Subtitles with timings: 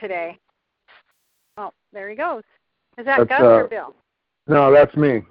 [0.00, 0.38] Today.
[1.56, 2.42] Oh, there he goes.
[2.98, 3.94] Is that That's, Gus uh, or Bill?
[4.46, 5.22] No, that's me.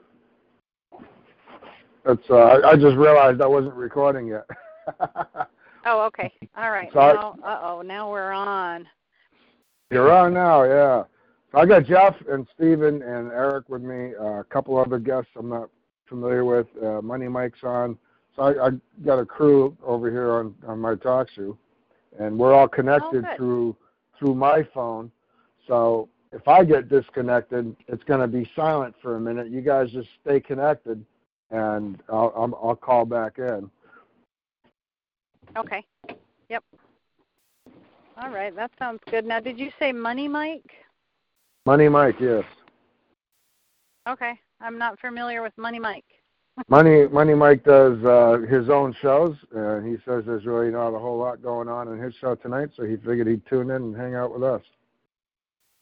[2.05, 4.45] That's uh, I, I just realized I wasn't recording yet.
[5.85, 6.31] Oh, okay.
[6.57, 6.91] All right.
[6.93, 7.13] Sorry.
[7.15, 8.87] Now, uh oh, now we're on.
[9.91, 11.03] You're on now, yeah.
[11.51, 14.11] So I got Jeff and Steven and Eric with me.
[14.19, 15.69] Uh, a couple other guests I'm not
[16.07, 16.67] familiar with.
[16.83, 17.97] Uh, Money Mike's on.
[18.35, 18.69] So I, I
[19.03, 21.57] got a crew over here on on my talk show,
[22.19, 23.37] and we're all connected good.
[23.37, 23.75] through
[24.19, 25.11] through my phone.
[25.67, 29.49] So if I get disconnected, it's going to be silent for a minute.
[29.49, 31.03] You guys just stay connected,
[31.49, 33.71] and I'll I'll, I'll call back in.
[35.57, 35.83] Okay.
[36.49, 36.63] Yep.
[38.21, 38.55] All right.
[38.55, 39.25] That sounds good.
[39.25, 40.69] Now, did you say Money Mike?
[41.65, 42.43] Money Mike, yes.
[44.07, 44.33] Okay.
[44.61, 46.05] I'm not familiar with Money Mike.
[46.67, 50.99] Money Money Mike does uh, his own shows, and he says there's really not a
[50.99, 53.95] whole lot going on in his show tonight, so he figured he'd tune in and
[53.95, 54.61] hang out with us.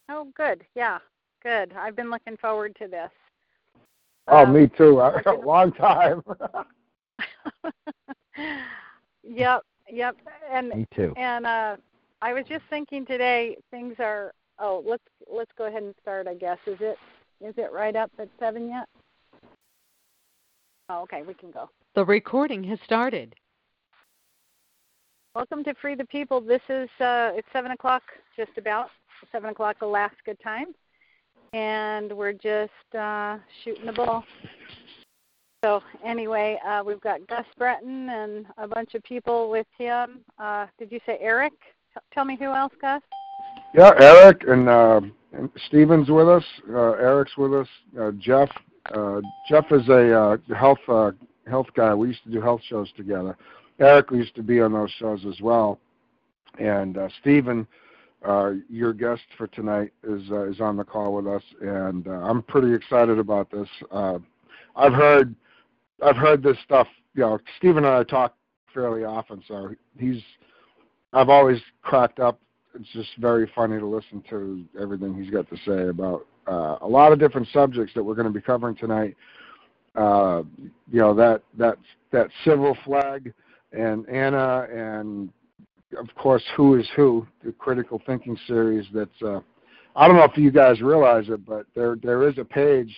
[0.08, 0.64] Oh, good.
[0.74, 0.98] Yeah.
[1.42, 1.72] Good.
[1.78, 3.10] I've been looking forward to this.
[4.28, 5.00] Oh, Um, me too.
[5.00, 6.22] A gonna- long time.
[9.22, 9.62] yep.
[9.90, 10.16] Yep.
[10.50, 11.12] And Me too.
[11.16, 11.76] And uh,
[12.22, 14.32] I was just thinking today, things are.
[14.58, 16.26] Oh, let's let's go ahead and start.
[16.26, 16.98] I guess is it
[17.40, 18.88] is it right up at seven yet?
[20.90, 21.68] Oh, okay, we can go.
[21.94, 23.34] The recording has started.
[25.34, 26.40] Welcome to Free the People.
[26.40, 28.02] This is uh, it's seven o'clock,
[28.36, 28.88] just about
[29.30, 30.68] seven o'clock Alaska time,
[31.52, 34.24] and we're just uh, shooting the ball.
[35.62, 40.20] So anyway, uh, we've got Gus Breton and a bunch of people with him.
[40.38, 41.52] Uh, did you say Eric?
[41.92, 43.02] T- tell me who else, Gus.
[43.74, 45.00] yeah, Eric and, uh,
[45.32, 46.44] and Steven's with us.
[46.70, 47.68] Uh, Eric's with us.
[48.00, 48.48] Uh, Jeff.
[48.94, 51.10] Uh, Jeff is a uh, health uh,
[51.48, 51.94] health guy.
[51.94, 53.36] We used to do health shows together.
[53.80, 55.78] Eric used to be on those shows as well.
[56.58, 57.66] And uh, Steven,
[58.26, 62.12] uh, your guest for tonight, is uh, is on the call with us, and uh,
[62.12, 63.68] I'm pretty excited about this.
[63.90, 64.18] Uh,
[64.74, 65.34] I've heard
[66.02, 66.88] I've heard this stuff.
[67.14, 68.34] You know, Steven and I talk
[68.72, 70.22] fairly often, so he's
[71.12, 72.40] I've always cracked up.
[72.74, 76.88] It's just very funny to listen to everything he's got to say about uh, a
[76.88, 79.16] lot of different subjects that we're going to be covering tonight.
[79.94, 80.42] Uh,
[80.90, 81.76] you know that that
[82.12, 83.32] that civil flag
[83.72, 85.30] and Anna and
[85.98, 89.40] of course who is who the critical thinking series that's uh,
[89.96, 92.94] I don't know if you guys realize it but there there is a page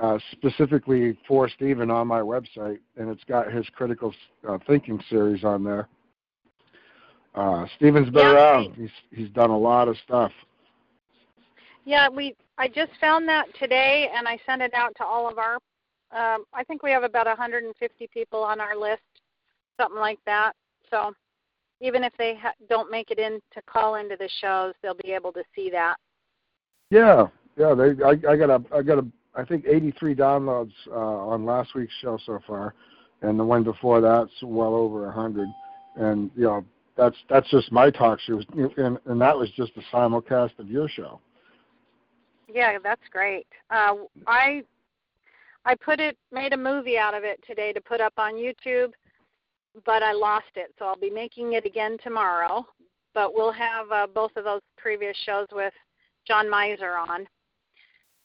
[0.00, 4.14] uh, specifically for Stephen on my website and it's got his critical
[4.48, 5.88] uh, thinking series on there.
[7.34, 8.74] Uh, Stephen's been Yeah, around.
[8.74, 10.32] He's he's done a lot of stuff.
[11.84, 12.36] Yeah, we.
[12.60, 15.54] I just found that today, and I sent it out to all of our.
[16.12, 19.00] Um, I think we have about 150 people on our list,
[19.80, 20.52] something like that.
[20.90, 21.14] So,
[21.80, 25.12] even if they ha- don't make it in to call into the shows, they'll be
[25.12, 25.96] able to see that.
[26.90, 27.72] Yeah, yeah.
[27.72, 31.74] They, I, I got a, I got a, I think 83 downloads uh, on last
[31.74, 32.74] week's show so far,
[33.22, 35.48] and the one before that's well over 100.
[35.96, 38.42] And you know, that's that's just my talk show,
[38.76, 41.22] and and that was just a simulcast of your show.
[42.52, 43.46] Yeah, that's great.
[43.70, 43.94] Uh,
[44.26, 44.62] I
[45.64, 48.92] I put it, made a movie out of it today to put up on YouTube,
[49.84, 52.66] but I lost it, so I'll be making it again tomorrow.
[53.12, 55.74] But we'll have uh, both of those previous shows with
[56.26, 57.26] John Miser on.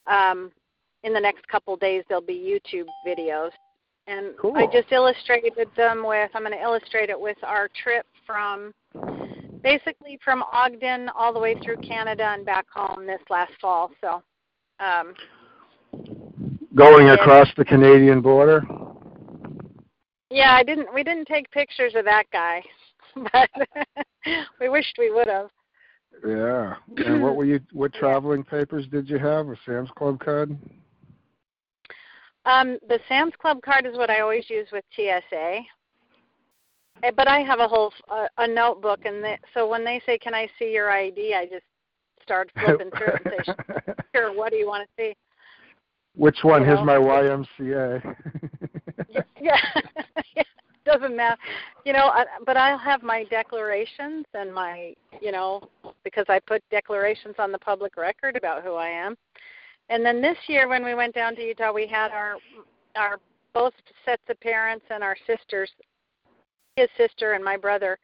[0.06, 0.52] Um,
[1.02, 3.50] in the next couple days, there'll be YouTube videos,
[4.06, 4.56] and Cool.
[4.56, 6.30] I just illustrated them with.
[6.34, 8.72] I'm going to illustrate it with our trip from
[9.66, 13.90] basically from Ogden all the way through Canada and back home this last fall.
[14.00, 14.22] So,
[14.78, 15.12] um,
[16.76, 18.62] Going across the Canadian border.
[20.30, 20.92] yeah, I didn't.
[20.94, 22.62] We didn't take pictures of that guy,
[23.32, 23.50] but
[24.60, 25.50] we wished we would have.
[26.24, 26.74] Yeah.
[27.04, 27.58] And what were you?
[27.72, 29.48] What traveling papers did you have?
[29.48, 30.56] A Sam's Club card?
[32.44, 35.60] Um, the Sam's Club card is what I always use with TSA.
[37.02, 40.18] Eh, But I have a whole uh, a notebook, and the, so when they say,
[40.18, 41.64] "Can I see your ID?" I just
[42.22, 45.14] start flipping through it and say, "Sure, what do you want to see?"
[46.14, 46.62] Which one?
[46.62, 46.84] You Here's know?
[46.84, 48.16] my YMCA.
[49.40, 49.60] yeah,
[50.86, 51.36] doesn't matter.
[51.84, 55.68] You know, I, but I'll have my declarations and my, you know,
[56.04, 59.16] because I put declarations on the public record about who I am.
[59.90, 62.36] And then this year, when we went down to Utah, we had our
[62.96, 63.18] our
[63.52, 65.70] both sets of parents and our sisters,
[66.76, 67.98] his sister and my brother,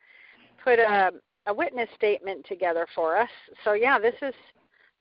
[0.62, 1.10] put a
[1.46, 3.30] a witness statement together for us.
[3.64, 4.34] So yeah, this is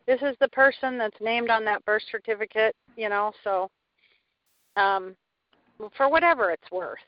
[0.07, 2.75] this is the person that's named on that birth certificate.
[2.95, 3.69] You know, so
[4.75, 5.15] um,
[5.95, 6.99] for whatever it's worth.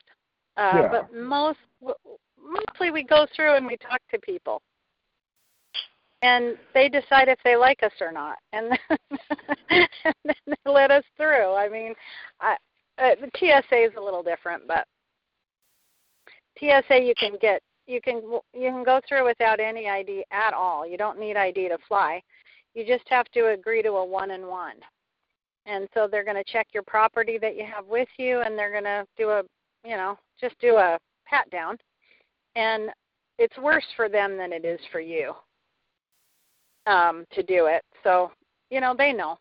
[0.57, 0.87] Uh, Yeah.
[0.89, 4.61] But most mostly we go through and we talk to people
[6.23, 8.97] and they decide if they like us or not and then,
[10.05, 11.93] and then they let us through i mean
[12.39, 12.55] i
[12.97, 14.85] uh, the tsa is a little different but
[16.59, 18.21] tsa you can get you can
[18.53, 22.21] you can go through without any id at all you don't need id to fly
[22.73, 24.75] you just have to agree to a one and one
[25.65, 28.71] and so they're going to check your property that you have with you and they're
[28.71, 29.43] going to do a
[29.85, 31.77] you know just do a pat down
[32.55, 32.89] and
[33.39, 35.33] it's worse for them than it is for you
[36.85, 37.83] um, to do it.
[38.03, 38.31] So
[38.69, 39.37] you know they know.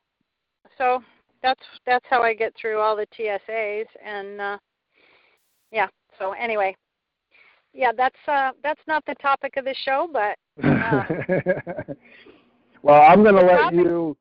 [0.78, 1.02] So
[1.42, 4.58] that's that's how I get through all the TSAs and uh,
[5.70, 5.88] yeah.
[6.18, 6.74] So anyway,
[7.74, 11.94] yeah, that's uh, that's not the topic of the show, but uh,
[12.82, 14.16] well, I'm going to let topic- you.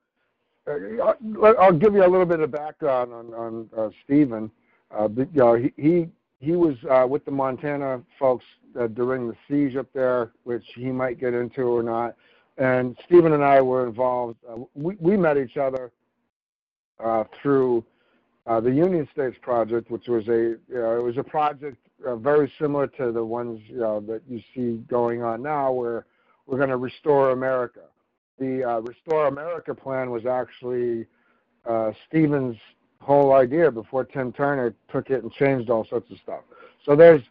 [0.67, 4.51] Uh, I'll- give you a little bit of background on on uh, Stephen.
[4.95, 6.07] Uh, but, you know, he he
[6.39, 8.45] he was uh, with the Montana folks
[8.79, 12.15] uh, during the siege up there, which he might get into or not.
[12.57, 14.37] And Stephen and I were involved.
[14.47, 15.91] Uh, we we met each other
[17.03, 17.83] uh, through
[18.47, 21.77] uh, the Union States project, which was a you know, it was a project
[22.07, 26.05] uh, very similar to the ones you know, that you see going on now, where
[26.45, 27.81] we're going to restore America.
[28.39, 31.05] The uh, Restore America plan was actually
[31.65, 32.57] uh, Stevens'
[32.99, 36.41] whole idea before Tim Turner took it and changed all sorts of stuff.
[36.85, 37.21] So there's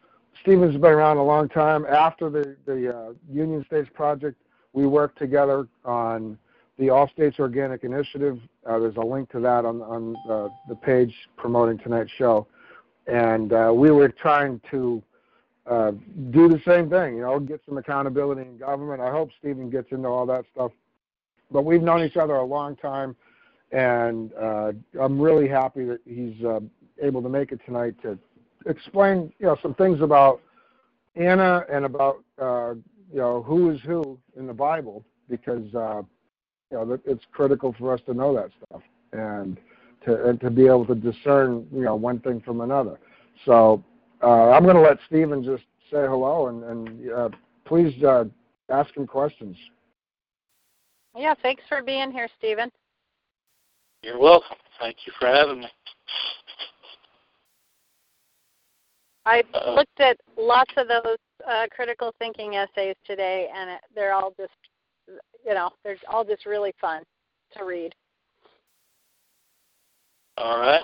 [0.43, 1.85] Stevens has been around a long time.
[1.87, 4.37] After the the uh, Union States project,
[4.73, 6.39] we worked together on
[6.79, 8.39] the All States Organic Initiative.
[8.67, 12.47] Uh, there's a link to that on on uh, the page promoting tonight's show,
[13.11, 15.03] and uh, we were trying to
[15.67, 15.91] uh,
[16.31, 17.17] do the same thing.
[17.17, 19.01] You know, get some accountability in government.
[19.01, 20.71] I hope Stephen gets into all that stuff.
[21.51, 23.17] But we've known each other a long time,
[23.73, 26.61] and uh, I'm really happy that he's uh,
[27.03, 28.17] able to make it tonight to
[28.67, 30.41] explain, you know, some things about
[31.17, 32.75] Anna and about uh,
[33.13, 36.03] you know who is who in the Bible because uh,
[36.71, 39.59] you know it's critical for us to know that stuff and
[40.05, 42.99] to and to be able to discern you know one thing from another.
[43.45, 43.83] So
[44.23, 47.29] uh, I'm going to let Stephen just say hello and and uh,
[47.65, 48.25] please uh,
[48.69, 49.57] ask him questions.
[51.17, 52.71] yeah, thanks for being here, Stephen.
[54.03, 54.57] You're welcome.
[54.81, 55.67] Thank you for having me.
[59.27, 59.75] I Uh-oh.
[59.75, 64.53] looked at lots of those uh, critical thinking essays today, and it, they're all just,
[65.45, 67.03] you know, they're all just really fun
[67.57, 67.95] to read.
[70.43, 70.81] All right.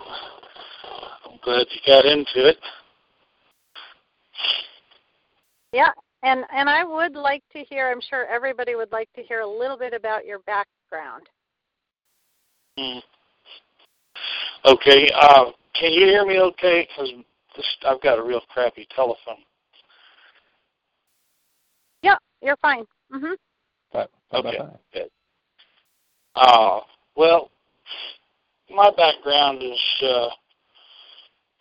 [1.24, 2.58] I'm glad you got into it.
[5.72, 5.90] Yeah,
[6.22, 7.90] and and I would like to hear.
[7.90, 11.22] I'm sure everybody would like to hear a little bit about your background.
[12.78, 12.98] Hmm.
[14.66, 15.10] Okay.
[15.14, 16.86] Uh, can you hear me okay?
[16.88, 17.24] Because
[17.86, 19.42] I've got a real crappy telephone.
[22.02, 22.84] Yeah, you're fine.
[23.10, 23.36] Mhm.
[24.34, 24.58] Okay.
[24.92, 25.10] Good.
[26.34, 26.80] Uh,
[27.16, 27.50] well,
[28.70, 30.28] my background is uh,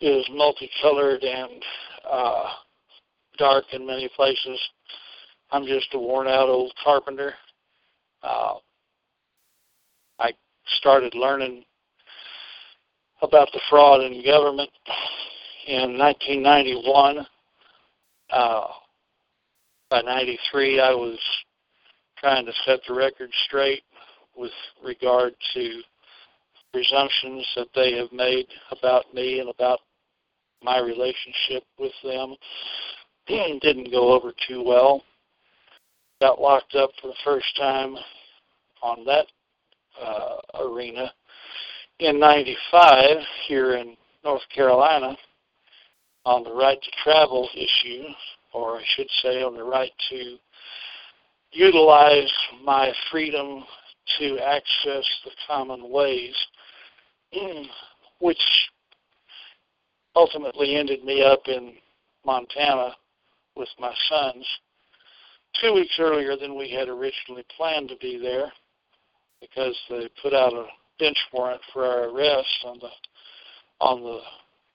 [0.00, 1.62] is multicolored and
[2.10, 2.48] uh,
[3.38, 4.60] dark in many places.
[5.50, 7.34] I'm just a worn out old carpenter.
[8.22, 8.54] Uh,
[10.18, 10.32] I
[10.78, 11.64] started learning
[13.22, 14.70] about the fraud in government
[15.66, 17.26] in 1991.
[18.30, 18.66] Uh,
[19.88, 21.18] by 93, I was
[22.18, 23.82] trying to set the record straight
[24.36, 24.50] with
[24.84, 25.80] regard to
[26.76, 29.80] presumptions that they have made about me and about
[30.62, 32.36] my relationship with them.
[33.62, 35.02] Didn't go over too well.
[36.20, 37.96] Got locked up for the first time
[38.82, 39.26] on that
[40.02, 41.10] uh, arena
[42.00, 43.16] in 95
[43.48, 45.16] here in North Carolina
[46.26, 48.04] on the right to travel issue,
[48.52, 50.36] or I should say on the right to
[51.52, 52.30] utilize
[52.62, 53.64] my freedom
[54.18, 56.34] to access the common ways,
[58.20, 58.40] which
[60.14, 61.74] ultimately ended me up in
[62.24, 62.94] Montana
[63.56, 64.46] with my sons
[65.60, 68.52] two weeks earlier than we had originally planned to be there
[69.40, 70.66] because they put out a
[70.98, 72.88] bench warrant for our arrest on the
[73.80, 74.20] on the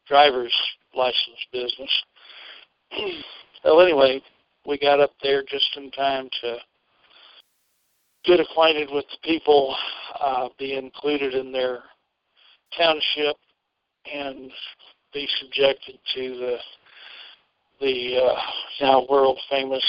[0.07, 0.53] driver's
[0.95, 2.03] license business.
[3.65, 4.21] well, anyway,
[4.67, 6.57] we got up there just in time to
[8.23, 9.75] get acquainted with the people,
[10.19, 11.79] uh, be included in their
[12.77, 13.35] township,
[14.11, 14.51] and
[15.13, 16.57] be subjected to the
[17.79, 18.41] the uh,
[18.79, 19.83] now world famous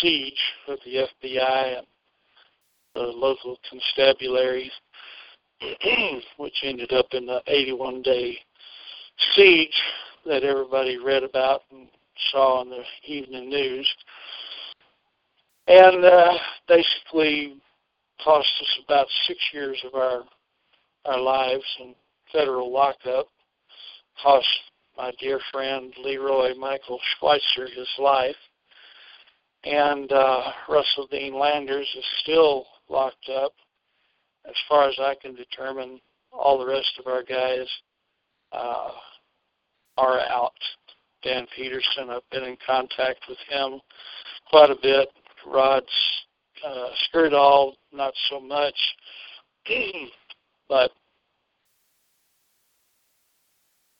[0.00, 1.86] siege of the FBI and
[2.94, 4.70] the local constabularies,
[6.38, 8.38] which ended up in the 81 day
[9.34, 9.82] siege
[10.26, 11.88] that everybody read about and
[12.30, 13.88] saw in the evening news.
[15.66, 16.34] And uh,
[16.66, 17.56] basically
[18.24, 20.24] cost us about six years of our
[21.04, 21.94] our lives in
[22.32, 23.26] federal lockup.
[24.22, 24.46] Cost
[24.96, 28.36] my dear friend Leroy Michael Schweitzer his life.
[29.64, 33.52] And uh, Russell Dean Landers is still locked up.
[34.46, 36.00] As far as I can determine,
[36.32, 37.66] all the rest of our guys
[38.52, 38.90] uh,
[39.96, 40.52] are out.
[41.22, 43.80] Dan Peterson, I've been in contact with him
[44.48, 45.08] quite a bit.
[45.46, 45.86] Rod's
[46.66, 48.76] uh, Skurdal, not so much.
[50.68, 50.92] but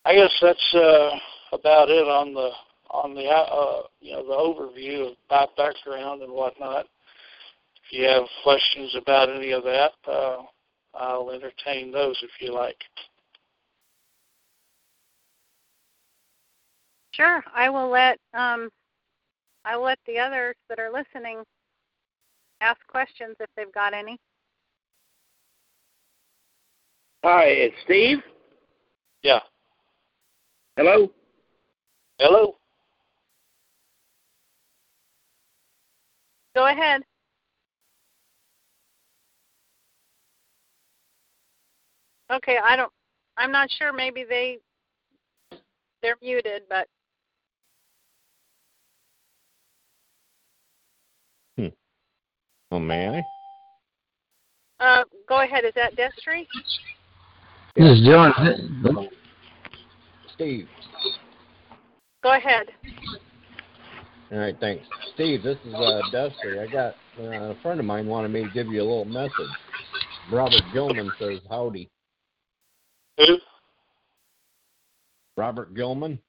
[0.09, 1.11] I guess that's uh,
[1.53, 2.49] about it on the
[2.91, 6.87] on the uh, you know the overview of my background and whatnot.
[7.77, 10.39] If you have questions about any of that, uh,
[10.95, 12.79] I'll entertain those if you like.
[17.11, 18.71] Sure, I will let um,
[19.67, 21.43] I will let the others that are listening
[22.63, 24.19] ask questions if they've got any.
[27.23, 28.21] Hi, it's Steve.
[29.23, 29.41] Yeah.
[30.79, 31.11] Hello.
[32.21, 32.57] Hello.
[36.55, 37.03] Go ahead.
[42.33, 42.93] Okay, I don't.
[43.37, 43.93] I'm not sure.
[43.93, 44.59] Maybe they
[46.01, 46.87] they're muted, but
[52.71, 53.25] Oh, may
[54.79, 54.85] I?
[54.85, 55.65] Uh, go ahead.
[55.65, 56.47] Is that Destry?
[57.75, 58.33] This is John.
[60.39, 60.69] Steve.
[62.23, 62.67] Go ahead.
[64.31, 64.87] All right, thanks.
[65.15, 66.61] Steve, this is uh, Destry.
[66.61, 69.33] I got uh, a friend of mine wanted me to give you a little message.
[70.31, 71.91] Robert Gilman says howdy.
[73.17, 73.39] Who?
[75.37, 76.21] Robert Gilman.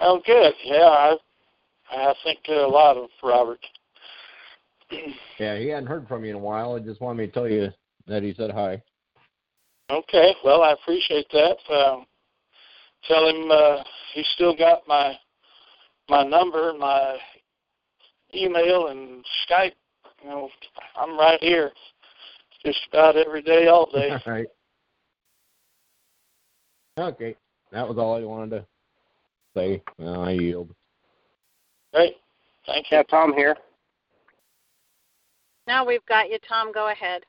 [0.00, 0.54] Oh, good.
[0.64, 1.16] Yeah, I
[1.90, 3.60] I think a lot of Robert.
[5.38, 6.76] yeah, he hadn't heard from you in a while.
[6.76, 7.68] He just wanted me to tell you
[8.06, 8.82] that he said hi.
[9.90, 11.56] Okay, well, I appreciate that.
[11.70, 11.96] Uh,
[13.08, 13.82] tell him uh,
[14.14, 15.14] he's still got my
[16.08, 17.16] my number, my
[18.34, 19.72] email, and Skype.
[20.22, 20.48] You know,
[20.96, 21.72] I'm right here,
[22.64, 24.10] just about every day, all day.
[24.10, 24.46] all right.
[26.98, 27.36] Okay,
[27.72, 28.66] that was all I wanted to
[29.56, 29.82] say.
[29.98, 30.70] Well, I yield.
[31.92, 32.16] Great,
[32.66, 32.98] thank you.
[32.98, 33.56] Yeah, Tom here.
[35.66, 36.72] Now we've got you, Tom.
[36.72, 37.22] Go ahead.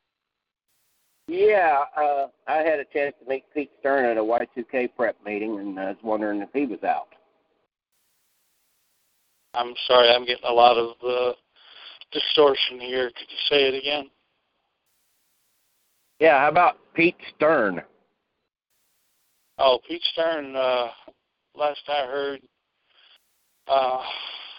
[1.27, 5.59] Yeah, uh, I had a chance to meet Pete Stern at a Y2K prep meeting,
[5.59, 7.07] and I was wondering if he was out.
[9.55, 11.33] I'm sorry, I'm getting a lot of uh,
[12.11, 13.07] distortion here.
[13.07, 14.09] Could you say it again?
[16.19, 17.81] Yeah, how about Pete Stern?
[19.57, 20.55] Oh, Pete Stern.
[20.55, 20.87] Uh,
[21.55, 22.41] last I heard,
[23.67, 24.01] uh,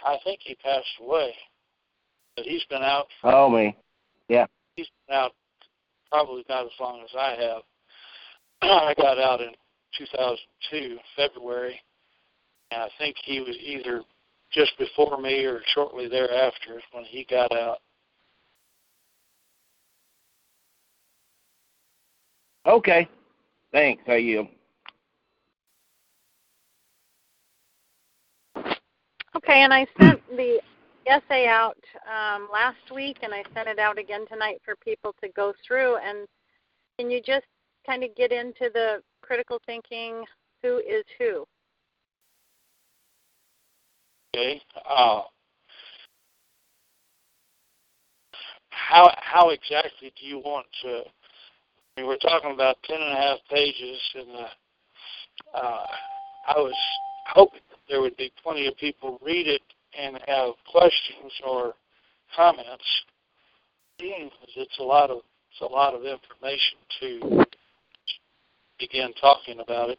[0.04, 1.32] I think he passed away.
[2.36, 3.06] But he's been out.
[3.20, 3.76] For, oh me,
[4.28, 4.46] yeah.
[4.74, 5.32] He's been out
[6.16, 7.62] probably not as long as I have.
[8.62, 9.50] I got out in
[9.98, 11.78] 2002 February,
[12.70, 14.02] and I think he was either
[14.50, 17.78] just before me or shortly thereafter when he got out.
[22.64, 23.06] Okay,
[23.70, 24.02] thanks.
[24.08, 24.48] I you?
[29.36, 30.60] Okay, and I sent the
[31.06, 35.28] essay out um, last week, and I sent it out again tonight for people to
[35.30, 35.96] go through.
[35.96, 36.26] And
[36.98, 37.46] can you just
[37.86, 40.24] kind of get into the critical thinking?
[40.62, 41.44] Who is who?
[44.34, 44.60] Okay.
[44.88, 45.22] Uh,
[48.70, 50.88] how how exactly do you want to?
[50.88, 55.86] I mean, we're talking about ten and a half pages, and uh, uh,
[56.48, 56.74] I was
[57.28, 59.62] hoping there would be plenty of people read it
[59.98, 61.74] and have questions or
[62.34, 62.84] comments.
[63.98, 65.18] because It's a lot of
[65.50, 67.44] it's a lot of information to
[68.78, 69.98] begin talking about it.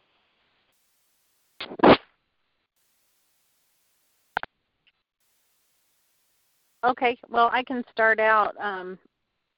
[6.83, 8.55] Okay, well, I can start out.
[8.61, 8.99] Um,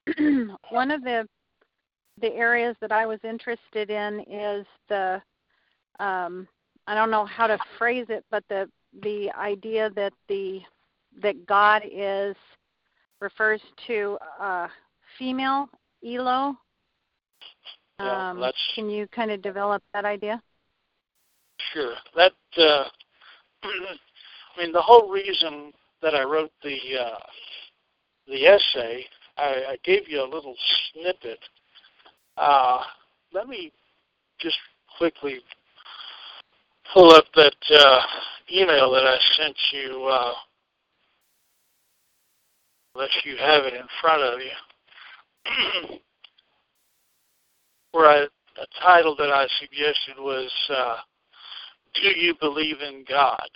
[0.70, 1.28] one of the
[2.20, 5.22] the areas that I was interested in is the
[5.98, 6.48] um,
[6.86, 8.68] I don't know how to phrase it, but the
[9.02, 10.60] the idea that the
[11.22, 12.36] that God is
[13.20, 14.68] refers to uh,
[15.18, 15.68] female
[16.04, 16.56] Elo.
[17.98, 20.40] Yeah, Um, that's can you kind of develop that idea?
[21.72, 21.94] Sure.
[22.16, 22.84] That uh,
[23.62, 27.18] I mean, the whole reason that I wrote the uh,
[28.26, 29.04] the essay,
[29.36, 30.54] I, I gave you a little
[30.92, 31.38] snippet.
[32.36, 32.80] Uh,
[33.32, 33.72] let me
[34.40, 34.56] just
[34.96, 35.40] quickly
[36.92, 38.00] pull up that uh,
[38.52, 40.04] email that I sent you.
[40.04, 40.32] Uh,
[42.94, 45.98] let you have it in front of you.
[47.92, 50.50] Where I, the title that I suggested was.
[50.68, 50.96] Uh,
[51.94, 53.48] do you believe in God?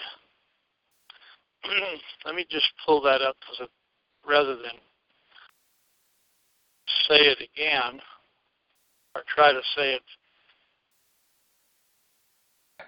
[2.27, 3.69] Let me just pull that up because
[4.27, 4.79] rather than
[7.09, 8.01] say it again
[9.15, 10.03] or try to say it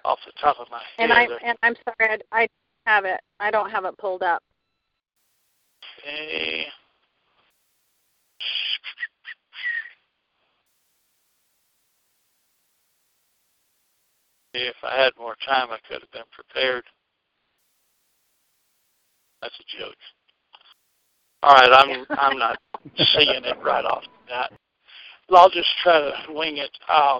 [0.07, 1.29] off the top of my And head.
[1.43, 2.47] I and I'm sorry, I, I
[2.85, 3.19] have it.
[3.39, 4.41] I don't have it pulled up.
[5.99, 6.65] Okay.
[14.53, 16.83] If I had more time, I could have been prepared.
[19.41, 19.95] That's a joke.
[21.43, 22.57] All right, I'm I'm not
[22.97, 24.51] seeing it right off the bat.
[25.29, 26.71] I'll just try to wing it.
[26.87, 27.19] Uh,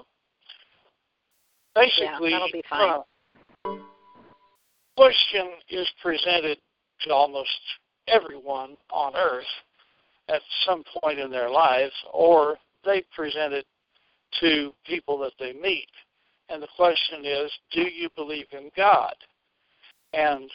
[1.74, 2.90] basically, yeah, that'll be fine.
[2.90, 3.02] uh,
[4.96, 6.58] question is presented
[7.02, 7.48] to almost
[8.08, 9.44] everyone on Earth
[10.28, 13.66] at some point in their lives, or they present it
[14.40, 15.88] to people that they meet.
[16.48, 19.14] And the question is, do you believe in God?
[20.12, 20.50] And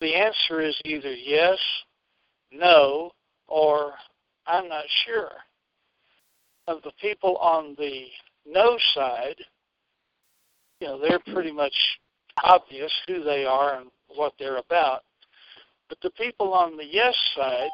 [0.00, 1.58] the answer is either yes,
[2.52, 3.10] no,
[3.48, 3.92] or
[4.46, 5.30] I'm not sure.
[6.66, 8.04] Of the people on the
[8.46, 9.36] no side,
[10.80, 11.74] you know, they're pretty much
[12.42, 15.02] obvious who they are and what they're about.
[15.88, 17.70] But the people on the yes side,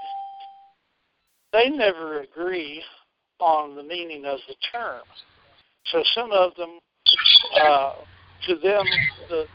[1.53, 2.83] they never agree
[3.39, 5.03] on the meaning of the term.
[5.87, 6.79] So some of them,
[7.63, 7.93] uh,
[8.47, 8.85] to them,
[9.29, 9.47] the,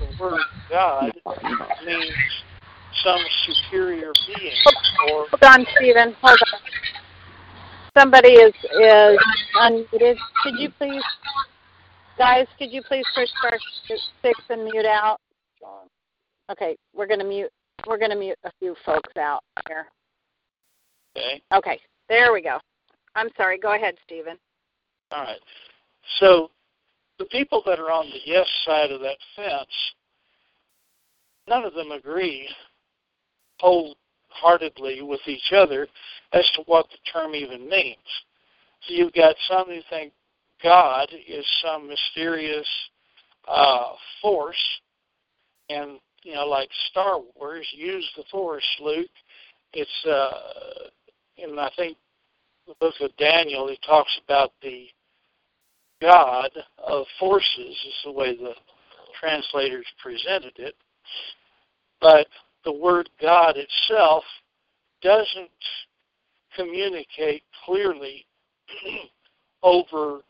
[0.00, 1.12] the word God
[1.84, 2.12] means
[3.02, 4.52] some superior being
[5.12, 6.14] or Hold on, Stephen.
[6.22, 6.60] Hold on.
[7.98, 9.18] Somebody is is
[9.56, 10.16] unmuted.
[10.42, 11.02] Could you please,
[12.18, 12.46] guys?
[12.58, 13.58] Could you please push star
[14.22, 15.18] six and mute out?
[16.50, 17.50] Okay, we're gonna mute.
[17.86, 19.86] We're gonna mute a few folks out here.
[21.16, 21.42] okay.
[21.52, 22.58] Okay, there we go.
[23.14, 23.58] I'm sorry.
[23.58, 24.36] Go ahead, Stephen.
[25.10, 25.40] All right.
[26.18, 26.50] So
[27.18, 29.66] the people that are on the yes side of that fence,
[31.48, 32.48] none of them agree
[33.60, 35.88] wholeheartedly with each other
[36.32, 37.96] as to what the term even means.
[38.86, 40.12] So you've got some who think
[40.66, 42.66] God is some mysterious
[43.46, 44.80] uh, force,
[45.70, 49.06] and you know, like Star Wars, use the Force, Luke.
[49.74, 50.90] It's uh,
[51.38, 51.96] and I think
[52.66, 54.86] the book of Daniel, he talks about the
[56.02, 56.50] God
[56.84, 58.54] of forces, is the way the
[59.20, 60.74] translators presented it.
[62.00, 62.26] But
[62.64, 64.24] the word God itself
[65.00, 65.48] doesn't
[66.56, 68.26] communicate clearly
[69.62, 70.22] over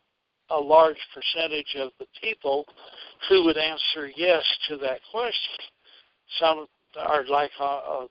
[0.51, 2.67] a large percentage of the people
[3.29, 5.65] who would answer yes to that question.
[6.39, 6.67] Some
[6.99, 8.07] are like uh, uh,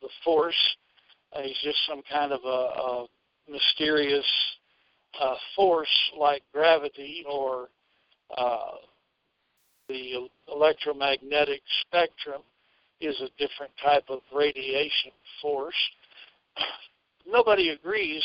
[0.00, 0.76] the force.
[1.32, 3.06] Uh, he's just some kind of a, a
[3.50, 4.26] mysterious
[5.20, 7.68] uh, force like gravity or
[8.36, 8.76] uh,
[9.88, 12.42] the electromagnetic spectrum
[13.00, 15.74] is a different type of radiation force.
[17.26, 18.22] Nobody agrees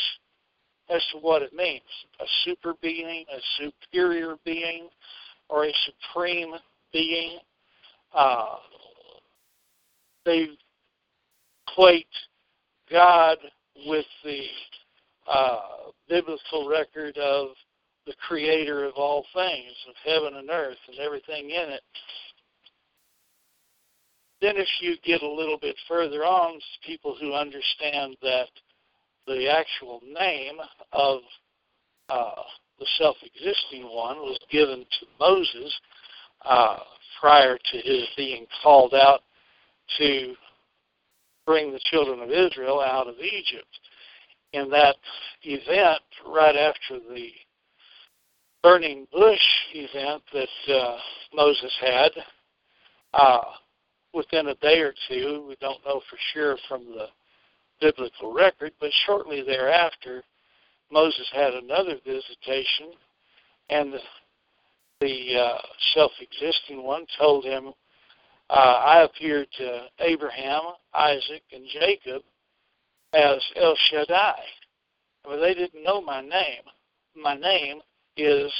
[0.90, 1.82] as to what it means
[2.20, 4.88] a super being, a superior being,
[5.48, 6.54] or a supreme
[6.92, 7.38] being.
[8.14, 8.56] Uh,
[10.24, 10.48] they
[11.66, 12.06] equate
[12.90, 13.38] God
[13.86, 14.44] with the
[15.30, 15.60] uh,
[16.08, 17.48] biblical record of
[18.06, 21.82] the creator of all things, of heaven and earth and everything in it.
[24.40, 28.48] Then, if you get a little bit further on, people who understand that
[29.28, 30.56] the actual name
[30.92, 31.20] of
[32.08, 32.42] uh,
[32.78, 35.80] the self existing one was given to Moses
[36.44, 36.78] uh,
[37.20, 39.20] prior to his being called out
[39.98, 40.34] to
[41.46, 43.68] bring the children of Israel out of Egypt.
[44.52, 44.96] In that
[45.42, 47.30] event, right after the
[48.62, 49.40] burning bush
[49.74, 50.98] event that uh,
[51.34, 52.10] Moses had,
[53.14, 53.40] uh,
[54.14, 57.06] within a day or two, we don't know for sure from the
[57.80, 60.22] biblical record, but shortly thereafter,
[60.90, 62.92] Moses had another visitation,
[63.70, 63.98] and the,
[65.00, 65.58] the uh,
[65.94, 67.72] self-existing one told him,
[68.50, 70.62] uh, "I appeared to Abraham,
[70.94, 72.22] Isaac, and Jacob
[73.12, 74.40] as El Shaddai.
[75.26, 76.62] Well, they didn't know my name.
[77.14, 77.80] My name
[78.16, 78.52] is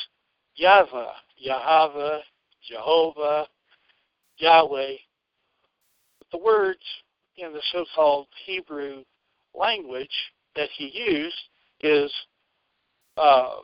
[0.57, 2.19] Yahweh, Yahweh,
[2.69, 3.47] Jehovah,
[4.39, 4.97] Yahweh.
[6.33, 6.83] The words
[7.39, 9.05] in the so-called Hebrew
[9.55, 11.37] language that he used
[11.81, 12.13] is
[13.17, 13.57] uh,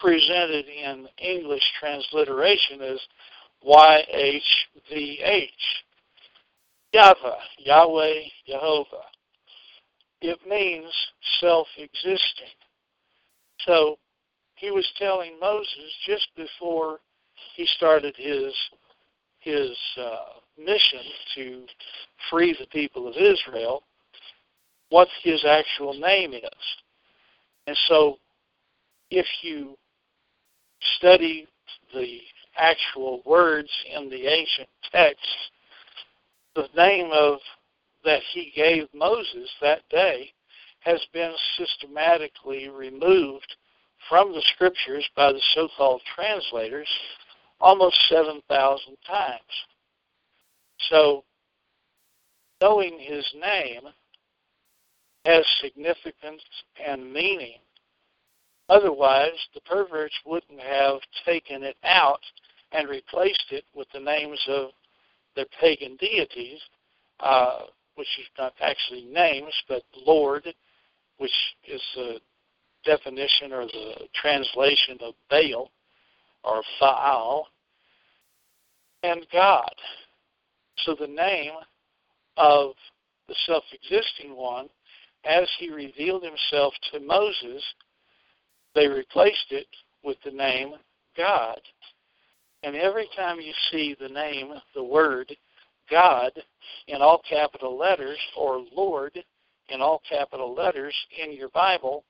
[0.00, 3.00] presented in English transliteration as
[3.66, 5.48] YHVH.
[6.92, 9.04] Yahweh, Yahweh, Jehovah.
[10.20, 10.92] It means
[11.40, 12.54] self-existing.
[13.66, 13.98] So
[14.56, 17.00] he was telling Moses just before
[17.56, 18.54] he started his
[19.40, 21.00] his uh, mission
[21.34, 21.66] to
[22.30, 23.82] free the people of Israel
[24.90, 26.64] what his actual name is.
[27.66, 28.18] And so
[29.10, 29.76] if you
[30.98, 31.46] study
[31.92, 32.18] the
[32.56, 35.26] actual words in the ancient text,
[36.54, 37.38] the name of
[38.04, 40.30] that he gave Moses that day
[40.80, 43.56] has been systematically removed
[44.08, 46.88] from the scriptures by the so-called translators
[47.60, 49.40] almost 7,000 times.
[50.90, 51.24] So,
[52.60, 53.82] knowing his name
[55.24, 56.42] has significance
[56.86, 57.58] and meaning.
[58.68, 62.20] Otherwise, the perverts wouldn't have taken it out
[62.72, 64.70] and replaced it with the names of
[65.36, 66.60] their pagan deities,
[67.20, 67.60] uh,
[67.94, 70.46] which is not actually names, but Lord,
[71.18, 71.32] which
[71.66, 72.20] is the
[72.84, 75.70] definition or the translation of Baal
[76.42, 77.48] or Baal,
[79.02, 79.74] and God.
[80.78, 81.52] So the name
[82.36, 82.72] of
[83.28, 84.68] the self existing one,
[85.24, 87.62] as he revealed himself to Moses,
[88.74, 89.68] they replaced it
[90.02, 90.74] with the name
[91.16, 91.60] God.
[92.62, 95.34] And every time you see the name, the word
[95.90, 96.32] God
[96.88, 99.12] in all capital letters or Lord
[99.68, 102.04] in all capital letters in your Bible,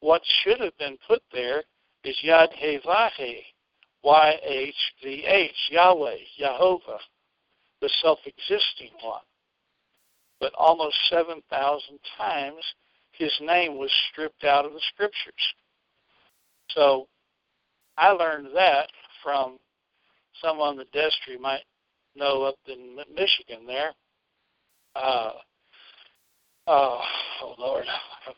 [0.00, 1.64] what should have been put there
[2.04, 3.42] is Yad He Vahe,
[4.02, 6.98] Y-H-V-H, Yahweh, Jehovah,
[7.80, 9.20] the self-existing one.
[10.40, 12.62] But almost 7,000 times
[13.12, 15.54] his name was stripped out of the scriptures.
[16.70, 17.08] So
[17.96, 18.88] I learned that
[19.22, 19.58] from
[20.40, 21.64] someone that Destry might
[22.14, 23.92] know up in Michigan there.
[24.94, 25.32] Uh,
[26.66, 27.00] uh,
[27.42, 28.32] oh, Lord, I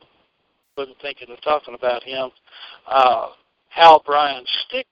[0.76, 2.31] wasn't thinking of talking about him.
[2.87, 3.29] Uh,
[3.68, 4.87] Hal Bryan Stickney.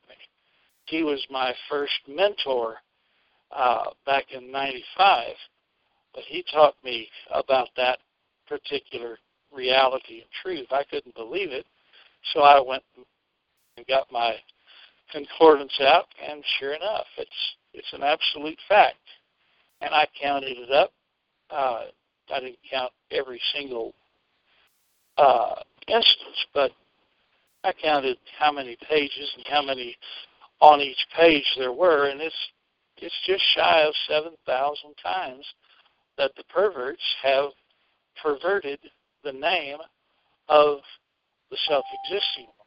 [0.86, 2.76] He was my first mentor
[3.54, 5.28] uh, back in 95.
[6.14, 7.98] But he taught me about that
[8.48, 9.18] particular
[9.52, 10.66] reality and truth.
[10.70, 11.66] I couldn't believe it.
[12.32, 12.82] So I went
[13.76, 14.34] and got my
[15.12, 17.30] concordance out, and sure enough, it's
[17.74, 18.96] it's an absolute fact.
[19.80, 20.90] And I counted it up.
[21.50, 21.84] Uh,
[22.34, 23.94] I didn't count every single
[25.16, 25.54] uh,
[25.86, 26.72] instance, but
[27.64, 29.96] I counted how many pages and how many
[30.60, 32.34] on each page there were, and it's
[33.00, 35.46] it's just shy of seven thousand times
[36.16, 37.50] that the perverts have
[38.22, 38.78] perverted
[39.24, 39.78] the name
[40.48, 40.78] of
[41.50, 42.66] the self-existing one.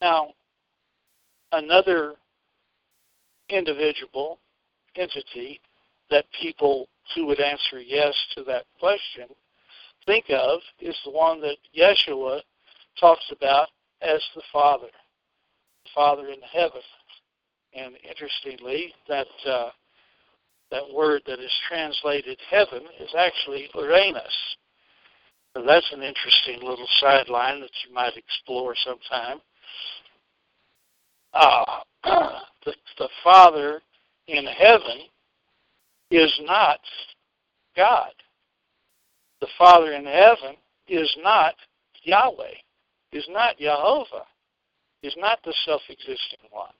[0.00, 0.28] Now,
[1.52, 2.14] another
[3.48, 4.38] individual
[4.96, 5.60] entity
[6.10, 9.28] that people who would answer yes to that question
[10.06, 12.40] think of is the one that Yeshua
[12.98, 13.68] talks about
[14.00, 14.86] as the Father,
[15.84, 16.80] the Father in heaven.
[17.74, 19.70] And interestingly, that uh,
[20.70, 24.56] that word that is translated heaven is actually Uranus.
[25.54, 29.40] So that's an interesting little sideline that you might explore sometime.
[31.32, 31.80] Uh,
[32.64, 33.80] the, the Father
[34.28, 35.06] in heaven
[36.10, 36.80] is not
[37.76, 38.12] God.
[39.40, 40.56] The Father in heaven
[40.88, 41.54] is not
[42.02, 42.54] Yahweh,
[43.12, 44.24] is not Jehovah,
[45.02, 46.72] is not the self existing one.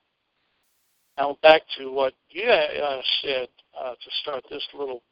[1.18, 5.02] Now, back to what you uh, said uh, to start this little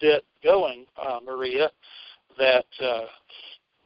[0.00, 1.70] bit going, uh, Maria,
[2.36, 3.04] that uh,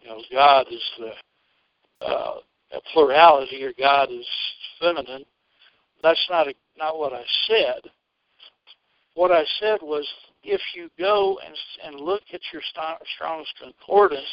[0.00, 2.34] you know God is the uh,
[2.72, 4.26] a plurality or God is
[4.80, 5.24] feminine.
[6.02, 7.90] That's not a, not what I said.
[9.14, 10.08] What I said was
[10.42, 11.54] if you go and,
[11.84, 12.62] and look at your
[13.14, 14.24] Strong's Concordance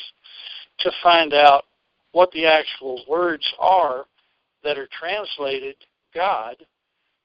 [0.80, 1.66] to find out
[2.14, 4.06] what the actual words are
[4.64, 5.76] that are translated
[6.14, 6.56] God,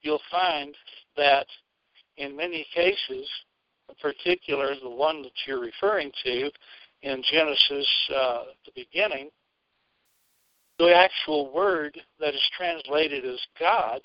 [0.02, 0.74] you'll find
[1.16, 1.46] that
[2.16, 3.28] in many cases,
[3.88, 6.50] in particular the one that you're referring to
[7.02, 9.30] in Genesis, uh, the beginning,
[10.78, 14.00] the actual word that is translated as God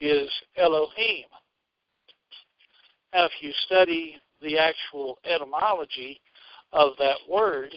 [0.00, 1.24] is Elohim.
[3.12, 6.20] Now, if you study the actual etymology
[6.72, 7.74] of that word,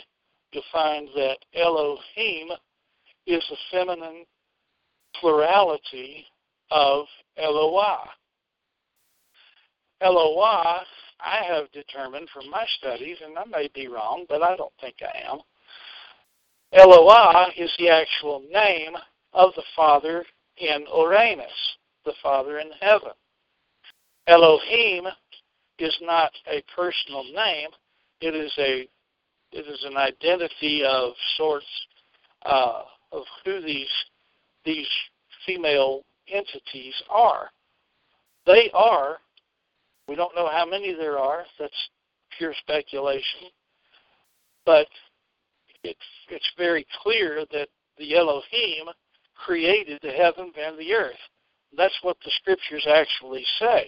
[0.52, 2.50] you'll find that Elohim
[3.28, 4.26] is a feminine
[5.20, 6.26] plurality
[6.72, 7.06] of
[7.38, 8.10] Eloah.
[10.02, 10.82] Eloah,
[11.20, 14.96] I have determined from my studies, and I may be wrong, but I don't think
[15.02, 15.40] I am.
[16.74, 18.96] Eloah is the actual name
[19.34, 20.26] of the Father
[20.58, 23.12] in Uranus, the Father in heaven.
[24.28, 25.08] Elohim
[25.80, 27.70] is not a personal name;
[28.22, 28.88] it is a
[29.52, 31.66] it is an identity of sorts
[32.46, 33.90] uh, of who these
[34.66, 34.88] these
[35.46, 37.50] female entities are.
[38.46, 39.18] They are.
[40.08, 41.44] We don't know how many there are.
[41.60, 41.90] That's
[42.38, 43.50] pure speculation.
[44.66, 44.88] But
[45.84, 48.88] it's it's very clear that the Elohim
[49.36, 51.20] created the heavens and the earth.
[51.76, 53.88] That's what the scriptures actually say.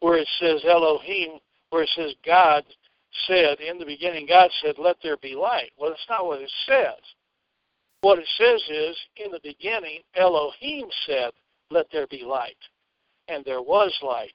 [0.00, 1.38] Where it says Elohim,
[1.70, 2.64] where it says God
[3.26, 5.70] said, in the beginning, God said, let there be light.
[5.78, 7.00] Well, that's not what it says.
[8.02, 11.30] What it says is, in the beginning, Elohim said,
[11.70, 12.56] let there be light.
[13.28, 14.34] And there was light.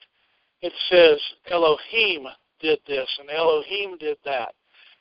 [0.62, 2.28] It says Elohim
[2.60, 4.54] did this and Elohim did that.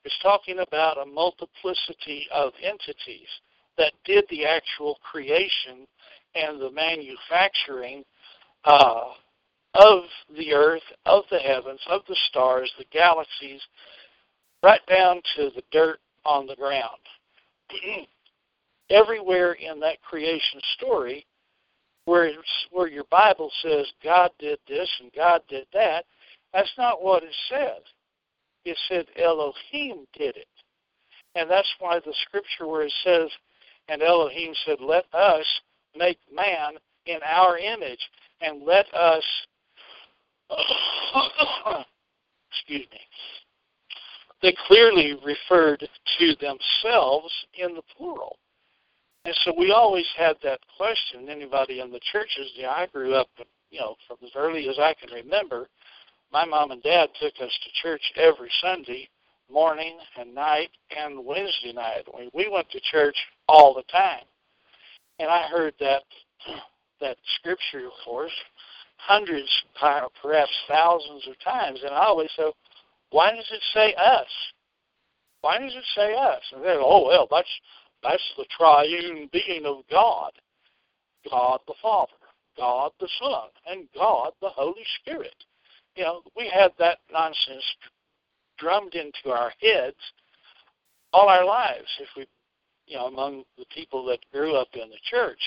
[0.04, 3.28] It's talking about a multiplicity of entities
[3.76, 5.86] that did the actual creation
[6.34, 8.04] and the manufacturing
[8.64, 9.10] uh,
[9.74, 10.02] of
[10.36, 13.60] the earth, of the heavens, of the stars, the galaxies,
[14.62, 17.00] right down to the dirt on the ground.
[18.90, 21.24] Everywhere in that creation story,
[22.10, 22.32] where
[22.72, 26.04] where your Bible says God did this and God did that,
[26.52, 27.82] that's not what it says.
[28.64, 30.48] It said Elohim did it.
[31.36, 33.28] And that's why the scripture where it says,
[33.88, 35.46] and Elohim said, Let us
[35.96, 36.74] make man
[37.06, 38.00] in our image,
[38.40, 39.24] and let us
[42.50, 43.00] excuse me.
[44.42, 48.36] They clearly referred to themselves in the plural.
[49.24, 51.28] And so we always had that question.
[51.28, 53.28] Anybody in the churches, you know, I grew up,
[53.70, 55.68] you know, from as early as I can remember,
[56.32, 59.08] my mom and dad took us to church every Sunday
[59.52, 62.04] morning and night and Wednesday night.
[62.16, 63.16] We, we went to church
[63.48, 64.24] all the time.
[65.18, 66.02] And I heard that
[67.00, 68.32] that scripture, of course,
[68.96, 69.48] hundreds,
[69.82, 71.80] uh, perhaps thousands of times.
[71.82, 72.52] And I always said,
[73.10, 74.28] why does it say us?
[75.40, 76.42] Why does it say us?
[76.52, 77.48] And they go, oh, well, that's,
[78.02, 80.32] that's the triune being of God.
[81.30, 82.12] God the Father,
[82.56, 85.34] God the Son, and God the Holy Spirit.
[85.96, 87.64] You know, we had that nonsense
[88.58, 89.96] drummed into our heads
[91.12, 92.26] all our lives if we
[92.86, 95.40] you know among the people that grew up in the church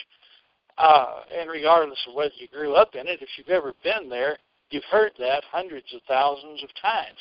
[0.77, 4.37] uh, and regardless of whether you grew up in it, if you've ever been there,
[4.69, 7.17] you've heard that hundreds of thousands of times.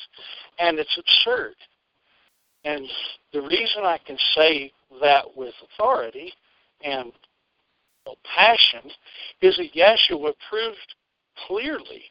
[0.59, 1.55] And it's absurd.
[2.65, 2.87] And
[3.33, 4.71] the reason I can say
[5.01, 6.33] that with authority
[6.83, 7.11] and
[8.35, 8.91] passion
[9.41, 10.95] is that Yeshua proved
[11.47, 12.03] clearly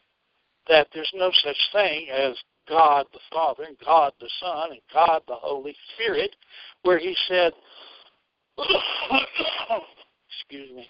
[0.68, 2.36] that there's no such thing as
[2.68, 6.36] God the Father and God the Son and God the Holy Spirit,
[6.82, 7.52] where he said,
[10.28, 10.88] excuse me,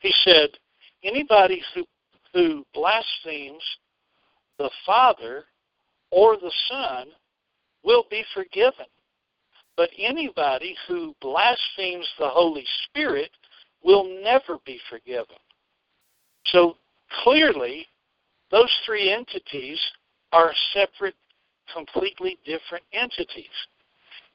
[0.00, 0.50] he said,
[1.04, 1.84] anybody who,
[2.32, 3.62] who blasphemes
[4.58, 5.44] the Father
[6.10, 7.06] or the Son
[7.82, 8.86] will be forgiven.
[9.76, 13.30] But anybody who blasphemes the Holy Spirit
[13.82, 15.36] will never be forgiven.
[16.46, 16.76] So
[17.22, 17.86] clearly,
[18.50, 19.80] those three entities
[20.32, 21.14] are separate,
[21.72, 23.46] completely different entities.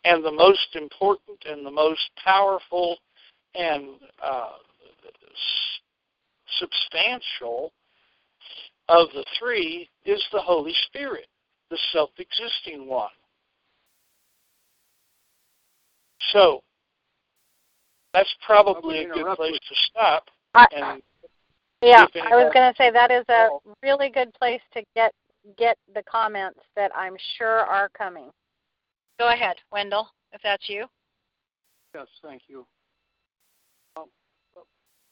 [0.03, 2.97] And the most important and the most powerful
[3.55, 4.53] and uh,
[6.59, 7.71] substantial
[8.87, 11.27] of the three is the Holy Spirit,
[11.69, 13.09] the self existing one.
[16.31, 16.61] So,
[18.13, 20.25] that's probably a good place to stop.
[20.53, 21.01] And
[21.81, 23.49] yeah, I was going to say that is a
[23.83, 25.13] really good place to get
[25.57, 28.31] get the comments that I'm sure are coming.
[29.19, 30.85] Go ahead, Wendell, if that's you.
[31.93, 32.65] Yes, thank you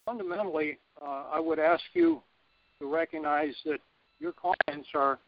[0.04, 2.22] fundamentally, uh, I would ask you
[2.78, 3.78] to recognize that
[4.18, 5.18] your comments are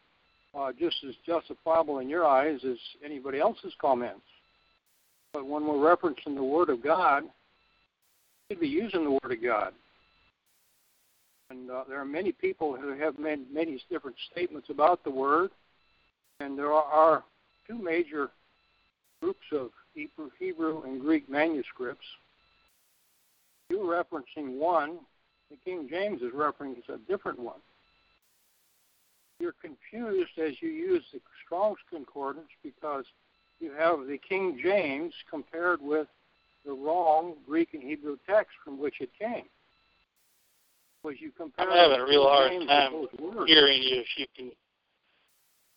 [0.57, 4.21] uh, just as justifiable in your eyes as anybody else's comments.
[5.37, 7.29] But when we're referencing the Word of God, we
[8.49, 9.71] should be using the Word of God.
[11.51, 15.51] And uh, there are many people who have made many different statements about the Word,
[16.39, 17.23] and there are
[17.67, 18.31] two major
[19.21, 22.07] groups of Hebrew, and Greek manuscripts
[23.69, 24.97] you're referencing one,
[25.51, 27.59] the King James is referencing a different one.
[29.39, 33.05] you're confused as you use the Strong's Concordance because
[33.59, 36.07] you have the King James compared with
[36.65, 39.45] the wrong Greek and Hebrew text from which it came.
[41.03, 43.51] Was you compare I'm having a real hard James time with those words.
[43.51, 44.01] hearing you.
[44.01, 44.51] If you can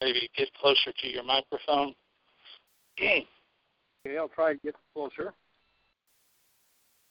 [0.01, 1.95] maybe get closer to your microphone.
[2.99, 3.27] Okay,
[4.19, 5.33] I'll try to get closer.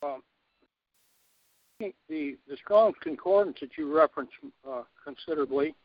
[0.03, 0.21] Um,
[1.79, 4.31] the the Strong's Concordance that you reference
[4.69, 5.75] uh, considerably,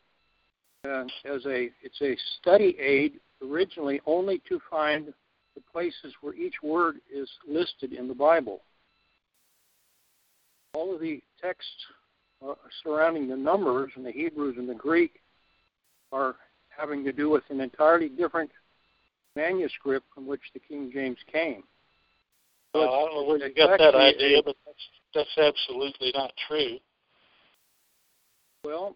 [0.83, 5.13] and as a it's a study aid originally only to find
[5.55, 8.61] the places where each word is listed in the Bible.
[10.73, 11.71] All of the texts
[12.45, 15.21] uh, surrounding the numbers and the Hebrews and the Greek
[16.11, 16.35] are
[16.69, 18.51] having to do with an entirely different
[19.35, 21.63] manuscript from which the King James came.
[22.73, 24.77] Well, I don't know where you got that idea, but that's
[25.13, 26.77] that's absolutely not true.
[28.65, 28.95] Well,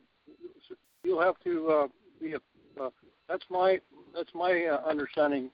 [1.03, 1.87] you'll have to uh,
[2.19, 2.39] be a.
[2.81, 2.89] Uh,
[3.29, 3.79] that's my
[4.15, 5.49] that's my uh, understanding,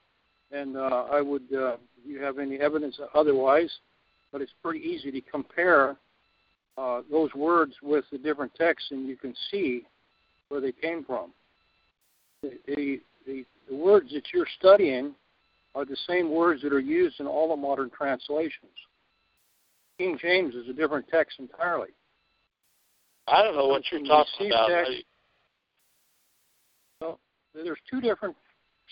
[0.52, 1.52] and uh, I would.
[1.52, 3.70] Uh, you have any evidence otherwise?
[4.32, 5.96] But it's pretty easy to compare
[6.76, 9.82] uh, those words with the different texts, and you can see
[10.48, 11.32] where they came from.
[12.42, 15.14] The, the the the words that you're studying
[15.74, 18.70] are the same words that are used in all the modern translations.
[19.98, 21.88] King James is a different text entirely.
[23.26, 24.68] I don't know what you're talking about.
[24.68, 25.04] text-
[27.00, 27.18] Well,
[27.54, 28.36] there's two different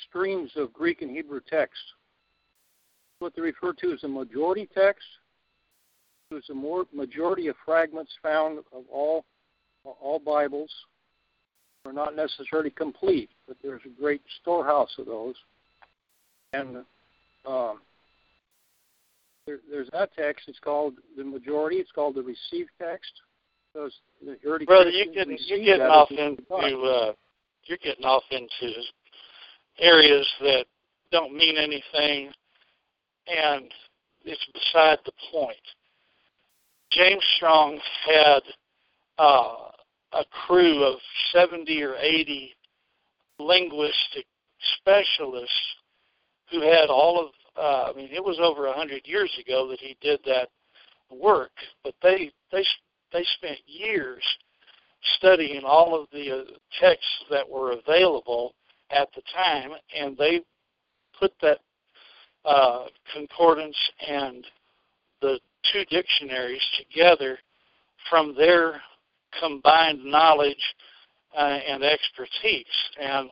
[0.09, 1.85] streams of Greek and Hebrew texts.
[3.19, 5.07] What they refer to as the majority text,
[6.31, 9.25] is the more majority of fragments found of all
[9.85, 10.71] all Bibles
[11.85, 15.35] are not necessarily complete, but there's a great storehouse of those.
[16.55, 16.79] And
[17.47, 17.81] um,
[19.47, 20.49] there, there's that text.
[20.49, 21.77] It's called the majority.
[21.77, 23.13] It's called the received text.
[23.73, 23.93] Because
[24.25, 27.13] the Brother, you Christians getting you're getting off into uh,
[27.65, 28.73] you're getting off into
[29.79, 30.67] areas that
[31.11, 32.33] don't mean anything,
[33.27, 33.71] and
[34.25, 35.57] it's beside the point.
[36.91, 38.41] James Strong had
[39.19, 39.71] uh,
[40.13, 40.99] a crew of
[41.33, 42.55] 70 or 80
[43.39, 44.27] linguistic
[44.79, 45.77] specialists
[46.51, 49.81] who had all of, uh, I mean, it was over a 100 years ago that
[49.81, 50.49] he did that
[51.11, 52.65] work, but they, they,
[53.13, 54.23] they spent years
[55.17, 56.45] studying all of the uh,
[56.81, 58.55] texts that were available
[58.91, 60.41] at the time, and they
[61.19, 61.59] put that
[62.45, 64.47] uh, concordance and
[65.21, 65.39] the
[65.73, 67.39] two dictionaries together
[68.11, 68.81] from their
[69.41, 70.63] combined knowledge
[71.37, 72.65] uh, and expertise.
[73.01, 73.31] And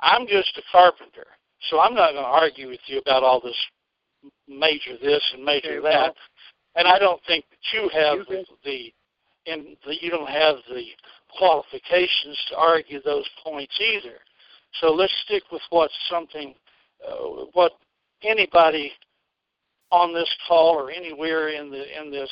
[0.00, 1.26] I'm just a carpenter,
[1.70, 3.56] so I'm not going to argue with you about all this
[4.48, 6.14] major this and major that.
[6.76, 8.92] and I don't think that you have can- the
[9.46, 10.84] in the, you don't have the
[11.36, 14.18] qualifications to argue those points either.
[14.80, 16.54] So let's stick with what's something
[17.06, 17.72] uh, what
[18.22, 18.92] anybody
[19.90, 22.30] on this call or anywhere in the in this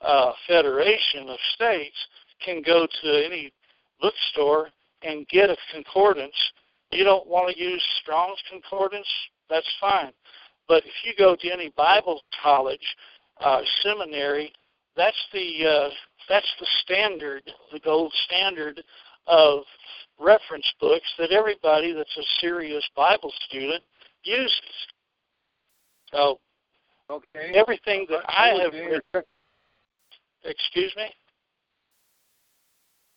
[0.00, 1.96] uh, federation of states
[2.44, 3.52] can go to any
[4.00, 4.70] bookstore
[5.02, 6.34] and get a concordance.
[6.90, 9.06] You don't want to use Strong's concordance,
[9.48, 10.12] that's fine.
[10.68, 12.96] But if you go to any Bible college,
[13.40, 14.52] uh, seminary,
[14.96, 15.88] that's the uh,
[16.28, 18.82] that's the standard, the gold standard
[19.26, 19.60] of
[20.20, 23.82] reference books that everybody that's a serious Bible student
[24.24, 24.60] uses.
[26.12, 26.40] So
[27.08, 27.52] Okay.
[27.54, 29.24] everything that I would have inter- read,
[30.44, 31.12] excuse me,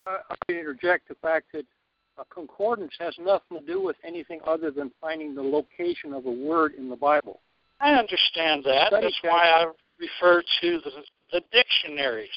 [0.08, 1.66] I I interject the fact that
[2.18, 6.32] a concordance has nothing to do with anything other than finding the location of a
[6.32, 7.42] word in the Bible.
[7.80, 8.92] I understand that.
[8.92, 9.66] That's why I
[10.00, 10.92] refer to the,
[11.32, 12.30] the dictionaries.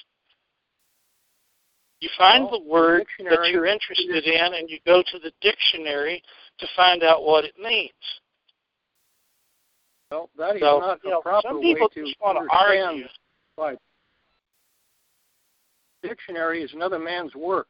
[2.00, 5.32] You find Well, the the word that you're interested in, and you go to the
[5.40, 6.22] dictionary
[6.58, 7.92] to find out what it means.
[10.10, 12.36] Well, that is So, not you the know, proper some way people to just want
[12.36, 13.06] to understand argue.
[13.56, 13.80] Bible.
[16.02, 17.68] Dictionary is another man's work.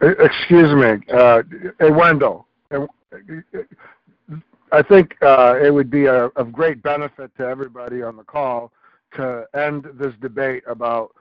[0.00, 1.42] Excuse me, uh,
[1.80, 2.46] hey Wendell.
[4.72, 8.72] I think uh, it would be a, of great benefit to everybody on the call
[9.14, 11.12] to end this debate about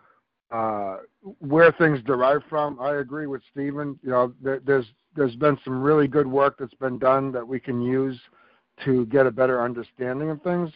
[0.51, 0.97] uh,
[1.39, 2.79] where things derive from.
[2.79, 3.99] I agree with Stephen.
[4.03, 4.85] You know, there, there's
[5.15, 8.19] there's been some really good work that's been done that we can use
[8.83, 10.71] to get a better understanding of things.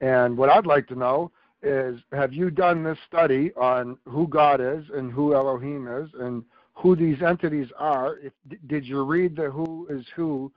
[0.00, 1.32] And what I'd like to know
[1.62, 6.44] is, have you done this study on who God is and who Elohim is and
[6.74, 8.18] who these entities are?
[8.18, 8.32] If,
[8.66, 10.52] did you read the Who is Who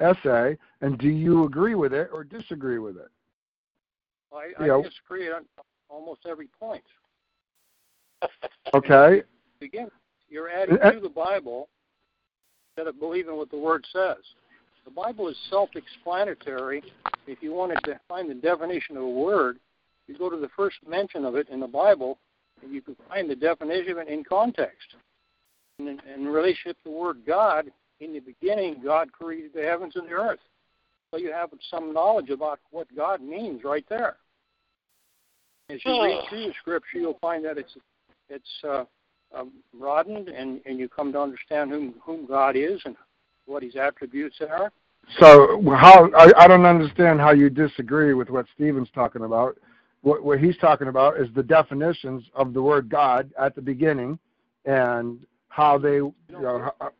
[0.00, 3.08] essay, and do you agree with it or disagree with it?
[4.32, 4.78] I, Yeah.
[4.78, 5.44] I disagree on
[5.88, 6.84] almost every point.
[8.74, 9.22] Okay.
[9.62, 9.90] Again,
[10.28, 11.68] you're adding to the Bible
[12.70, 14.16] instead of believing what the Word says.
[14.84, 16.82] The Bible is self-explanatory.
[17.26, 19.58] If you wanted to find the definition of a word,
[20.06, 22.18] you go to the first mention of it in the Bible,
[22.62, 24.96] and you can find the definition of it in context.
[25.78, 27.70] In, in relationship to the word God,
[28.00, 30.40] in the beginning, God created the heavens and the earth.
[31.10, 34.16] So you have some knowledge about what God means right there.
[35.70, 37.74] As you read through the scripture, you'll find that it's
[38.28, 38.84] it's uh,
[39.34, 42.96] um, broadened, and, and you come to understand whom whom God is and
[43.46, 44.70] what His attributes are.
[45.18, 49.58] So how I, I don't understand how you disagree with what Stephen's talking about.
[50.02, 54.18] What, what he's talking about is the definitions of the word God at the beginning,
[54.66, 55.18] and
[55.48, 55.96] how they.
[55.96, 56.90] You, know, how,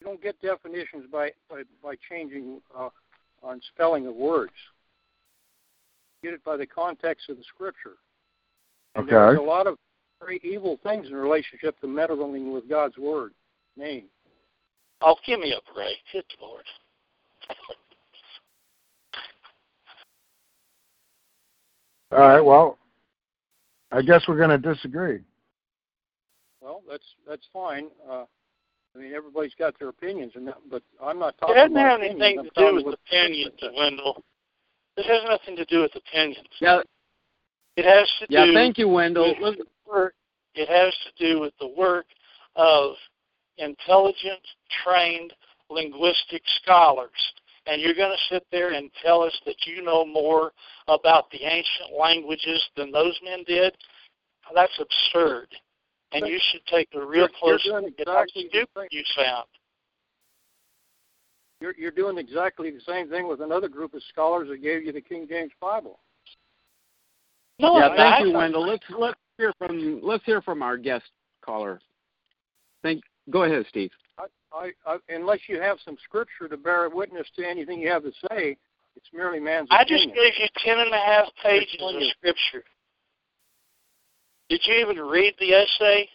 [0.00, 2.90] you don't get definitions by by, by changing uh,
[3.42, 4.52] on spelling of words.
[6.22, 7.96] You get it by the context of the scripture.
[8.98, 9.14] And okay.
[9.14, 9.76] There's a lot of
[10.20, 13.32] very evil things in relationship to meddling with God's word
[13.76, 14.06] name.
[15.00, 15.96] Oh, give me a break.
[16.12, 16.64] Good Lord.
[22.10, 22.40] All right.
[22.40, 22.78] Well,
[23.92, 25.20] I guess we're going to disagree.
[26.60, 27.86] Well, that's that's fine.
[28.10, 28.24] Uh,
[28.96, 32.00] I mean, everybody's got their opinions, and that, but I'm not talking it doesn't about
[32.00, 34.24] have anything to do with opinions, Wendell.
[34.96, 36.48] It has nothing to do with opinions.
[36.60, 36.80] Yeah.
[37.78, 38.50] It has to yeah, do.
[38.50, 38.58] Yeah.
[38.58, 39.36] Thank you, Wendell.
[39.40, 40.14] With work.
[40.54, 42.06] It has to do with the work
[42.56, 42.94] of
[43.58, 44.40] intelligent,
[44.84, 45.32] trained
[45.70, 47.10] linguistic scholars.
[47.66, 50.50] And you're going to sit there and tell us that you know more
[50.88, 53.76] about the ancient languages than those men did?
[54.52, 55.46] That's absurd.
[56.10, 59.04] And you should take a real you're, close you're look exactly at how stupid you
[59.14, 59.46] sound.
[61.60, 64.90] You're, you're doing exactly the same thing with another group of scholars that gave you
[64.90, 66.00] the King James Bible.
[67.58, 68.26] No, yeah, I'm thank not.
[68.26, 68.66] you, Wendell.
[68.68, 71.06] Let's let's hear from let's hear from our guest
[71.44, 71.80] caller.
[72.82, 73.02] Thank.
[73.30, 73.90] Go ahead, Steve.
[74.18, 78.04] I, I, I, unless you have some scripture to bear witness to anything you have
[78.04, 78.56] to say,
[78.96, 80.08] it's merely man's I opinion.
[80.08, 82.64] just gave you ten and a half pages of scripture.
[84.48, 86.08] Did you even read the essay?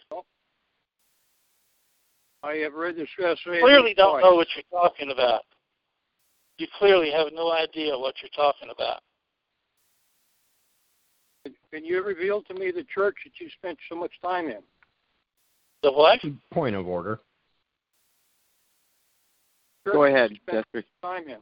[2.42, 3.60] I have read this essay.
[3.60, 4.22] Clearly, don't twice.
[4.24, 5.42] know what you're talking about.
[6.58, 9.00] You clearly have no idea what you're talking about.
[11.74, 14.60] Can you reveal to me the church that you spent so much time in?
[15.82, 16.20] The what?
[16.52, 17.18] Point of order.
[19.84, 20.86] Church Go ahead, you Jeffrey.
[21.02, 21.38] Time in.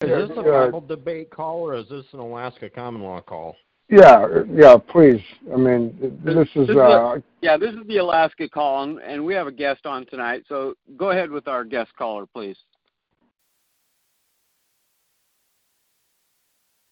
[0.00, 0.64] Is this a Yeah.
[0.64, 3.54] Bible debate call or is this an Alaska common law call?
[3.88, 5.22] Yeah, yeah, please.
[5.52, 9.24] I mean, this is, This is uh, Yeah, this is the Alaska call, and, and
[9.24, 10.42] we have a guest on tonight.
[10.48, 12.58] So go ahead with our guest caller, please.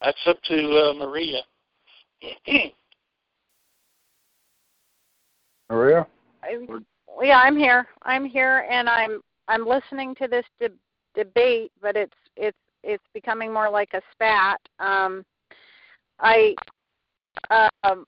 [0.01, 1.43] That's up to uh, Maria.
[5.71, 6.07] Maria?
[6.43, 6.67] I,
[7.23, 7.87] yeah, I'm here.
[8.03, 10.71] I'm here, and I'm I'm listening to this de-
[11.15, 14.61] debate, but it's it's it's becoming more like a spat.
[14.79, 15.25] Um,
[16.21, 16.55] I
[17.85, 18.05] um,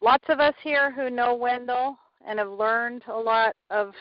[0.00, 1.96] lots of us here who know Wendell
[2.26, 3.92] and have learned a lot of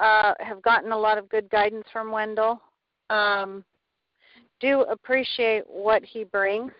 [0.00, 2.60] uh, have gotten a lot of good guidance from Wendell.
[3.10, 3.64] Um,
[4.60, 6.72] do appreciate what he brings.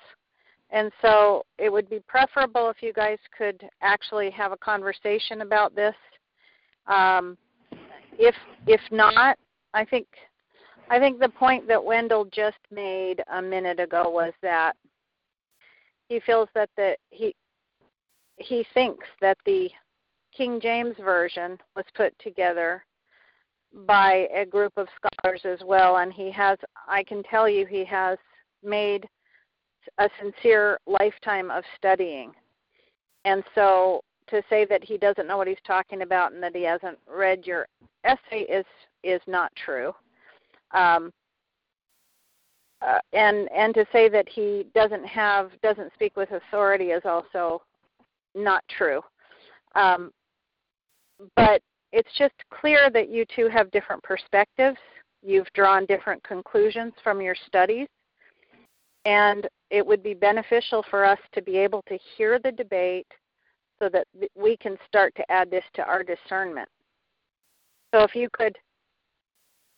[0.71, 5.75] And so it would be preferable if you guys could actually have a conversation about
[5.75, 5.95] this.
[6.87, 7.39] Um,
[8.19, 8.35] if
[8.67, 9.39] if not,
[9.73, 10.07] I think
[10.91, 14.75] I think the point that Wendell just made a minute ago was that
[16.09, 17.35] he feels that the he
[18.37, 19.71] he thinks that the
[20.37, 22.85] King James version was put together
[23.87, 27.85] by a group of scholars as well and he has I can tell you he
[27.85, 28.19] has
[28.63, 29.07] made
[29.99, 32.33] a sincere lifetime of studying.
[33.25, 36.63] And so to say that he doesn't know what he's talking about and that he
[36.63, 37.67] hasn't read your
[38.05, 38.65] essay is
[39.03, 39.93] is not true.
[40.73, 41.13] Um,
[42.81, 47.63] uh, and and to say that he doesn't have doesn't speak with authority is also
[48.35, 49.01] not true.
[49.75, 50.13] Um,
[51.35, 51.61] but
[51.93, 54.79] it's just clear that you two have different perspectives.
[55.23, 57.89] You've drawn different conclusions from your studies,
[59.05, 63.07] and it would be beneficial for us to be able to hear the debate
[63.79, 66.69] so that we can start to add this to our discernment.
[67.95, 68.57] So if you could,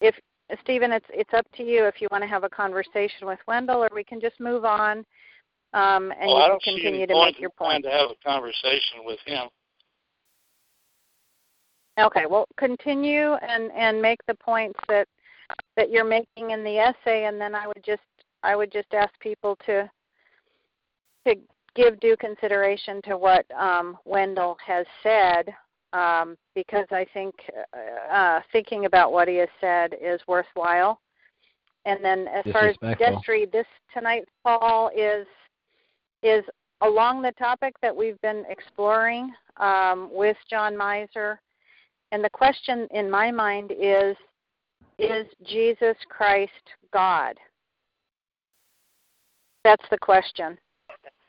[0.00, 0.14] if
[0.62, 3.84] Stephen, it's it's up to you if you want to have a conversation with Wendell,
[3.84, 5.04] or we can just move on,
[5.74, 7.84] um, and well, you I can don't see continue to make your point.
[7.84, 9.48] to have a conversation with him.
[12.00, 15.06] Okay, well, continue and and make the points that
[15.76, 18.02] that you're making in the essay, and then I would just
[18.42, 19.90] I would just ask people to
[21.26, 21.34] to
[21.74, 25.54] give due consideration to what um, Wendell has said
[25.92, 27.34] um, because I think
[27.74, 31.00] uh, uh, thinking about what he has said is worthwhile.
[31.86, 35.26] And then as far as Destry, this tonight's call is
[36.22, 36.44] is
[36.82, 41.40] along the topic that we've been exploring um, with John Miser.
[42.12, 44.16] And the question in my mind is
[44.98, 46.52] Is Jesus Christ
[46.92, 47.36] God?
[49.64, 50.58] That's the question.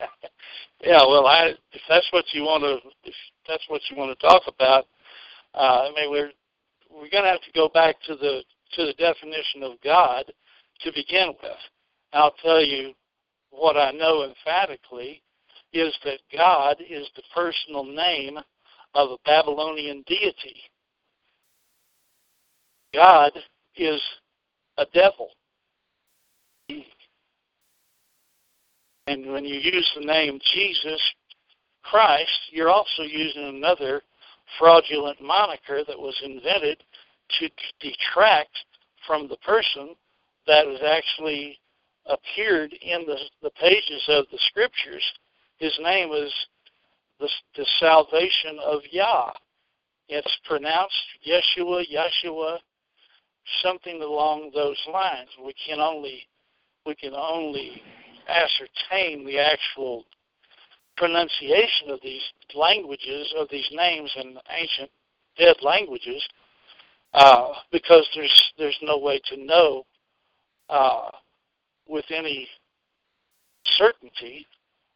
[0.82, 3.14] yeah, well, I if that's what you want to if
[3.48, 4.86] that's what you want to talk about,
[5.54, 6.30] uh, I mean we're
[6.90, 8.42] we're going to have to go back to the
[8.74, 10.24] to the definition of God
[10.80, 11.52] to begin with.
[12.12, 12.92] I'll tell you
[13.50, 15.22] what I know emphatically
[15.72, 18.38] is that God is the personal name
[18.94, 20.56] of a Babylonian deity.
[22.94, 23.32] God
[23.76, 24.00] is
[24.76, 25.30] a devil.
[29.06, 31.00] And when you use the name Jesus
[31.82, 34.02] Christ, you're also using another
[34.58, 36.82] fraudulent moniker that was invented
[37.40, 37.48] to
[37.80, 38.56] detract
[39.06, 39.94] from the person
[40.46, 41.58] that has actually
[42.06, 45.04] appeared in the, the pages of the scriptures.
[45.58, 46.32] His name is
[47.20, 49.32] the, the salvation of Yah.
[50.08, 50.94] It's pronounced
[51.26, 52.58] Yeshua, Yeshua,
[53.62, 55.28] something along those lines.
[55.44, 56.26] We can only
[56.84, 57.80] we can only
[58.28, 60.04] ascertain the actual
[60.96, 62.22] pronunciation of these
[62.54, 64.90] languages of these names in ancient
[65.38, 66.22] dead languages
[67.14, 69.84] uh, because there's there's no way to know
[70.68, 71.10] uh,
[71.88, 72.48] with any
[73.76, 74.46] certainty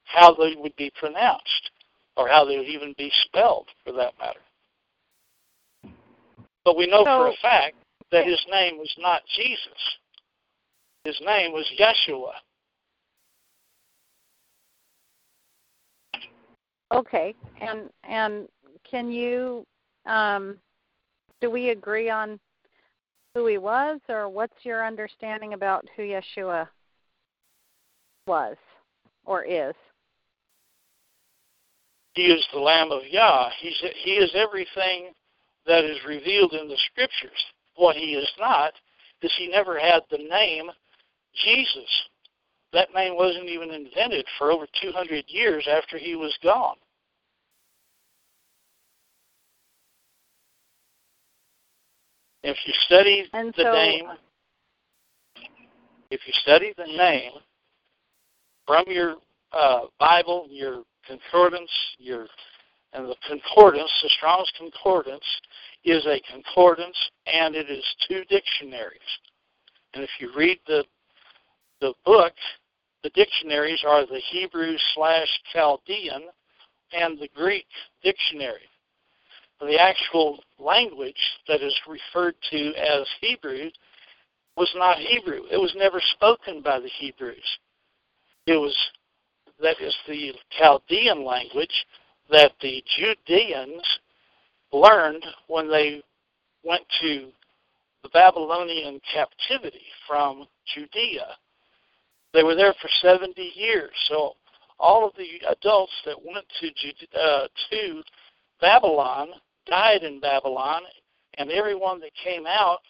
[0.04, 1.70] how they would be pronounced
[2.16, 4.40] or how they would even be spelled for that matter.
[6.64, 7.76] But we know so, for a fact
[8.12, 9.98] that his name was not Jesus.
[11.04, 12.32] His name was Yeshua.
[16.92, 18.48] Okay, and and
[18.88, 19.66] can you
[20.06, 20.56] um,
[21.40, 22.38] do we agree on
[23.34, 26.68] who he was, or what's your understanding about who Yeshua
[28.26, 28.56] was
[29.24, 29.74] or is?
[32.14, 33.50] He is the Lamb of Yah.
[33.60, 35.12] He's he is everything
[35.66, 37.44] that is revealed in the Scriptures.
[37.74, 38.72] What he is not
[39.22, 40.70] is he never had the name
[41.44, 41.90] Jesus
[42.76, 46.76] that name wasn't even invented for over 200 years after he was gone.
[52.42, 54.04] If you study and the so, name,
[56.10, 57.32] if you study the name
[58.66, 59.16] from your
[59.52, 62.26] uh, Bible, your concordance, your
[62.92, 65.24] and the concordance, the Strong's concordance,
[65.84, 66.96] is a concordance
[67.26, 69.00] and it is two dictionaries.
[69.94, 70.84] And if you read the
[71.80, 72.32] the book,
[73.06, 76.24] the dictionaries are the Hebrew slash Chaldean
[76.92, 77.66] and the Greek
[78.02, 78.68] dictionary.
[79.60, 81.14] The actual language
[81.46, 83.70] that is referred to as Hebrew
[84.56, 85.42] was not Hebrew.
[85.52, 87.58] It was never spoken by the Hebrews.
[88.48, 88.76] It was
[89.62, 91.86] that is the Chaldean language
[92.28, 93.84] that the Judeans
[94.72, 96.02] learned when they
[96.64, 97.28] went to
[98.02, 101.36] the Babylonian captivity from Judea.
[102.36, 103.92] They were there for 70 years.
[104.08, 104.34] So
[104.78, 108.02] all of the adults that went to uh, to
[108.60, 109.28] Babylon
[109.66, 110.82] died in Babylon,
[111.38, 112.80] and everyone that came out,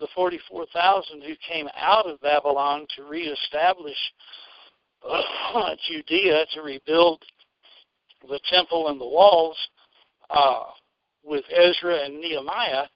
[0.00, 3.96] the 44,000 who came out of Babylon to reestablish
[5.08, 5.22] uh,
[5.88, 7.22] Judea, to rebuild
[8.28, 9.56] the temple and the walls
[10.30, 10.64] uh,
[11.22, 12.86] with Ezra and Nehemiah,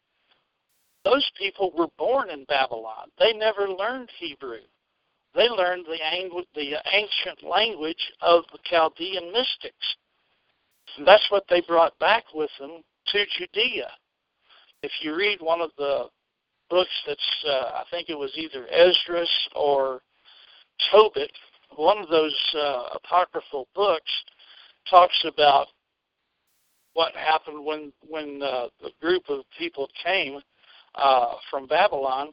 [1.04, 3.08] those people were born in Babylon.
[3.20, 4.62] They never learned Hebrew
[5.34, 9.96] they learned the, ang- the ancient language of the Chaldean mystics.
[10.96, 13.88] And that's what they brought back with them to Judea.
[14.82, 16.06] If you read one of the
[16.68, 20.02] books that's, uh, I think it was either Esdras or
[20.90, 21.32] Tobit,
[21.76, 24.10] one of those uh, apocryphal books
[24.90, 25.68] talks about
[26.94, 30.40] what happened when when uh, the group of people came
[30.94, 32.32] uh, from Babylon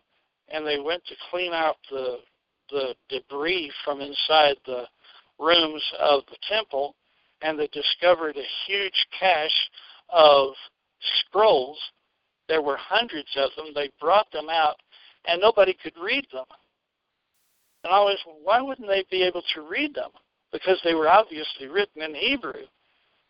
[0.50, 2.18] and they went to clean out the
[2.72, 4.84] the debris from inside the
[5.40, 6.96] rooms of the temple,
[7.42, 9.70] and they discovered a huge cache
[10.10, 10.54] of
[11.20, 11.80] scrolls.
[12.48, 13.68] There were hundreds of them.
[13.74, 14.76] They brought them out,
[15.26, 16.46] and nobody could read them.
[17.84, 20.12] And I was, why wouldn't they be able to read them?
[20.52, 22.66] Because they were obviously written in Hebrew.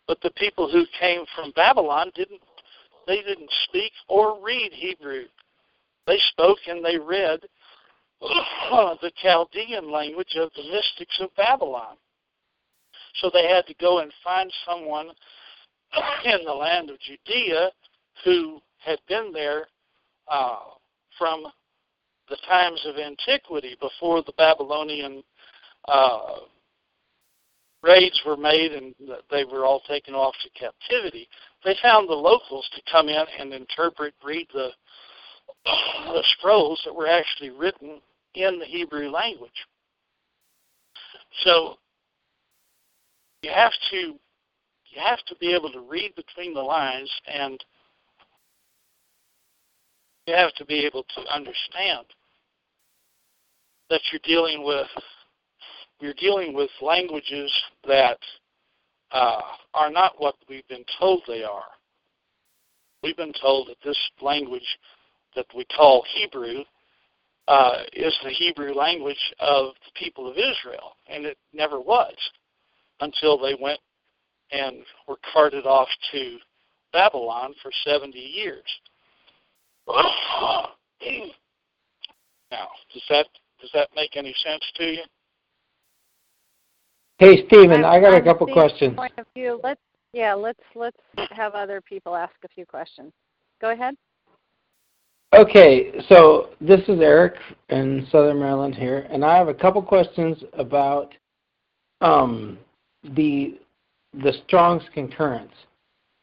[0.08, 2.40] But the people who came from Babylon didn't
[3.06, 5.24] they didn't speak or read Hebrew.
[6.06, 7.40] They spoke and they read
[9.02, 11.96] the Chaldean language of the mystics of Babylon.
[13.14, 15.08] So they had to go and find someone
[16.24, 17.70] in the land of Judea
[18.24, 19.66] who had been there
[20.28, 20.60] uh,
[21.18, 21.44] from
[22.28, 25.22] the times of antiquity before the Babylonian
[25.88, 26.36] uh,
[27.82, 28.94] raids were made and
[29.30, 31.26] they were all taken off to captivity.
[31.64, 34.68] They found the locals to come in and interpret, read the,
[35.64, 38.00] the scrolls that were actually written
[38.34, 39.50] in the Hebrew language.
[41.44, 41.76] So
[43.42, 47.62] you have to you have to be able to read between the lines and
[50.26, 52.06] you have to be able to understand
[53.88, 54.86] that you're dealing with
[56.00, 57.52] you're dealing with languages
[57.86, 58.18] that
[59.12, 59.40] uh,
[59.74, 61.68] are not what we've been told they are.
[63.02, 64.78] We've been told that this language
[65.36, 66.64] that we call Hebrew
[67.50, 72.14] uh, is the Hebrew language of the people of Israel, and it never was
[73.00, 73.80] until they went
[74.52, 74.76] and
[75.08, 76.38] were carted off to
[76.92, 78.62] Babylon for 70 years.
[79.88, 80.04] now,
[82.92, 83.26] does that
[83.60, 85.02] does that make any sense to you?
[87.18, 88.94] Hey, Stephen, I got a couple questions.
[88.94, 89.58] Point of view.
[89.64, 89.80] Let's
[90.12, 90.96] yeah, let's let's
[91.32, 93.12] have other people ask a few questions.
[93.60, 93.96] Go ahead.
[95.32, 97.34] Okay, so this is Eric
[97.68, 101.14] in Southern Maryland here, and I have a couple questions about
[102.00, 102.58] um,
[103.14, 103.60] the
[104.12, 105.52] the Strong's concurrence.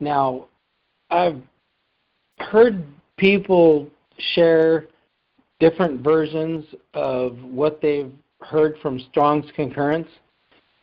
[0.01, 0.47] Now,
[1.09, 1.41] I've
[2.39, 2.83] heard
[3.15, 3.87] people
[4.33, 4.87] share
[5.61, 10.09] different versions of what they've heard from Strong's concurrence,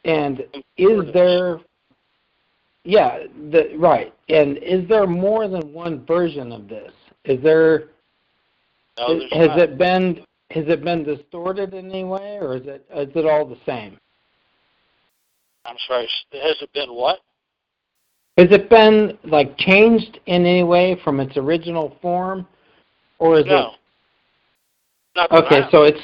[0.06, 0.44] and
[0.78, 1.60] is there
[2.84, 3.18] yeah,
[3.50, 4.14] the, right.
[4.30, 6.92] And is there more than one version of this?
[7.26, 7.84] Is there
[8.96, 9.58] Oh, no, has not.
[9.58, 13.46] it been has it been distorted in any way, or is it is it all
[13.46, 13.98] the same?
[15.64, 16.08] I'm sorry.
[16.32, 17.20] Has it been what?
[18.36, 22.46] Has it been like changed in any way from its original form,
[23.18, 23.58] or is no.
[23.58, 23.66] it?
[25.16, 26.00] Not okay, so it's.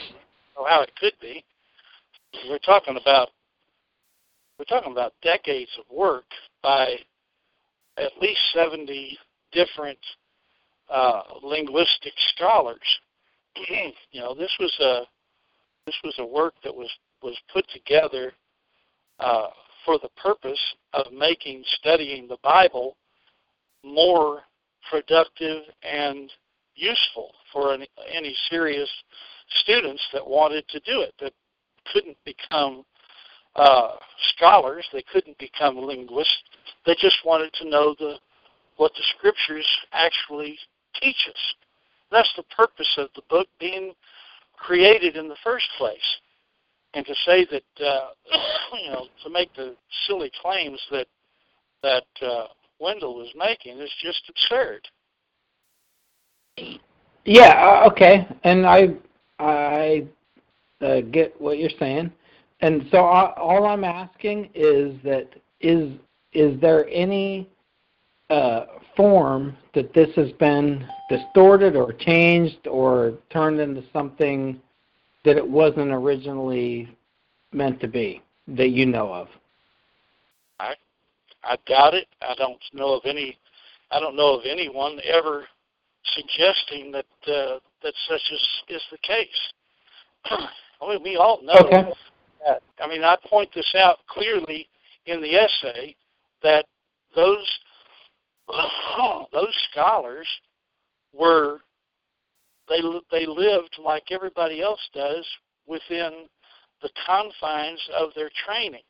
[0.57, 1.45] Or how it could be.
[2.49, 3.31] We're talking about
[4.59, 6.27] we're talking about decades of work
[6.63, 6.97] by
[7.97, 9.19] at least 70
[9.53, 9.99] different
[10.91, 12.79] uh, linguistic scholars.
[14.13, 15.03] you know, this was a
[15.87, 16.91] this was a work that was
[17.23, 18.33] was put together
[19.19, 19.49] uh,
[19.85, 20.61] for the purpose
[20.93, 22.97] of making studying the Bible
[23.85, 24.43] more
[24.91, 26.31] productive and
[26.75, 28.89] useful for any, any serious
[29.63, 31.33] students that wanted to do it that
[31.93, 32.85] couldn't become
[33.57, 33.97] uh,
[34.35, 36.43] scholars they couldn't become linguists
[36.87, 38.15] they just wanted to know the
[38.77, 40.57] what the scriptures actually
[41.01, 41.55] teach us.
[42.11, 43.93] That's the purpose of the book being
[44.57, 45.99] created in the first place.
[46.95, 48.09] And to say that, uh,
[48.83, 49.77] you know, to make the
[50.07, 51.07] silly claims that
[51.83, 52.47] that uh,
[52.79, 54.87] Wendell was making is just absurd.
[57.25, 57.83] Yeah.
[57.85, 58.27] Uh, okay.
[58.45, 58.89] And I
[59.39, 60.07] I
[60.81, 62.13] uh, get what you're saying.
[62.61, 65.29] And so I, all I'm asking is that
[65.61, 65.93] is
[66.33, 67.49] is there any
[68.31, 68.67] uh,
[68.97, 74.61] form that this has been distorted or changed or turned into something
[75.25, 76.89] that it wasn't originally
[77.53, 79.29] meant to be that you know of?
[80.59, 80.75] I
[81.43, 82.07] I doubt it.
[82.23, 83.39] I don't know of any.
[83.91, 85.45] I don't know of anyone ever
[86.15, 89.53] suggesting that uh, that such is is the case.
[90.83, 91.91] I mean, we all know okay.
[92.47, 92.63] that.
[92.83, 94.67] I mean, I point this out clearly
[95.07, 95.95] in the essay
[96.43, 96.65] that
[97.15, 97.47] those
[99.33, 100.27] those scholars
[101.13, 101.61] were
[102.69, 102.81] they
[103.11, 105.27] they lived like everybody else does
[105.67, 106.27] within
[106.83, 108.83] the confines of their training.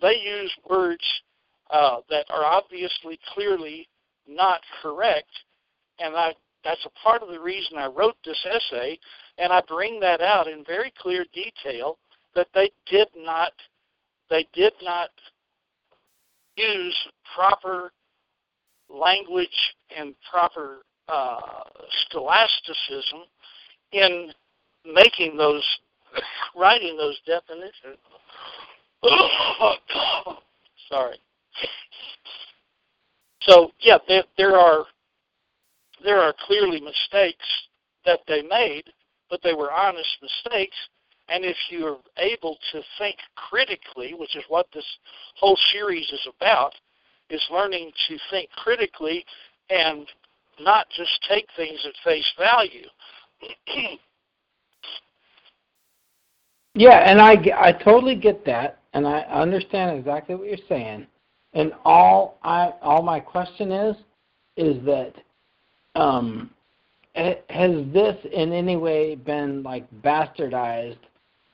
[0.00, 1.04] They use words
[1.70, 3.88] uh, that are obviously clearly
[4.28, 5.30] not correct,
[5.98, 6.34] and I
[6.64, 8.98] that's a part of the reason I wrote this essay,
[9.38, 11.98] and I bring that out in very clear detail
[12.34, 13.52] that they did not
[14.30, 15.10] they did not
[16.56, 16.96] use
[17.34, 17.92] proper
[18.92, 21.40] language and proper uh,
[22.06, 23.22] scholasticism
[23.92, 24.32] in
[24.84, 25.64] making those,
[26.56, 27.98] writing those definitions.
[30.88, 31.16] Sorry.
[33.42, 34.84] So yeah, there, there are
[36.04, 37.46] there are clearly mistakes
[38.04, 38.84] that they made,
[39.30, 40.76] but they were honest mistakes.
[41.28, 44.86] And if you're able to think critically, which is what this
[45.36, 46.74] whole series is about,
[47.32, 49.24] is learning to think critically
[49.70, 50.06] and
[50.60, 52.86] not just take things at face value.
[56.74, 61.06] yeah, and I, I totally get that, and I understand exactly what you're saying.
[61.54, 63.96] And all I all my question is
[64.56, 65.12] is that
[65.94, 66.50] um,
[67.14, 70.96] has this in any way been like bastardized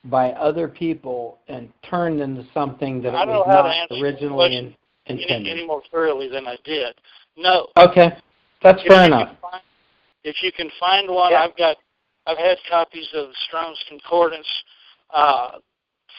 [0.05, 4.77] by other people and turned into something that it was not originally?
[5.09, 6.93] Any, any more thoroughly than I did.
[7.35, 7.67] No.
[7.77, 8.11] Okay,
[8.61, 9.35] that's if fair enough.
[9.41, 9.61] Find,
[10.23, 11.43] if you can find one, yeah.
[11.43, 11.77] I've got
[12.27, 14.47] I've had copies of Strong's Concordance
[15.13, 15.51] uh,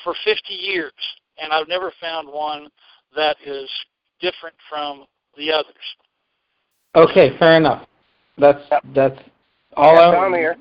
[0.03, 0.93] for 50 years,
[1.41, 2.69] and I've never found one
[3.15, 3.71] that is
[4.21, 5.05] different from
[5.37, 5.75] the others.
[6.97, 7.87] Okay, fair enough.
[8.39, 8.61] That's
[8.95, 9.19] that's
[9.77, 10.57] all yeah, I I'm here.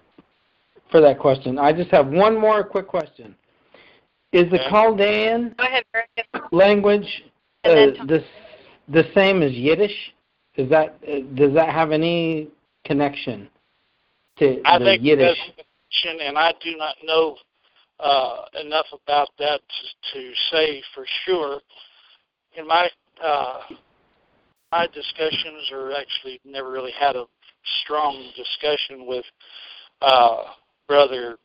[0.92, 1.58] for that question.
[1.58, 3.36] I just have one more quick question.
[4.32, 4.70] Is the Okay.
[4.70, 6.44] Chaldean Go ahead, Eric.
[6.52, 7.24] language
[7.66, 8.24] uh, And then- the
[8.92, 10.14] the same as Yiddish?
[10.56, 12.48] Is that uh, does that have any
[12.86, 13.50] connection
[14.38, 15.38] to I the think Yiddish?
[15.38, 17.38] connection, and I do not know
[18.00, 19.62] uh, enough about that
[20.14, 21.60] to, to say for sure.
[22.58, 22.90] In my
[23.24, 23.62] uh,
[24.72, 27.26] my discussions, or actually never really had a
[27.84, 29.26] strong discussion with
[30.02, 30.46] uh,
[30.88, 31.38] brother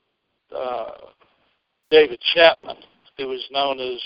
[0.55, 0.93] uh,
[1.91, 2.77] David Chapman,
[3.19, 4.01] who was known as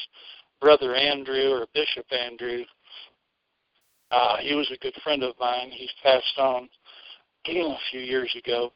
[0.61, 2.65] Brother Andrew or Bishop Andrew.
[4.11, 5.71] Uh, he was a good friend of mine.
[5.71, 6.69] He's passed on
[7.47, 8.73] a few years ago,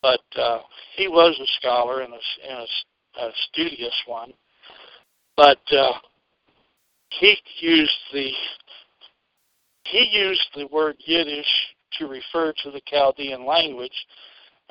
[0.00, 0.58] but uh,
[0.96, 4.32] he was a scholar and a, and a, a studious one.
[5.36, 5.92] But uh,
[7.20, 8.30] he used the
[9.84, 11.46] he used the word Yiddish
[11.98, 14.06] to refer to the Chaldean language,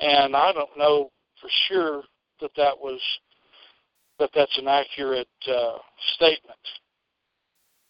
[0.00, 2.02] and I don't know for sure
[2.40, 3.00] that that was
[4.22, 5.78] that that's an accurate uh,
[6.14, 6.58] statement.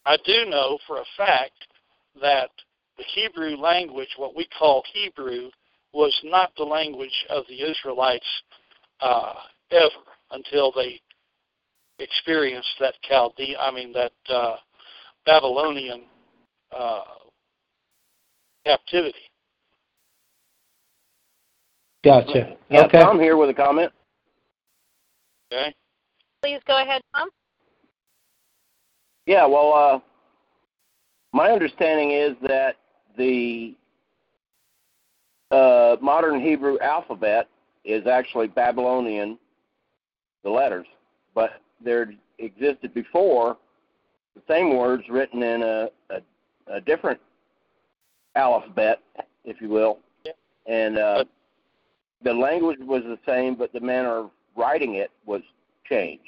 [0.06, 1.52] I do know for a fact
[2.22, 2.48] that
[2.96, 5.50] the Hebrew language, what we call Hebrew,
[5.92, 8.24] was not the language of the Israelites
[9.00, 9.34] uh,
[9.70, 10.98] ever until they
[11.98, 14.56] experienced that Chaldean, I mean that uh,
[15.26, 16.04] Babylonian
[16.74, 17.02] uh,
[18.64, 19.18] captivity.
[22.02, 22.56] Gotcha.
[22.70, 23.00] Yeah, okay.
[23.00, 23.92] Tom here with a comment.
[25.52, 25.74] Okay.
[26.42, 27.28] Please go ahead, Tom.
[29.26, 30.00] Yeah, well, uh,
[31.32, 32.76] my understanding is that
[33.16, 33.76] the
[35.52, 37.48] uh, modern Hebrew alphabet
[37.84, 39.38] is actually Babylonian,
[40.42, 40.86] the letters,
[41.34, 43.56] but there existed before
[44.34, 47.20] the same words written in a, a, a different
[48.34, 48.98] alphabet,
[49.44, 50.32] if you will, Yeah.
[50.66, 51.24] and uh,
[52.24, 55.42] the language was the same, but the manner of writing it was
[55.92, 56.24] changed.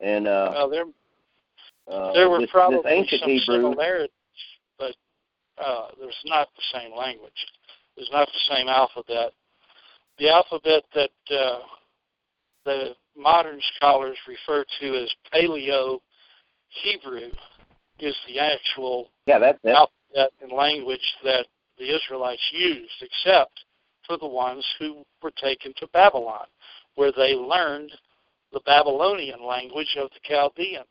[0.00, 4.10] And uh, Well, there uh, were this, probably this ancient some Hebrew, similarities,
[4.78, 4.94] but
[5.58, 7.32] uh, there's not the same language.
[7.96, 9.32] There's not the same alphabet.
[10.18, 11.60] The alphabet that uh,
[12.64, 15.98] the modern scholars refer to as Paleo
[16.82, 17.30] Hebrew
[17.98, 19.70] is the actual yeah, that's it.
[19.70, 21.46] alphabet and language that
[21.78, 23.64] the Israelites used, except
[24.06, 26.46] for the ones who were taken to Babylon,
[26.94, 27.92] where they learned
[28.52, 30.86] the Babylonian language of the Chaldeans.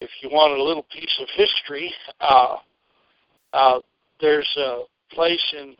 [0.00, 2.56] If you wanted a little piece of history, uh,
[3.52, 3.80] uh,
[4.20, 5.76] there's a place in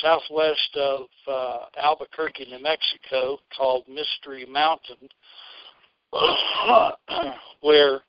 [0.00, 5.08] southwest of uh, Albuquerque, New Mexico, called Mystery Mountain,
[7.60, 8.00] where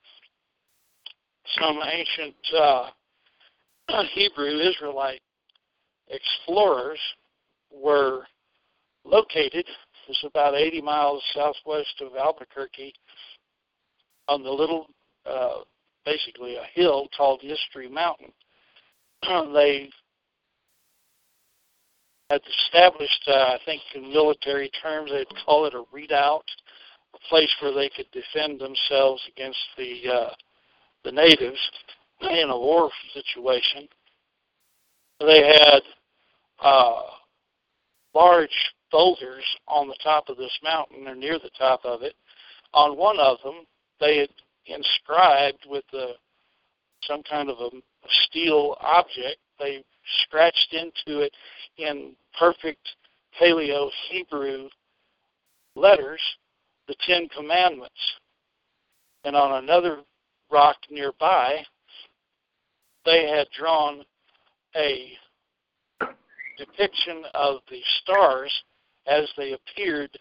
[1.58, 2.90] some ancient uh,
[4.14, 5.22] Hebrew Israelite
[6.10, 7.00] explorers
[7.72, 8.24] were
[9.06, 9.66] located.
[10.08, 12.94] It's about 80 miles southwest of Albuquerque
[14.28, 14.88] on the little,
[15.26, 15.60] uh,
[16.06, 18.32] basically a hill called Mystery Mountain.
[19.54, 19.90] they
[22.30, 26.46] had established, uh, I think in military terms, they'd call it a redoubt,
[27.16, 30.30] a place where they could defend themselves against the uh,
[31.04, 31.60] the natives
[32.22, 33.88] in a war situation.
[35.20, 35.82] They had
[36.62, 37.02] uh,
[38.14, 42.16] large boulders on the top of this mountain or near the top of it.
[42.74, 43.66] On one of them,
[44.00, 44.30] they had
[44.66, 46.14] inscribed with a,
[47.04, 47.70] some kind of a
[48.26, 49.38] steel object.
[49.60, 49.84] They
[50.24, 51.34] scratched into it
[51.78, 52.88] in perfect
[53.40, 54.70] Paleo Hebrew
[55.76, 56.22] letters
[56.88, 57.94] the Ten Commandments.
[59.24, 60.00] And on another
[60.52, 61.64] rock nearby,
[63.06, 64.04] they had drawn
[64.76, 65.12] a
[66.60, 68.52] depiction of the stars
[69.08, 70.12] as they appeared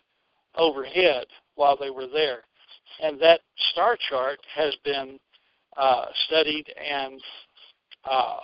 [0.56, 1.26] overhead
[1.56, 2.42] while they were there.
[3.02, 3.40] And that
[3.72, 5.18] star chart has been
[5.76, 7.20] uh, studied, and
[8.10, 8.38] uh,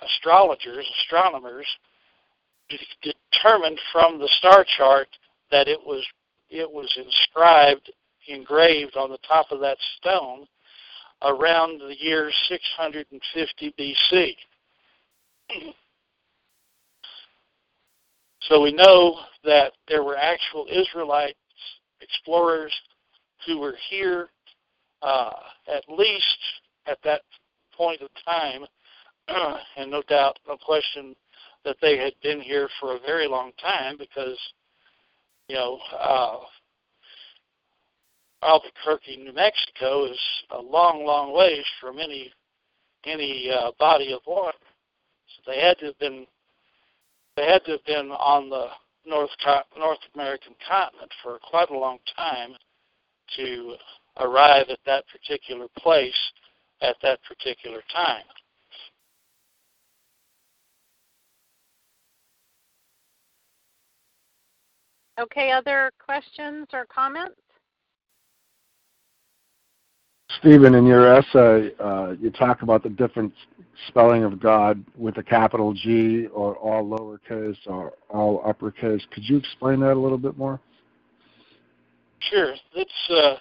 [0.00, 1.66] astrologers, astronomers,
[2.70, 5.08] de- determined from the star chart
[5.50, 6.04] that it was
[6.50, 7.90] it was inscribed,
[8.28, 10.46] engraved on the top of that stone
[11.22, 14.36] around the year 650 BC.
[18.48, 21.38] So we know that there were actual Israelites,
[22.00, 22.72] explorers,
[23.46, 24.28] who were here
[25.02, 25.30] uh,
[25.68, 26.38] at least
[26.86, 27.22] at that
[27.76, 28.64] point of time,
[29.76, 31.14] and no doubt, no question
[31.64, 34.38] that they had been here for a very long time because,
[35.48, 36.36] you know, uh,
[38.42, 40.18] Albuquerque, New Mexico is
[40.50, 42.32] a long, long ways from any
[43.06, 44.56] any uh, body of water.
[45.28, 46.26] So they had to have been
[47.36, 48.68] they had to have been on the
[49.06, 49.30] North
[49.78, 52.52] North American continent for quite a long time
[53.36, 53.76] to
[54.20, 56.14] arrive at that particular place
[56.80, 58.24] at that particular time.
[65.18, 67.40] Okay, other questions or comments?
[70.38, 73.32] Stephen, in your essay, uh, you talk about the different
[73.88, 79.02] spelling of God with a capital G or all lowercase or all uppercase.
[79.12, 80.60] Could you explain that a little bit more?
[82.30, 82.54] Sure.
[82.74, 83.36] It's uh,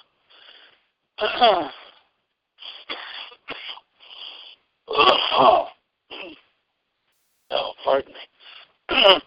[7.51, 8.19] oh, pardon me.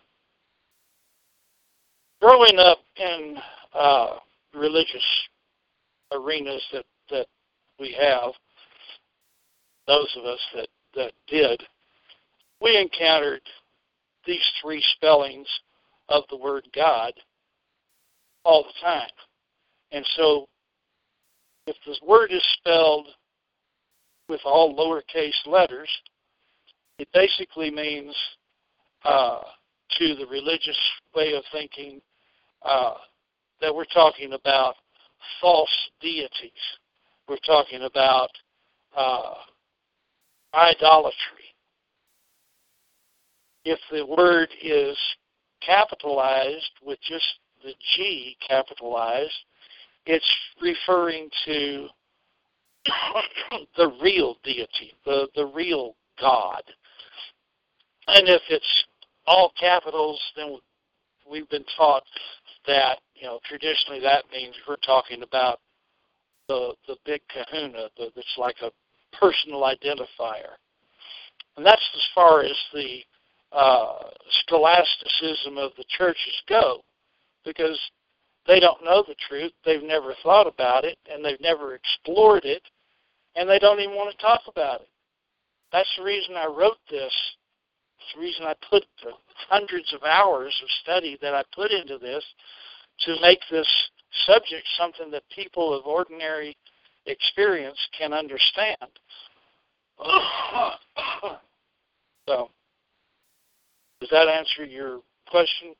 [2.20, 3.36] Growing up in
[3.74, 4.16] uh,
[4.54, 5.04] religious
[6.12, 7.26] arenas that that
[7.78, 8.32] we have,
[9.86, 11.62] those of us that that did,
[12.60, 13.42] we encountered
[14.26, 15.46] these three spellings
[16.08, 17.12] of the word God
[18.44, 19.10] all the time.
[19.92, 20.46] And so
[21.66, 23.08] if the word is spelled
[24.28, 25.88] with all lowercase letters,
[26.98, 28.14] it basically means
[29.04, 29.40] uh,
[29.98, 30.78] to the religious
[31.14, 32.00] way of thinking
[32.62, 32.94] uh,
[33.60, 34.74] that we're talking about
[35.40, 36.50] false deities.
[37.28, 38.30] We're talking about
[38.96, 39.34] uh,
[40.54, 41.14] idolatry.
[43.64, 44.96] If the word is
[45.60, 47.26] capitalized with just
[47.64, 49.32] the G capitalized,
[50.06, 50.24] it's
[50.62, 51.88] referring to
[53.76, 56.62] the real deity, the, the real God.
[58.06, 58.84] And if it's
[59.26, 60.58] all capitals, then
[61.28, 62.04] we've been taught
[62.68, 65.58] that, you know, traditionally that means we're talking about
[66.48, 68.70] the the big kahuna, that's like a
[69.16, 70.56] personal identifier.
[71.56, 73.00] And that's as far as the
[73.52, 74.10] uh,
[74.42, 76.82] scholasticism of the churches go,
[77.44, 77.78] because
[78.46, 79.52] they don't know the truth.
[79.64, 82.62] They've never thought about it, and they've never explored it,
[83.34, 84.88] and they don't even want to talk about it.
[85.72, 87.12] That's the reason I wrote this.
[88.14, 89.12] The reason I put the
[89.48, 92.24] hundreds of hours of study that I put into this
[93.00, 93.66] to make this
[94.26, 96.56] subject something that people of ordinary
[97.06, 98.76] experience can understand.
[102.28, 102.50] so,
[104.00, 105.74] does that answer your question?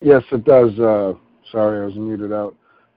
[0.00, 0.78] Yes, it does.
[0.78, 1.14] Uh,
[1.50, 2.54] sorry, I was muted out.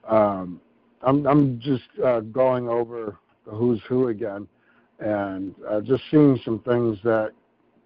[0.08, 0.60] Um,
[1.02, 3.16] I'm I'm just uh, going over
[3.46, 4.46] the who's who again,
[5.00, 7.32] and uh, just seeing some things that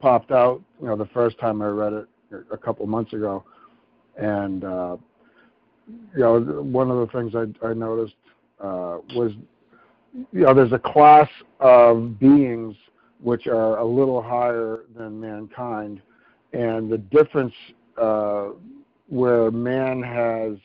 [0.00, 0.60] popped out.
[0.80, 2.08] You know, the first time I read it
[2.50, 3.44] a couple months ago,
[4.16, 4.96] and uh,
[6.14, 8.14] you know, one of the things I, I noticed
[8.60, 9.32] uh, was,
[10.32, 11.28] you know, there's a class
[11.60, 12.76] of beings
[13.20, 16.00] which are a little higher than mankind,
[16.52, 17.54] and the difference
[18.00, 18.48] uh,
[19.08, 20.58] where man has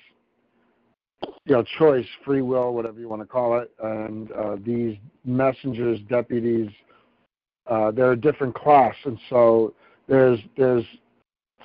[1.46, 4.96] you know choice free will whatever you want to call it and uh, these
[5.26, 6.70] messengers deputies
[7.70, 8.96] uh, they're a different class.
[9.06, 9.74] And so
[10.08, 10.86] there's there's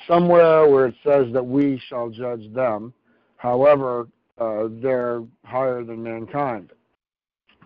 [0.07, 2.93] somewhere where it says that we shall judge them
[3.36, 6.70] however uh, they're higher than mankind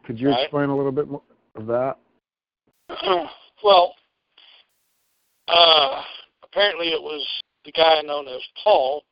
[0.04, 0.42] could you right.
[0.42, 1.22] explain a little bit more
[1.54, 1.96] of that
[3.64, 3.94] well
[5.48, 6.02] uh,
[6.42, 7.26] apparently it was
[7.64, 9.02] the guy known as Paul,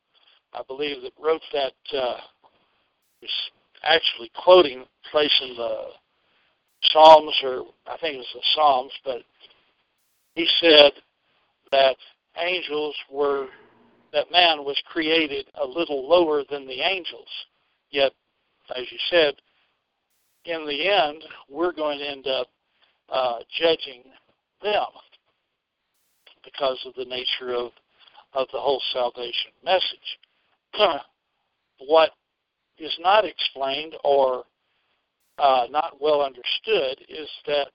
[0.53, 2.17] I believe, that wrote that, uh,
[3.83, 5.85] actually quoting place in the
[6.83, 9.21] Psalms, or I think it was the Psalms, but
[10.35, 10.91] he said
[11.71, 11.95] that
[12.37, 13.47] angels were,
[14.13, 17.29] that man was created a little lower than the angels.
[17.91, 18.11] Yet,
[18.75, 19.35] as you said,
[20.45, 22.47] in the end, we're going to end up
[23.09, 24.03] uh, judging
[24.61, 24.85] them
[26.43, 27.71] because of the nature of
[28.35, 30.19] of the whole salvation message.
[31.87, 32.11] what
[32.77, 34.43] is not explained or
[35.37, 37.71] uh, not well understood is that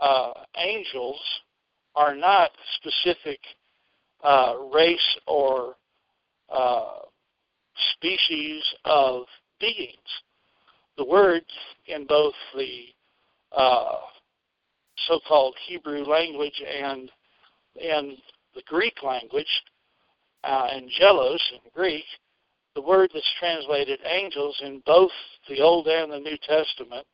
[0.00, 1.20] uh, angels
[1.94, 3.38] are not specific
[4.22, 5.76] uh, race or
[6.50, 6.98] uh,
[7.94, 9.24] species of
[9.60, 9.98] beings.
[10.96, 11.46] The words
[11.86, 12.84] in both the
[13.56, 13.96] uh,
[15.06, 17.10] so-called Hebrew language and
[17.76, 18.16] in
[18.54, 19.46] the Greek language,
[20.44, 22.04] uh, angelos in Greek,
[22.74, 25.10] the word that's translated angels in both
[25.48, 27.06] the Old and the New Testament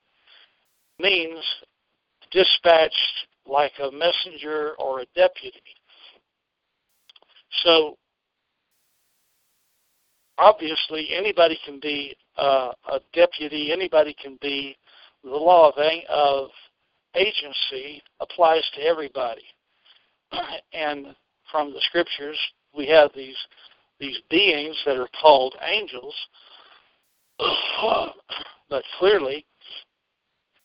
[0.99, 1.43] means
[2.31, 5.63] dispatched like a messenger or a deputy.
[7.65, 7.97] So
[10.39, 14.77] obviously anybody can be uh, a deputy, anybody can be
[15.25, 15.75] the law of,
[16.09, 16.51] of
[17.15, 19.45] agency applies to everybody.
[20.73, 21.17] And
[21.51, 22.39] from the scriptures,
[22.77, 23.37] we have these
[23.99, 26.15] these beings that are called angels,
[28.71, 29.45] but clearly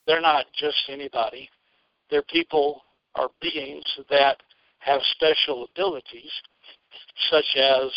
[0.06, 1.48] they're not just anybody.
[2.10, 2.82] They're people
[3.16, 4.36] or beings that
[4.78, 6.30] have special abilities,
[7.30, 7.90] such as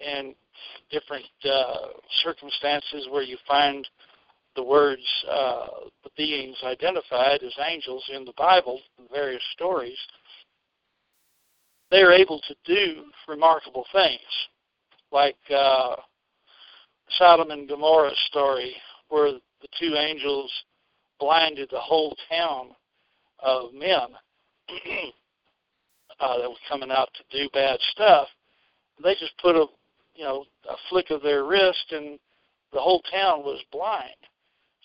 [0.00, 0.34] in
[0.90, 1.88] different uh,
[2.22, 3.86] circumstances where you find
[4.56, 5.66] the words, uh,
[6.02, 9.98] the beings identified as angels in the Bible, in various stories,
[11.90, 14.20] they are able to do remarkable things,
[15.12, 15.96] like uh,
[17.10, 18.74] Sodom and Gomorrah story,
[19.08, 20.52] where the two angels
[21.18, 22.70] blinded the whole town
[23.40, 24.08] of men
[26.20, 28.28] uh, that were coming out to do bad stuff.
[29.02, 29.66] They just put a,
[30.14, 32.18] you know, a flick of their wrist, and
[32.72, 34.16] the whole town was blind.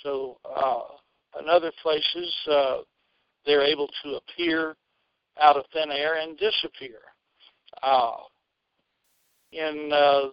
[0.02, 2.78] So, uh, in other places, uh,
[3.46, 4.76] they're able to appear
[5.42, 7.00] out of thin air and disappear.
[7.82, 8.18] Uh,
[9.52, 10.30] in uh,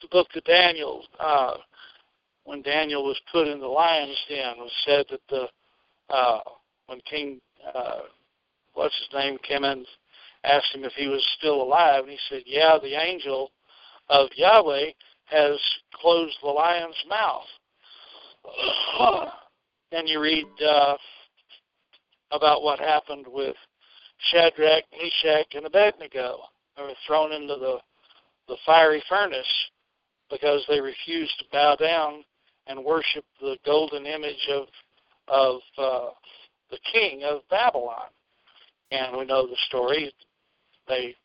[0.00, 1.54] the book of Daniel, uh,
[2.44, 5.46] when Daniel was put in the lion's den, was said that the
[6.12, 6.40] uh,
[6.86, 7.40] when King
[7.74, 8.00] uh,
[8.74, 9.84] what's his name came in,
[10.44, 13.50] asked him if he was still alive, and he said, "Yeah, the angel
[14.08, 14.90] of Yahweh
[15.26, 15.58] has
[15.94, 17.46] closed the lion's mouth."
[19.92, 20.96] and you read uh,
[22.30, 23.56] about what happened with
[24.30, 26.38] Shadrach, Meshach, and Abednego.
[26.76, 27.78] They were thrown into the
[28.48, 29.70] the fiery furnace
[30.28, 32.24] because they refused to bow down
[32.66, 34.66] and worship the golden image of
[35.28, 36.10] of uh,
[36.70, 38.08] the king of Babylon.
[38.90, 40.12] And we know the story.
[40.90, 41.16] They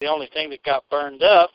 [0.00, 1.50] the only thing that got burned up,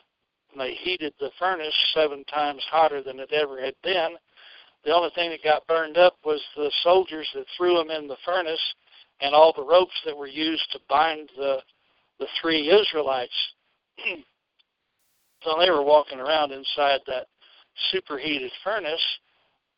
[0.52, 4.16] and they heated the furnace seven times hotter than it ever had been,
[4.84, 8.18] the only thing that got burned up was the soldiers that threw them in the
[8.24, 8.60] furnace
[9.20, 11.58] and all the ropes that were used to bind the
[12.20, 13.32] the three Israelites.
[15.42, 17.26] so they were walking around inside that
[17.90, 19.02] superheated furnace,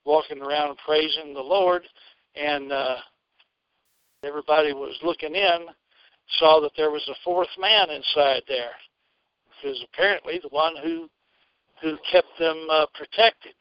[0.05, 1.85] walking around praising the Lord,
[2.35, 2.97] and uh,
[4.23, 5.67] everybody was looking in,
[6.39, 8.73] saw that there was a fourth man inside there,
[9.63, 11.09] who's apparently the one who
[11.83, 13.53] who kept them uh, protected.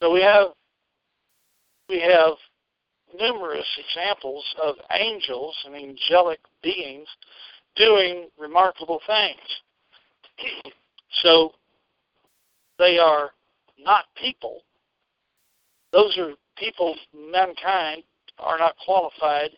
[0.00, 0.48] So we have
[1.88, 2.34] we have
[3.18, 7.08] numerous examples of angels and angelic beings
[7.76, 9.38] doing remarkable things.
[11.22, 11.52] so
[12.78, 13.30] they are
[13.78, 14.62] not people.
[15.92, 18.04] Those are people, mankind
[18.38, 19.50] are not qualified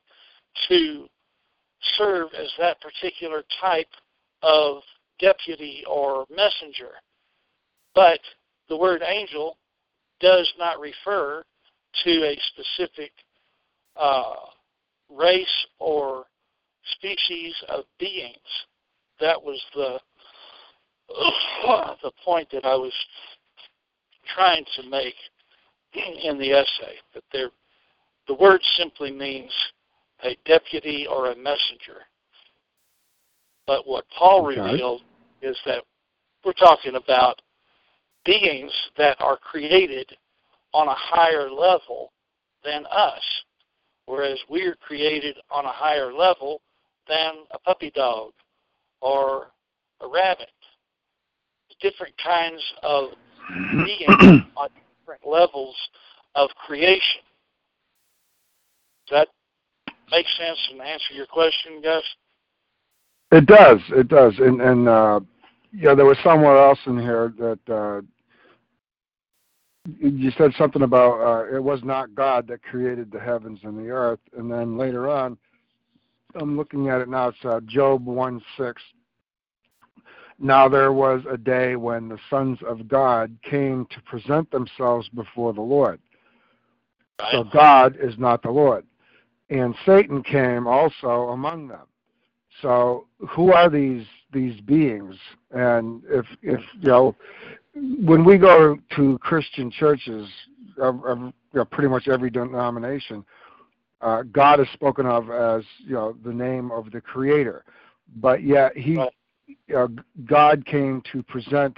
[0.68, 1.06] to
[1.98, 3.88] serve as that particular type
[4.42, 4.82] of
[5.18, 6.92] deputy or messenger.
[7.94, 8.20] But
[8.68, 9.58] the word angel
[10.20, 11.44] does not refer
[12.04, 13.12] to a specific
[13.96, 14.34] uh,
[15.10, 16.24] race or
[16.92, 18.36] species of beings.
[19.20, 20.00] That was the
[22.02, 22.92] the point that I was
[24.34, 25.14] trying to make
[25.94, 26.96] in the essay.
[27.14, 27.50] That there,
[28.28, 29.52] the word simply means
[30.24, 32.02] a deputy or a messenger.
[33.66, 34.60] But what Paul okay.
[34.60, 35.02] revealed
[35.40, 35.82] is that
[36.44, 37.40] we're talking about
[38.24, 40.10] beings that are created
[40.74, 42.12] on a higher level
[42.64, 43.22] than us,
[44.06, 46.60] whereas we're created on a higher level
[47.08, 48.32] than a puppy dog
[49.00, 49.48] or
[50.00, 50.50] a rabbit.
[51.80, 53.10] Different kinds of
[53.84, 54.68] beings on
[55.00, 55.76] different levels
[56.34, 57.22] of creation.
[59.10, 59.28] That
[60.12, 62.04] make sense and answer your question, Gus?
[63.32, 63.80] It does.
[63.88, 64.34] It does.
[64.38, 65.20] And and uh,
[65.72, 68.02] yeah, there was somewhere else in here that uh,
[69.98, 73.90] you said something about uh, it was not God that created the heavens and the
[73.90, 75.38] earth, and then later on,
[76.34, 77.28] I'm looking at it now.
[77.28, 78.80] It's uh, Job one six.
[80.38, 85.54] Now there was a day when the sons of God came to present themselves before
[85.54, 86.00] the Lord.
[87.20, 87.32] Right.
[87.32, 88.84] So God is not the Lord,
[89.50, 91.86] and Satan came also among them.
[92.60, 95.14] So who are these these beings.
[95.50, 97.14] And if if you know,
[97.74, 100.28] when we go to Christian churches,
[100.78, 103.24] of, of you know, pretty much every denomination,
[104.00, 107.64] uh, God is spoken of as you know the name of the Creator,
[108.16, 108.98] but yet He,
[109.76, 109.86] uh,
[110.24, 111.76] God came to present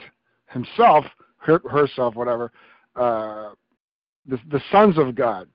[0.51, 1.05] Himself,
[1.39, 2.53] her, herself, whatever.
[2.97, 3.51] Uh,
[4.27, 5.49] the, the sons of God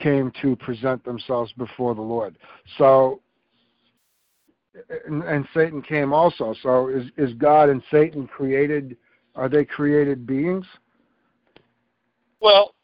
[0.00, 2.36] came to present themselves before the Lord.
[2.78, 3.20] So,
[5.06, 6.54] and, and Satan came also.
[6.62, 8.96] So, is is God and Satan created?
[9.34, 10.66] Are they created beings?
[12.40, 12.74] Well,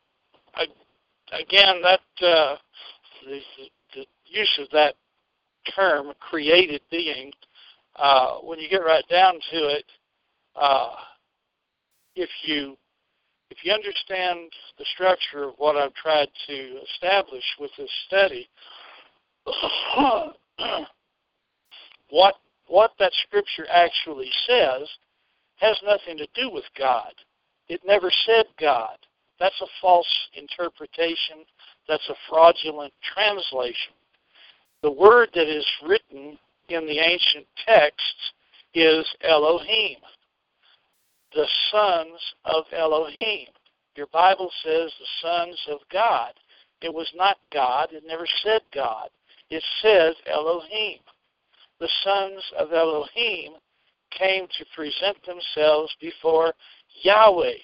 [0.54, 0.66] I,
[1.32, 2.56] again, that uh,
[3.24, 3.40] the,
[3.94, 4.94] the use of that
[5.74, 7.32] term, created being,
[7.96, 9.84] uh, when you get right down to it,
[10.56, 10.94] uh,
[12.16, 12.76] if you
[13.52, 18.48] if you understand the structure of what I've tried to establish with this study,
[22.08, 22.36] what
[22.68, 24.88] what that scripture actually says
[25.56, 27.12] has nothing to do with God.
[27.68, 28.96] It never said God.
[29.38, 31.44] That's a false interpretation.
[31.86, 33.92] That's a fraudulent translation.
[34.82, 36.38] The word that is written
[36.70, 38.32] in the ancient texts
[38.72, 39.98] is Elohim
[41.34, 43.48] the sons of Elohim.
[43.96, 46.32] Your Bible says the sons of God.
[46.80, 47.88] It was not God.
[47.92, 49.08] It never said God.
[49.50, 50.98] It says Elohim.
[51.78, 53.54] The sons of Elohim
[54.16, 56.54] came to present themselves before
[57.02, 57.58] Yahweh,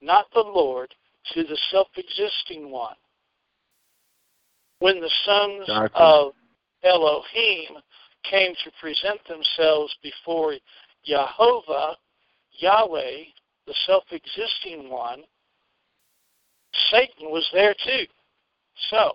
[0.00, 0.94] not the Lord,
[1.34, 2.96] to the self existing one.
[4.78, 5.96] When the sons gotcha.
[5.96, 6.32] of
[6.82, 7.78] Elohim
[8.28, 10.54] came to present themselves before
[11.04, 11.96] Jehovah,
[12.54, 13.24] Yahweh,
[13.66, 15.22] the self existing one,
[16.90, 18.06] Satan was there too.
[18.90, 19.12] So,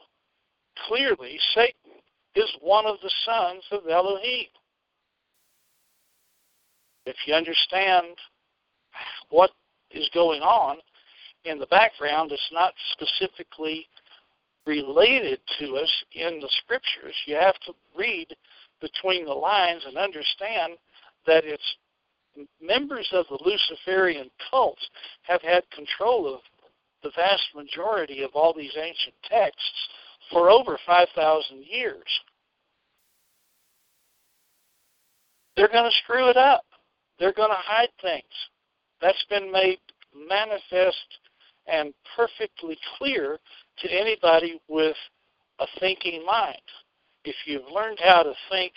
[0.88, 2.02] clearly, Satan
[2.36, 4.46] is one of the sons of Elohim.
[7.06, 8.06] If you understand
[9.30, 9.52] what
[9.92, 10.78] is going on
[11.46, 13.88] in the background, it's not specifically
[14.66, 17.16] related to us in the scriptures.
[17.26, 18.36] You have to read
[18.82, 20.74] between the lines and understand
[21.26, 21.76] that it's
[22.62, 24.78] members of the Luciferian cult
[25.24, 26.42] have had control of
[27.04, 29.90] the vast majority of all these ancient texts
[30.32, 32.04] for over 5,000 years.
[35.56, 36.64] They're going to screw it up.
[37.20, 38.24] They're going to hide things.
[39.02, 39.80] That's been made
[40.16, 41.20] manifest
[41.68, 43.40] and perfectly clear
[43.80, 44.96] to anybody with
[45.60, 46.62] a thinking mind.
[47.26, 48.74] If you've learned how to think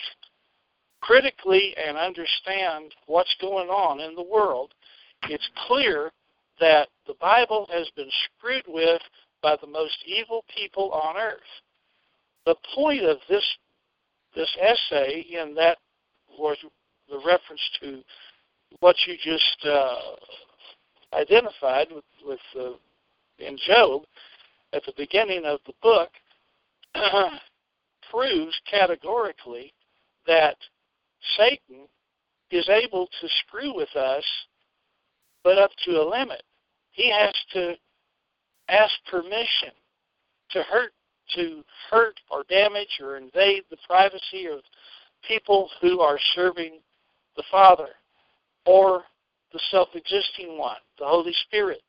[1.01, 4.73] critically and understand what's going on in the world,
[5.23, 6.11] it's clear
[6.59, 9.01] that the Bible has been screwed with
[9.41, 11.39] by the most evil people on earth.
[12.45, 13.43] The point of this
[14.35, 15.77] this essay in that
[16.39, 16.57] was
[17.09, 18.01] the reference to
[18.79, 19.95] what you just uh,
[21.13, 22.71] identified with, with uh,
[23.39, 24.03] in Job
[24.73, 26.09] at the beginning of the book
[28.09, 29.73] proves categorically
[30.27, 30.55] that
[31.37, 31.87] Satan
[32.51, 34.23] is able to screw with us,
[35.43, 36.43] but up to a limit.
[36.91, 37.75] He has to
[38.69, 39.71] ask permission
[40.51, 40.91] to hurt
[41.35, 44.59] to hurt or damage or invade the privacy of
[45.25, 46.79] people who are serving
[47.37, 47.89] the Father
[48.65, 49.03] or
[49.53, 51.81] the self existing one, the Holy Spirit.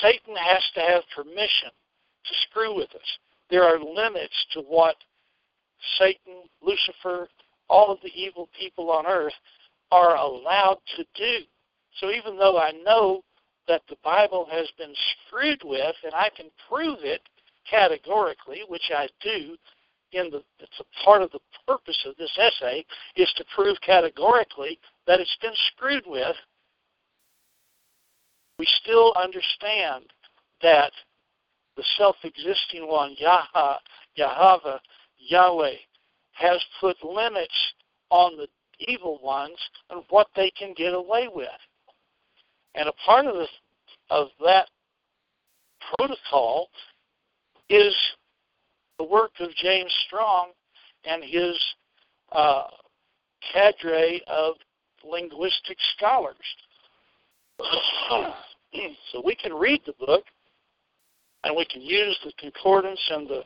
[0.00, 1.70] Satan has to have permission
[2.24, 3.18] to screw with us.
[3.50, 4.96] There are limits to what
[5.98, 7.28] Satan, Lucifer,
[7.72, 9.32] all of the evil people on earth
[9.90, 11.38] are allowed to do.
[11.98, 13.22] So even though I know
[13.66, 14.94] that the Bible has been
[15.26, 17.22] screwed with, and I can prove it
[17.68, 19.56] categorically, which I do,
[20.12, 22.84] in the it's a part of the purpose of this essay
[23.16, 26.36] is to prove categorically that it's been screwed with.
[28.58, 30.04] We still understand
[30.60, 30.92] that
[31.76, 33.78] the self-existing one, Yah,
[34.16, 34.78] Yahweh,
[35.16, 35.76] Yahweh,
[36.32, 37.54] has put limits
[38.10, 38.46] on the
[38.80, 39.56] evil ones
[39.90, 41.48] and what they can get away with.
[42.74, 43.46] And a part of,
[44.10, 44.68] of that
[45.96, 46.68] protocol
[47.68, 47.94] is
[48.98, 50.50] the work of James Strong
[51.04, 51.58] and his
[52.32, 52.64] uh,
[53.52, 54.54] cadre of
[55.04, 56.36] linguistic scholars.
[59.12, 60.24] so we can read the book
[61.44, 63.42] and we can use the concordance and the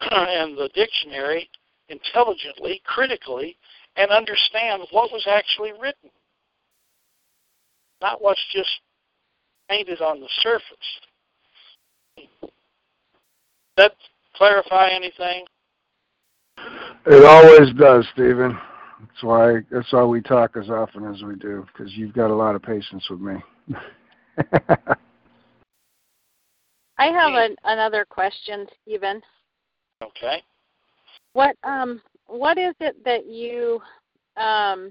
[0.10, 1.48] and the dictionary
[1.88, 3.56] intelligently, critically,
[3.96, 6.10] and understand what was actually written,
[8.00, 8.68] not what's just
[9.68, 10.64] painted on the surface.
[13.76, 13.92] That
[14.34, 15.44] clarify anything?
[17.06, 18.58] It always does, Stephen.
[19.00, 22.34] That's why that's why we talk as often as we do because you've got a
[22.34, 23.34] lot of patience with me.
[26.98, 29.20] I have an, another question, Stephen.
[30.02, 30.42] Okay.
[31.36, 33.78] What um what is it that you
[34.38, 34.90] um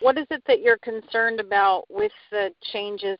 [0.00, 3.18] what is it that you're concerned about with the changes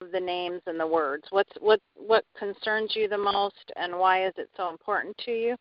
[0.00, 1.24] of the names and the words?
[1.30, 5.56] What's what what concerns you the most and why is it so important to you?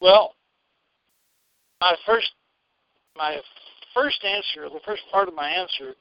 [0.00, 0.32] Well,
[1.82, 2.32] my first
[3.18, 3.36] my
[3.94, 5.92] first answer, the first part of my answer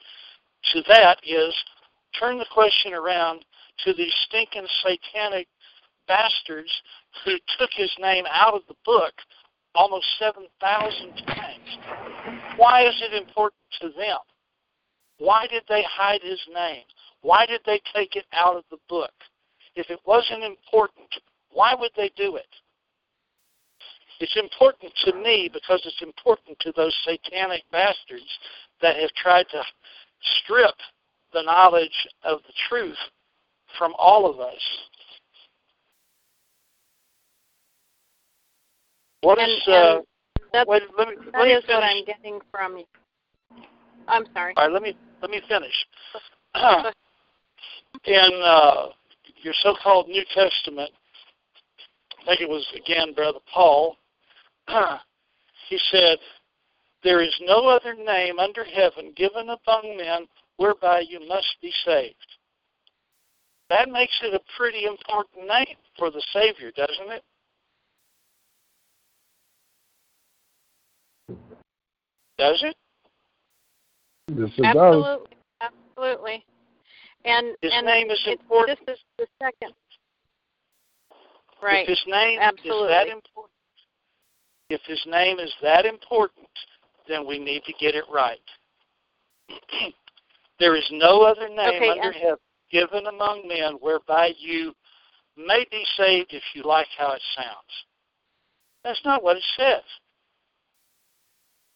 [0.72, 1.54] to that is
[2.18, 3.44] turn the question around
[3.84, 5.50] to these stinking satanic
[6.08, 6.72] bastards
[7.26, 9.14] who took his name out of the book
[9.76, 11.78] almost 7,000 times.
[12.58, 14.18] Why is it important to them?
[15.20, 16.84] Why did they hide his name?
[17.22, 19.12] Why did they take it out of the book?
[19.76, 21.08] If it wasn't important,
[21.52, 22.48] why would they do it?
[24.20, 28.40] It's important to me because it's important to those satanic bastards
[28.82, 29.62] that have tried to
[30.44, 30.74] strip
[31.34, 32.98] the knowledge of the truth
[33.78, 34.62] from all of us.
[39.28, 40.00] What and, is uh,
[40.70, 41.76] wait, let me, that let me is finish.
[41.76, 42.86] what I'm getting from you.
[44.08, 44.54] I'm sorry.
[44.56, 45.74] All right, let me let me finish.
[48.06, 48.88] In uh,
[49.44, 50.92] your so-called New Testament,
[52.22, 53.98] I think it was again Brother Paul.
[55.70, 56.20] he said,
[57.04, 60.26] "There is no other name under heaven given among men
[60.56, 62.16] whereby you must be saved."
[63.70, 67.24] That makes it a pretty important name for the Savior, doesn't it?
[72.38, 72.76] Does it?
[74.30, 76.46] Yes, it absolutely, absolutely.
[77.26, 78.80] And his and name is important.
[78.86, 79.74] This is the second.
[81.62, 81.84] Right.
[81.84, 82.84] If his name absolutely.
[82.84, 83.54] is that important,
[84.70, 86.48] if his name is that important,
[87.08, 88.38] then we need to get it right.
[90.60, 92.38] there is no other name okay, under heaven
[92.72, 94.74] given among men whereby you
[95.38, 97.86] may be saved if you like how it sounds.
[98.84, 99.84] That's not what it says.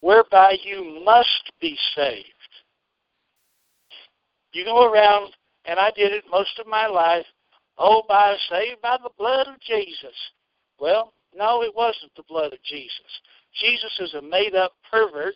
[0.02, 2.26] Whereby you must be saved.
[4.54, 5.32] You go around,
[5.66, 7.26] and I did it most of my life,
[7.78, 10.16] oh, by saved by the blood of Jesus.
[10.80, 13.22] Well, no, it wasn't the blood of Jesus.
[13.54, 15.36] Jesus is a made up pervert,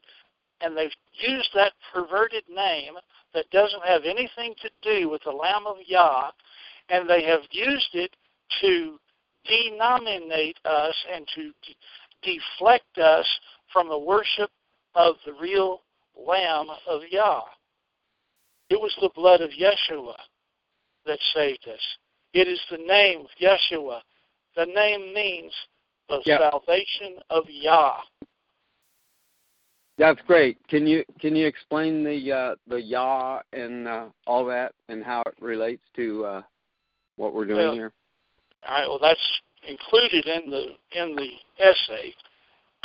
[0.61, 2.93] and they've used that perverted name
[3.33, 6.31] that doesn't have anything to do with the Lamb of Yah,
[6.89, 8.15] and they have used it
[8.61, 8.99] to
[9.45, 11.75] denominate us and to de-
[12.23, 13.27] deflect us
[13.75, 14.49] from the worship
[14.95, 15.81] of the real
[16.17, 17.41] Lamb of Yah.
[18.69, 20.15] It was the blood of Yeshua
[21.05, 21.81] that saved us.
[22.33, 23.99] It is the name of Yeshua.
[24.55, 25.53] The name means
[26.07, 26.37] the Yeah.
[26.37, 28.01] salvation of Yah.
[29.97, 30.57] That's great.
[30.67, 35.21] Can you can you explain the uh, the Yah and uh, all that and how
[35.25, 36.41] it relates to uh,
[37.17, 37.93] what we're doing Well, here?
[38.67, 38.87] All right.
[38.87, 42.13] Well, that's included in the in the essay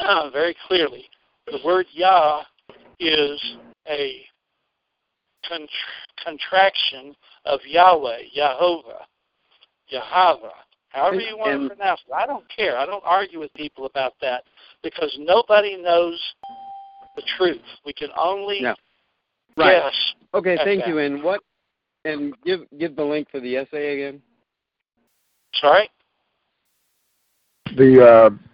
[0.01, 1.05] Uh, very clearly.
[1.47, 2.43] The word Yah
[2.99, 3.41] is
[3.89, 4.23] a
[5.49, 5.69] con-
[6.25, 7.15] contraction
[7.45, 9.05] of Yahweh, Yahovah,
[9.93, 10.53] Yahava,
[10.91, 12.13] however you want to pronounce it.
[12.13, 12.79] I don't care.
[12.79, 14.45] I don't argue with people about that
[14.83, 16.21] because nobody knows
[17.17, 17.63] the truth.
[17.85, 18.75] We can only Yeah.
[19.57, 19.83] Right.
[19.83, 20.15] guess.
[20.35, 20.57] Okay.
[20.65, 20.89] Thank that.
[20.89, 20.99] you.
[20.99, 21.43] And what?
[22.05, 24.23] And give give the link for the essay again.
[25.55, 25.91] Sorry.
[27.77, 28.07] The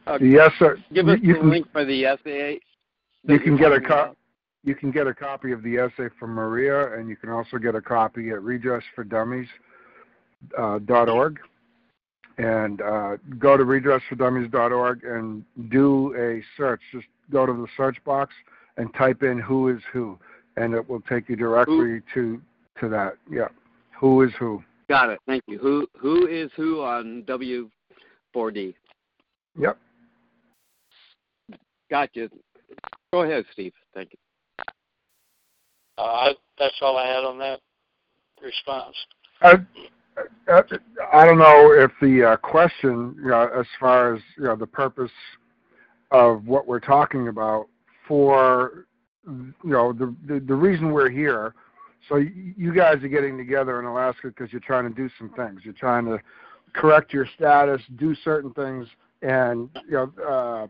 [0.06, 0.78] uh, Uh, the.
[0.92, 2.60] Give us you the link for the essay.
[3.24, 4.16] you can get a copy.
[4.62, 7.74] you can get a copy of the essay from Maria, and you can also get
[7.74, 9.48] a copy at redressfordummies
[10.58, 11.38] uh, dot org.
[12.38, 16.82] And uh, go to redressfordummies.org and do a search.
[16.92, 18.34] Just go to the search box
[18.76, 20.18] and type in "who is who,"
[20.56, 22.40] and it will take you directly to
[22.80, 23.16] to that.
[23.30, 23.48] Yeah,
[23.98, 24.62] who is who.
[24.88, 25.18] Got it.
[25.26, 25.58] Thank you.
[25.58, 28.74] Who who is who on W4D?
[29.58, 29.78] Yep.
[31.90, 32.30] Gotcha.
[33.12, 33.72] Go ahead, Steve.
[33.94, 34.18] Thank you.
[35.98, 37.60] Uh, I, that's all I had on that
[38.42, 38.94] response.
[39.40, 39.54] I,
[40.48, 40.62] I,
[41.12, 44.66] I don't know if the uh, question, you know, as far as you know, the
[44.66, 45.10] purpose
[46.10, 47.66] of what we're talking about
[48.06, 48.86] for,
[49.26, 51.54] you know, the the, the reason we're here.
[52.08, 55.30] So you, you guys are getting together in Alaska because you're trying to do some
[55.30, 55.62] things.
[55.64, 56.20] You're trying to
[56.72, 58.86] correct your status, do certain things,
[59.22, 60.66] and you know, uh,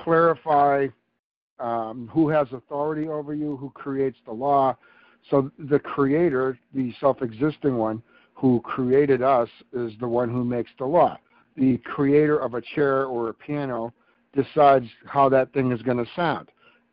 [0.00, 0.88] clarify
[1.58, 4.76] um, who has authority over you, who creates the law.
[5.30, 8.02] So the creator, the self-existing one
[8.34, 11.18] who created us, is the one who makes the law.
[11.56, 13.92] The creator of a chair or a piano
[14.34, 16.48] decides how that thing is going to sound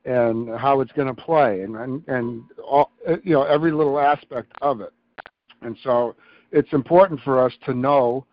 [0.05, 2.91] and how it's going to play and and, and all,
[3.23, 4.93] you know every little aspect of it.
[5.61, 6.15] And so
[6.51, 8.25] it's important for us to know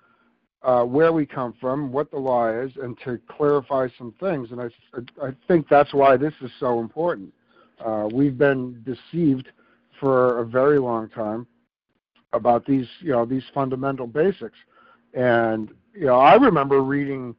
[0.62, 4.50] uh, where we come from, what the law is, and to clarify some things.
[4.50, 7.32] And I, I think that's why this is so important.
[7.84, 9.48] Uh, we've been deceived
[9.98, 11.46] for a very long time
[12.32, 14.58] about these, you know, these fundamental basics.
[15.14, 17.34] And you know, I remember reading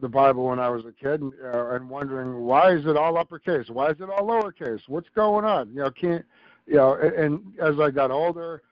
[0.00, 3.16] the Bible when I was a kid and, uh, and wondering why is it all
[3.16, 3.68] uppercase?
[3.68, 4.80] Why is it all lowercase?
[4.88, 5.68] What's going on?
[5.70, 6.24] You know, can't
[6.66, 6.94] you know?
[6.94, 8.62] And, and as I got older,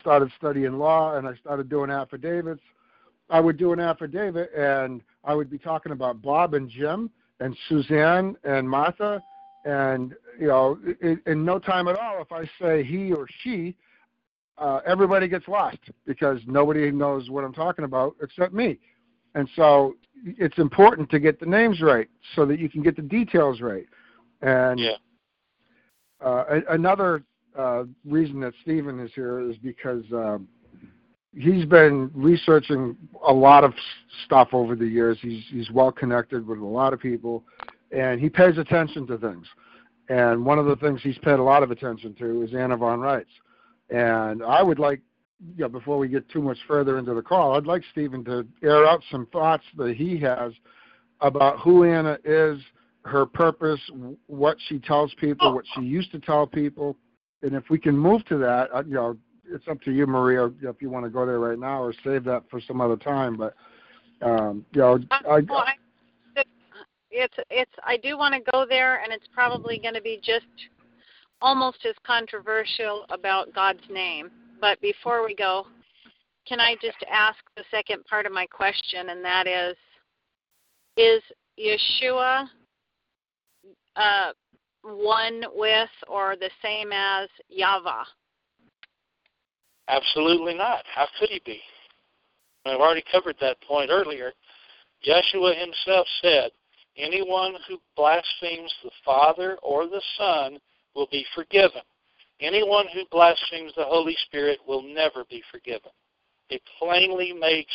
[0.00, 2.62] started studying law and I started doing affidavits.
[3.30, 7.10] I would do an affidavit and I would be talking about Bob and Jim
[7.40, 9.22] and Suzanne and Martha
[9.64, 13.76] and you know in, in no time at all if I say he or she
[14.58, 18.78] uh, everybody gets lost because nobody knows what I'm talking about except me.
[19.34, 19.94] And so
[20.24, 23.86] it's important to get the names right so that you can get the details right.
[24.42, 24.96] And yeah.
[26.20, 27.22] uh, another
[27.56, 30.38] uh, reason that Stephen is here is because uh,
[31.34, 32.96] he's been researching
[33.26, 33.72] a lot of
[34.24, 35.18] stuff over the years.
[35.20, 37.44] He's he's well connected with a lot of people,
[37.92, 39.46] and he pays attention to things.
[40.08, 43.00] And one of the things he's paid a lot of attention to is Anna von
[43.00, 43.26] Reitz.
[43.90, 45.00] And I would like,
[45.56, 48.46] you know, before we get too much further into the call, I'd like Stephen to
[48.62, 50.52] air out some thoughts that he has
[51.20, 52.58] about who Anna is,
[53.04, 53.80] her purpose,
[54.26, 56.96] what she tells people, what she used to tell people,
[57.42, 59.16] and if we can move to that, uh, you know,
[59.50, 62.24] it's up to you, Maria, if you want to go there right now or save
[62.24, 63.36] that for some other time.
[63.36, 63.54] But
[64.22, 65.74] um, you know, I, well, I,
[67.10, 70.46] it's it's I do want to go there, and it's probably going to be just
[71.40, 74.30] almost as controversial about God's name.
[74.60, 75.66] But before we go,
[76.46, 79.76] can I just ask the second part of my question, and that is,
[80.96, 81.22] is
[81.58, 82.46] Yeshua
[83.96, 84.32] uh,
[84.82, 88.04] one with or the same as Yahweh?
[89.88, 90.84] Absolutely not.
[90.94, 91.60] How could he be?
[92.66, 94.32] I've already covered that point earlier.
[95.06, 96.50] Yeshua himself said,
[96.96, 100.58] Anyone who blasphemes the Father or the Son
[100.94, 101.82] will be forgiven.
[102.40, 105.90] Anyone who blasphemes the Holy Spirit will never be forgiven.
[106.50, 107.72] It plainly makes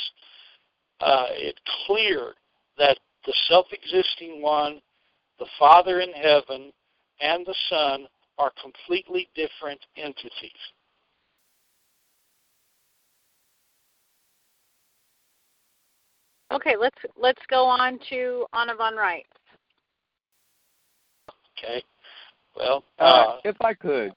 [0.99, 2.33] uh, it clear
[2.77, 4.81] that the self existing one,
[5.39, 6.71] the Father in heaven,
[7.21, 8.07] and the Son
[8.37, 10.51] are completely different entities.
[16.53, 19.23] Okay, let's let's go on to Anna von Reitz.
[21.57, 21.83] Okay.
[22.55, 24.13] Well, uh, uh, if I could,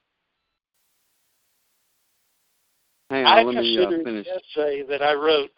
[3.09, 4.27] hang on, I let me consider uh, finish.
[4.27, 5.49] the essay that I wrote.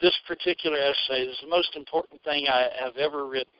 [0.00, 3.52] This particular essay is the most important thing I have ever written.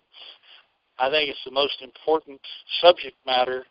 [0.99, 2.41] I think it's the most important
[2.83, 3.65] subject matter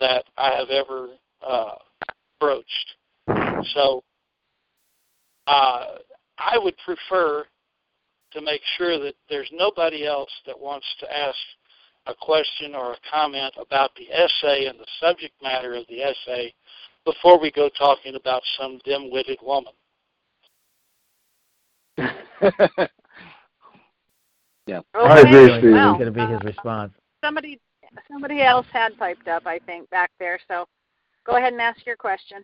[0.00, 1.10] that I have ever
[1.46, 1.74] uh,
[2.40, 2.96] broached.
[3.74, 4.02] So
[5.46, 5.84] uh,
[6.38, 7.44] I would prefer
[8.34, 11.36] to make sure that there's nobody else that wants to ask
[12.06, 16.52] a question or a comment about the essay and the subject matter of the essay
[17.04, 19.72] before we go talking about some dim-witted woman.
[21.98, 22.08] yeah.
[24.68, 24.88] Okay.
[24.96, 25.72] I agree, Steve.
[25.72, 26.92] Well, going to be his uh, response.
[27.24, 27.60] Somebody
[28.10, 30.38] somebody else had piped up, I think, back there.
[30.48, 30.66] So
[31.26, 32.42] go ahead and ask your question.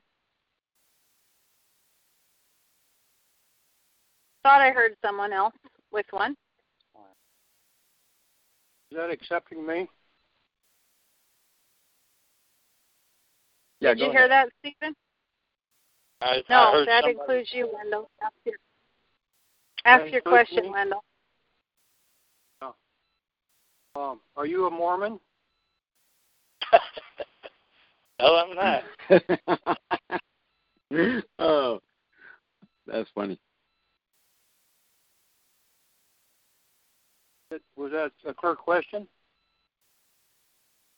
[4.42, 5.54] Thought I heard someone else
[5.92, 6.32] with one.
[8.90, 9.88] Is that accepting me?
[13.80, 14.20] Yeah, Did go you ahead.
[14.20, 14.94] hear that, Stephen?
[16.20, 18.10] I, I No, heard that somebody- includes you, Wendell.
[18.22, 18.54] Ask your,
[19.84, 20.70] ask your question, me?
[20.70, 21.04] Wendell.
[23.94, 25.18] Um, are you a Mormon?
[28.20, 28.84] no, I'm not.
[31.40, 31.80] oh,
[32.86, 33.40] that's funny.
[37.76, 39.06] Was that a clear question?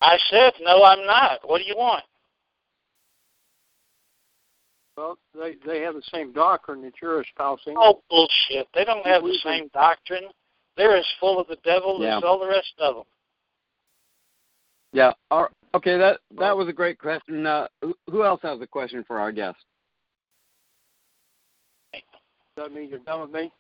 [0.01, 1.40] I said, no, I'm not.
[1.48, 2.05] What do you want?
[4.97, 7.74] Well, they they have the same doctrine that you're espousing.
[7.78, 8.68] Oh, bullshit.
[8.74, 10.24] They don't have the same doctrine.
[10.77, 12.18] They're as full of the devil Yeah.
[12.18, 13.05] as all the rest of them.
[14.93, 15.12] Yeah.
[15.31, 15.51] All right.
[15.74, 15.97] Okay.
[15.97, 17.47] That that was a great question.
[17.47, 19.59] Uh, who- who else has a question for our guest?
[21.93, 22.02] Does
[22.56, 23.51] that mean you're done with me?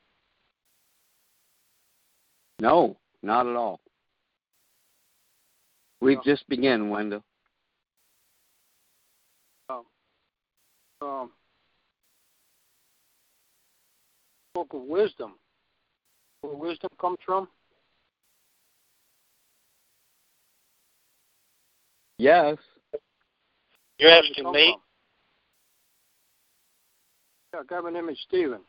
[2.60, 3.80] No, not at all.
[6.00, 7.22] We've just begun, Wendell.
[9.70, 9.84] Um,
[11.00, 11.30] um,
[14.54, 15.34] book of wisdom.
[16.42, 17.48] Where wisdom comes from?
[22.18, 22.56] Yes.
[23.98, 24.76] You're asking me?
[27.52, 27.66] From?
[27.70, 28.60] Yeah, guy by Stephen.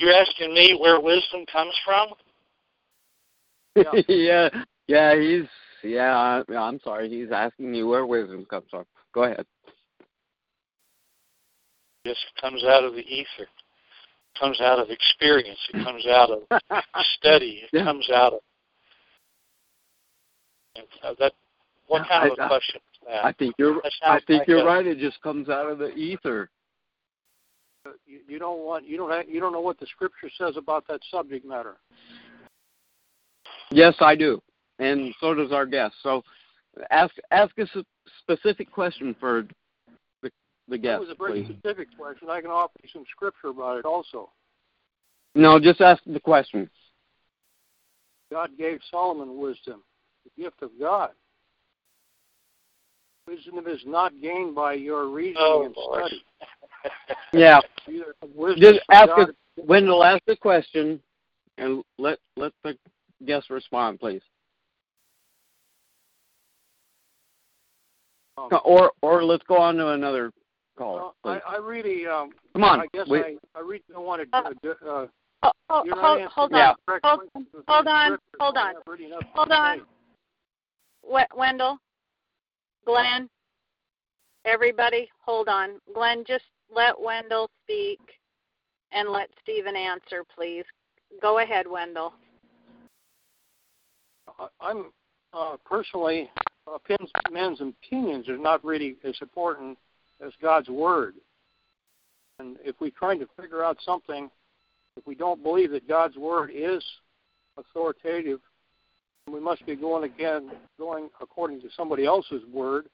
[0.00, 2.08] You're asking me where wisdom comes from?
[3.76, 3.92] Yeah.
[4.08, 4.48] yeah,
[4.88, 5.44] yeah, he's
[5.84, 6.42] yeah.
[6.56, 7.10] I'm sorry.
[7.10, 8.84] He's asking you where wisdom comes from.
[9.14, 9.44] Go ahead.
[12.04, 13.42] It just comes out of the ether.
[13.42, 15.58] It comes out of experience.
[15.74, 16.42] It comes out of
[17.18, 17.64] study.
[17.64, 17.84] It Yeah.
[17.84, 18.40] comes out of
[21.04, 21.32] uh, that.
[21.88, 23.24] What kind of a I- I- question is that?
[23.26, 23.82] I think you're.
[24.02, 24.86] I think you're right.
[24.86, 26.48] It just comes out of the ether.
[28.06, 30.86] You, you don't want you don't have, you don't know what the scripture says about
[30.88, 31.76] that subject matter.
[33.70, 34.42] Yes, I do,
[34.78, 35.94] and so does our guest.
[36.02, 36.22] So,
[36.90, 37.84] ask ask us a
[38.20, 39.46] specific question for
[40.22, 40.30] the
[40.68, 41.00] the guest.
[41.00, 41.56] That was a very please.
[41.58, 42.28] specific question.
[42.30, 44.30] I can offer you some scripture about it also.
[45.34, 46.68] No, just ask the question.
[48.30, 49.82] God gave Solomon wisdom,
[50.24, 51.10] the gift of God.
[53.30, 56.06] Wisdom is not gained by your reasoning Oh, and Lord.
[56.06, 56.24] study.
[57.32, 57.60] Yeah,
[58.58, 60.02] just ask God us Wendell.
[60.02, 61.00] Ask the question,
[61.58, 62.76] and let let the
[63.24, 64.22] guest respond, please.
[68.36, 70.32] Um, Or or let's go on to another
[70.76, 71.02] caller.
[71.02, 71.40] well, please.
[71.46, 74.36] I, I really, um, Come on, I guess we- I, I really don't want to.
[74.36, 75.06] Uh, do- uh,
[75.42, 76.74] Oh, oh, you're hold, hold on.
[76.86, 78.18] correct Hold, questions with hold on.
[78.40, 78.74] Hold on.
[78.74, 79.80] have Hold on.
[81.36, 81.78] Wendell,
[82.90, 83.28] Glenn,
[84.44, 85.80] everybody, hold on.
[85.94, 86.44] Glenn, just
[86.74, 88.00] let Wendell speak
[88.90, 90.64] and let Stephen answer, please.
[91.22, 92.14] Go ahead, Wendell.
[94.60, 94.86] I'm
[95.32, 96.30] uh, personally,
[96.66, 99.78] opinions, men's opinions are not really as important
[100.24, 101.14] as God's word.
[102.40, 104.30] And if we're trying to figure out something,
[104.96, 106.82] if we don't believe that God's word is
[107.56, 108.40] authoritative,
[109.32, 112.86] we must be going again, going according to somebody else's word.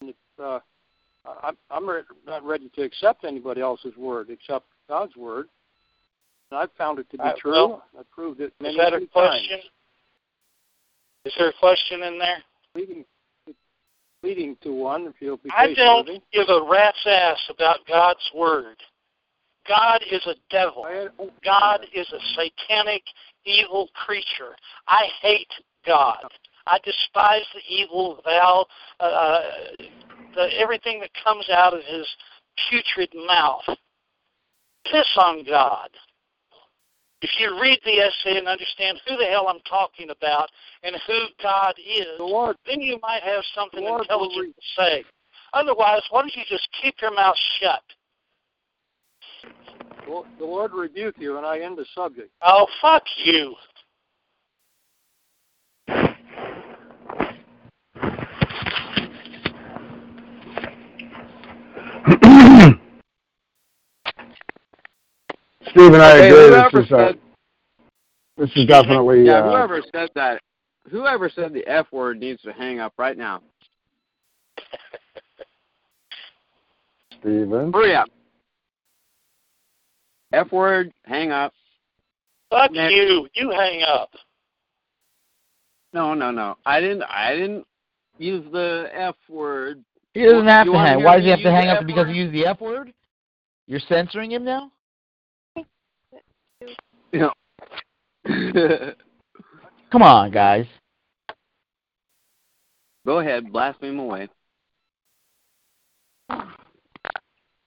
[0.00, 0.60] And if, uh,
[1.26, 5.48] I, I'm re- not ready to accept anybody else's word except God's word.
[6.50, 7.52] And I've found it to be Uh, true.
[7.52, 9.12] well, I've proved it many Is that a many times.
[9.12, 9.60] question?
[11.26, 12.42] Is there a question in there?
[12.74, 13.04] leading
[14.22, 18.76] leading to one if you'll be I don't give a rat's ass about God's word.
[19.70, 20.84] God is a devil.
[21.44, 23.02] God is a satanic,
[23.44, 24.56] evil creature.
[24.88, 25.52] I hate
[25.86, 26.24] God.
[26.66, 28.66] I despise the evil vow,
[28.98, 29.40] uh,
[30.34, 32.06] the, everything that comes out of his
[32.68, 33.62] putrid mouth.
[34.86, 35.90] Piss on God.
[37.22, 40.48] If you read the essay and understand who the hell I'm talking about
[40.82, 42.18] and who God is,
[42.66, 45.04] then you might have something Lord intelligent to say.
[45.52, 47.82] Otherwise, why don't you just keep your mouth shut?
[50.08, 52.30] Well, the Lord rebuke you, and I end the subject.
[52.42, 53.54] Oh, fuck you.
[65.70, 66.50] Stephen, I Okay, agree.
[66.72, 67.18] This is, uh, said-
[68.36, 69.26] this is definitely.
[69.26, 70.40] yeah, uh, whoever said that,
[70.90, 73.42] whoever said the F word needs to hang up right now.
[77.20, 77.72] Stephen.
[77.72, 78.08] Hurry up.
[80.32, 81.52] F word, hang up.
[82.50, 82.94] Fuck Next.
[82.94, 83.28] you.
[83.34, 84.10] You hang up.
[85.92, 86.56] No, no, no.
[86.64, 87.02] I didn't.
[87.02, 87.66] I didn't
[88.18, 89.82] use the F word.
[90.14, 91.02] He doesn't have You to hang.
[91.02, 92.12] Why does he have to hang up F because word?
[92.12, 92.92] he used the F word?
[93.66, 94.70] You're censoring him now?
[97.12, 97.32] No.
[99.90, 100.66] Come on, guys.
[103.06, 104.28] Go ahead, blaspheme away.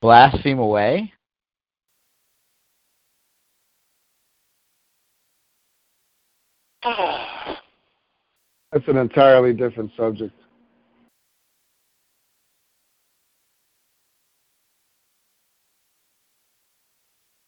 [0.01, 1.11] Blaspheme away?
[8.71, 10.33] That's an entirely different subject.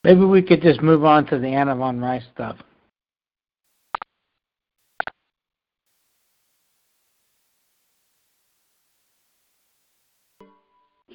[0.03, 2.57] Maybe we could just move on to the Anna von Reitz stuff.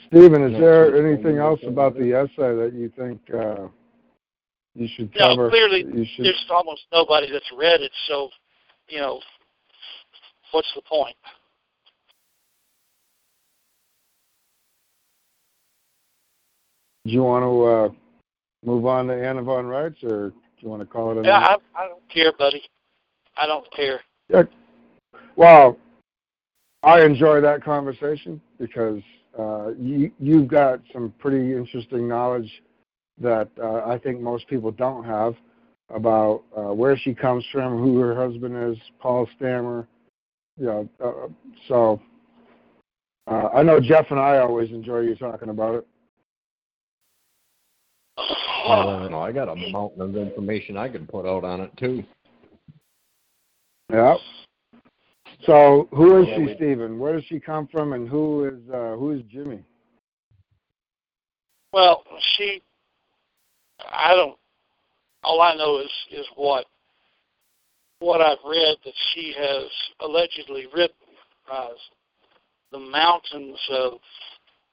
[0.09, 3.69] Stephen, is there anything else about the essay that you think uh,
[4.81, 5.83] you should No, clearly
[6.17, 6.25] should.
[6.25, 8.31] there's almost nobody that's read it, so,
[8.89, 9.21] you know,
[10.53, 11.15] what's the point?
[17.05, 17.89] Do you want to uh,
[18.65, 21.39] move on to Anna von Reitz, or do you want to call it a Yeah.
[21.39, 22.63] I, I don't care, buddy.
[23.37, 24.01] I don't care.
[24.29, 24.43] Yeah.
[25.37, 25.79] Well,
[26.83, 29.03] I enjoy that conversation because
[29.39, 32.51] uh, you you've got some pretty interesting knowledge
[33.21, 35.35] that uh, I think most people don't have
[35.91, 39.87] about uh, where she comes from, who her husband is, Paul Stammer,
[40.59, 41.29] you know, uh,
[41.69, 42.01] so
[43.27, 45.87] uh, I know Jeff and I always enjoy you talking about it.
[48.19, 49.21] I don't know.
[49.21, 52.05] I got a mountain of information I could put out on it too.
[53.91, 54.17] Yeah.
[55.47, 56.99] So who is Yeah, she, we- Stephen?
[56.99, 59.63] Where does she come from, and who is uh, who is Jimmy?
[61.73, 62.05] Well,
[62.37, 62.63] she,
[63.91, 64.37] I don't.
[65.23, 66.67] All I know is is what
[67.99, 69.65] what I've read that she has
[70.01, 70.97] allegedly written.
[71.51, 71.69] Uh,
[72.73, 73.93] the mountains of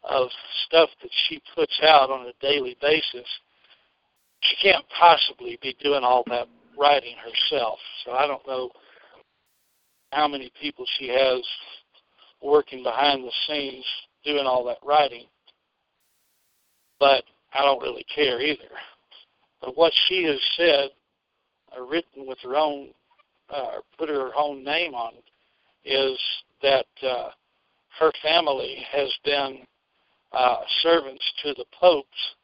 [0.04, 0.30] of
[0.66, 3.28] stuff that she puts out on a daily basis.
[4.42, 6.48] She can't possibly be doing all that
[6.80, 7.80] writing herself.
[8.06, 8.70] So I don't know
[10.12, 11.42] how many people she has
[12.42, 13.86] working behind the scenes
[14.24, 15.26] doing all that writing
[17.00, 17.24] but
[17.54, 18.70] I don't really care either.
[19.62, 20.90] But what she has said,
[21.76, 22.90] or written with her own,
[23.50, 25.14] uh, put her own name on,
[25.86, 26.20] is
[26.62, 27.30] that uh,
[28.00, 29.60] her family has been
[30.32, 32.36] uh, servants to the popes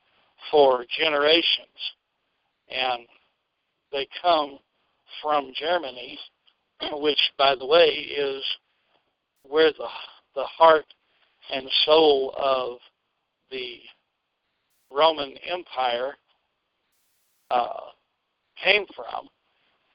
[0.50, 1.94] for generations,
[2.70, 3.06] and
[3.92, 4.58] they come
[5.22, 6.18] from Germany,
[6.94, 8.44] which, by the way, is
[9.44, 9.88] where the
[10.36, 10.86] the heart
[11.52, 12.78] and soul of
[13.52, 13.78] the
[14.92, 16.16] Roman Empire
[17.54, 17.92] uh,
[18.64, 19.30] came from.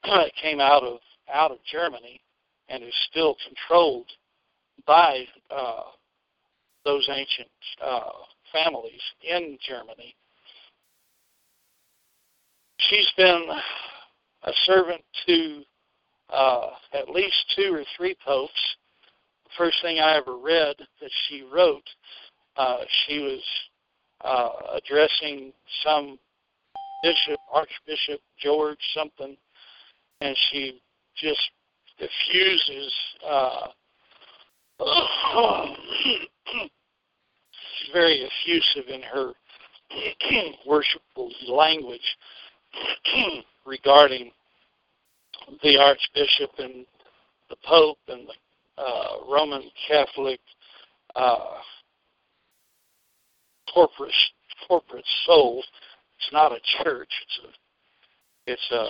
[0.40, 0.98] came out of
[1.32, 2.20] out of Germany
[2.68, 4.06] and is still controlled
[4.86, 5.82] by uh,
[6.84, 7.48] those ancient
[7.84, 8.10] uh,
[8.52, 10.14] families in Germany.
[12.78, 13.44] She's been
[14.44, 15.62] a servant to
[16.30, 18.76] uh, at least two or three popes.
[19.44, 21.82] The first thing I ever read that she wrote,
[22.56, 23.42] uh, she was
[24.22, 25.52] uh, addressing
[25.84, 26.18] some
[27.02, 29.36] bishop, Archbishop George something,
[30.20, 30.80] and she
[31.16, 31.50] just
[31.98, 32.92] diffuses.
[33.26, 33.68] Uh,
[36.02, 39.32] she's very effusive in her
[40.66, 42.16] worshipful language
[43.66, 44.30] regarding
[45.62, 46.86] the Archbishop and
[47.48, 50.40] the Pope and the uh, Roman Catholic
[51.16, 51.56] uh,
[53.72, 54.12] corporate
[54.66, 55.62] corporate soul.
[56.18, 57.08] It's not a church.
[57.22, 58.88] It's a it's a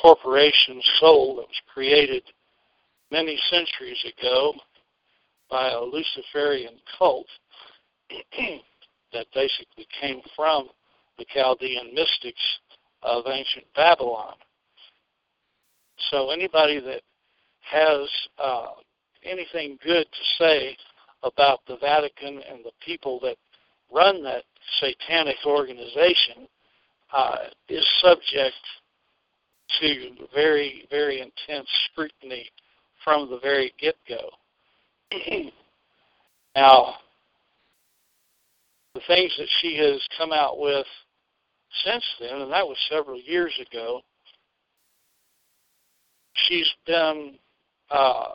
[0.00, 2.22] corporation soul that was created
[3.10, 4.54] many centuries ago
[5.50, 7.26] by a Luciferian cult
[9.12, 10.68] that basically came from
[11.18, 12.40] the Chaldean mystics
[13.02, 14.34] of ancient Babylon.
[16.10, 17.02] So anybody that
[17.62, 18.08] has
[18.38, 18.66] uh,
[19.24, 20.76] anything good to say
[21.22, 23.36] about the Vatican and the people that
[23.92, 24.44] run that
[24.80, 26.48] satanic organization
[27.12, 27.36] uh,
[27.68, 28.54] is subject
[29.80, 32.50] to very, very intense scrutiny
[33.04, 34.30] from the very get-go.
[36.56, 36.94] now,
[38.94, 40.86] the things that she has come out with
[41.84, 44.00] since then, and that was several years ago,
[46.48, 47.36] she's been
[47.90, 48.34] uh,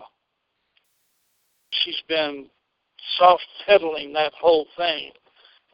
[1.72, 2.48] she's been
[3.18, 5.12] soft pedaling that whole thing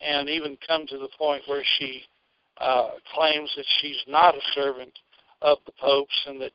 [0.02, 2.04] and even come to the point where she
[2.60, 4.92] uh, claims that she's not a servant
[5.42, 6.52] of the popes and that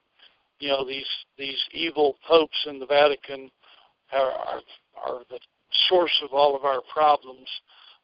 [0.58, 1.06] you know these
[1.38, 3.50] these evil popes in the Vatican
[4.12, 4.60] are are,
[5.04, 5.38] are the
[5.88, 7.48] source of all of our problems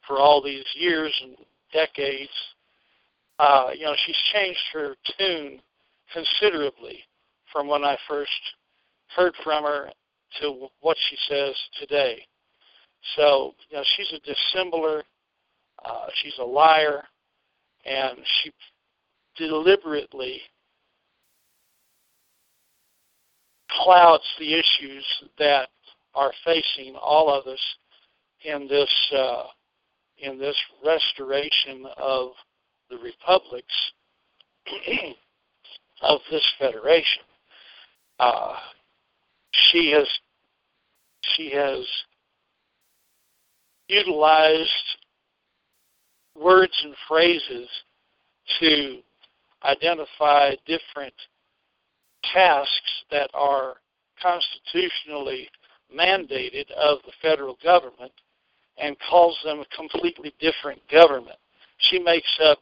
[0.07, 1.37] for all these years and
[1.73, 2.31] decades.
[3.39, 5.61] Uh, you know, she's changed her tune
[6.13, 7.01] considerably
[7.53, 8.31] from when I first
[9.15, 9.91] heard from her
[10.41, 12.27] to what she says today.
[13.17, 15.03] So, you know, she's a dissembler
[15.85, 17.03] uh, she's a liar,
[17.85, 18.53] and she
[19.37, 20.41] deliberately
[23.71, 25.05] clouds the issues
[25.39, 25.69] that
[26.15, 27.61] are facing all of us
[28.45, 29.45] in this uh,
[30.19, 32.31] in this restoration of
[32.91, 33.93] the republics
[36.03, 37.23] of this federation.
[38.19, 38.57] Uh,
[39.53, 40.09] she has
[41.37, 41.87] she has
[43.89, 44.69] utilized
[46.41, 47.69] words and phrases
[48.61, 48.99] to
[49.65, 51.15] identify different
[52.33, 53.77] tasks that are
[54.23, 55.49] constitutionally
[55.97, 58.13] mandated of the federal government
[58.79, 61.39] and calls them a completely different government.
[61.79, 62.59] She makes up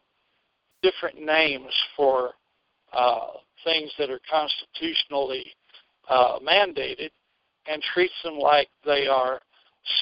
[0.82, 2.32] different names for
[2.93, 3.28] uh,
[3.65, 5.47] things that are constitutionally
[6.09, 7.11] uh, mandated
[7.66, 9.40] and treats them like they are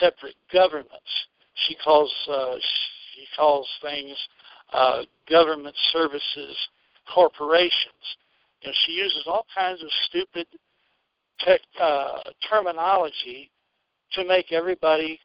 [0.00, 1.26] separate governments.
[1.66, 2.56] She calls uh,
[3.14, 4.16] he calls things
[4.72, 6.56] uh, government services
[7.12, 8.16] corporations.
[8.62, 10.46] You know, she uses all kinds of stupid
[11.40, 13.50] tech, uh, terminology
[14.12, 15.20] to make everybody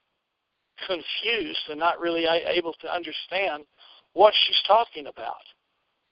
[0.87, 3.63] confused and not really able to understand
[4.13, 5.35] what she's talking about.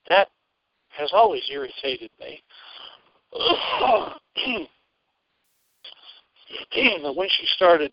[0.09, 0.29] That
[0.89, 2.41] has always irritated me.
[7.17, 7.91] when she started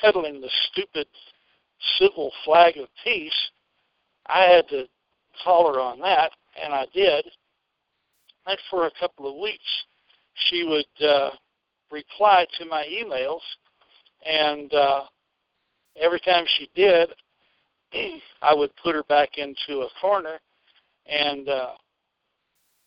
[0.00, 1.06] peddling the stupid
[1.98, 3.50] civil flag of peace,
[4.26, 4.86] I had to
[5.44, 6.32] call her on that,
[6.62, 7.24] and I did.
[8.46, 9.84] And for a couple of weeks,
[10.48, 11.30] she would uh,
[11.90, 13.40] reply to my emails,
[14.24, 15.02] and uh,
[16.00, 17.10] every time she did,
[18.42, 20.38] I would put her back into a corner,
[21.06, 21.72] and uh,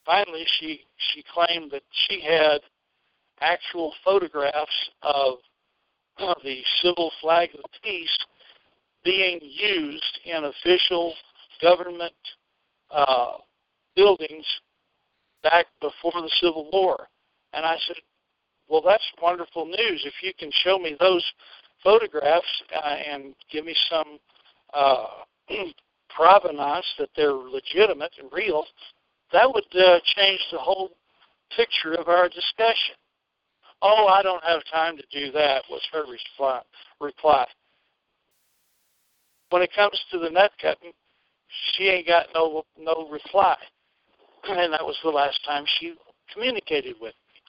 [0.04, 0.80] finally, she
[1.12, 2.60] she claimed that she had
[3.40, 5.38] actual photographs of
[6.44, 8.18] the civil flag of peace
[9.04, 11.14] being used in official
[11.62, 12.12] government
[12.90, 13.32] uh,
[13.96, 14.46] buildings
[15.42, 17.08] back before the Civil War.
[17.52, 17.96] And I said,
[18.68, 20.02] well, that's wonderful news.
[20.04, 21.24] If you can show me those
[21.82, 24.18] photographs uh, and give me some
[24.74, 25.06] uh,
[26.14, 28.64] provenance that they're legitimate and real,
[29.32, 30.90] that would uh, change the whole
[31.56, 32.94] picture of our discussion.
[33.82, 36.60] Oh, I don't have time to do that, was her reply.
[37.00, 37.46] reply.
[39.50, 40.92] When it comes to the net cutting,
[41.72, 43.56] she ain't got no no reply.
[44.48, 45.94] And that was the last time she
[46.32, 47.40] communicated with me.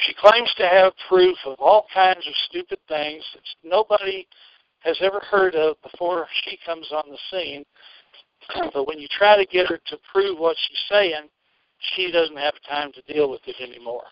[0.00, 4.26] She claims to have proof of all kinds of stupid things that nobody
[4.80, 7.64] has ever heard of before she comes on the scene.
[8.72, 11.28] But when you try to get her to prove what she's saying,
[11.94, 14.04] she doesn't have time to deal with it anymore.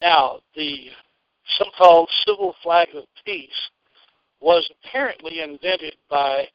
[0.00, 0.88] Now, the
[1.58, 3.70] so called civil flag of peace
[4.40, 6.46] was apparently invented by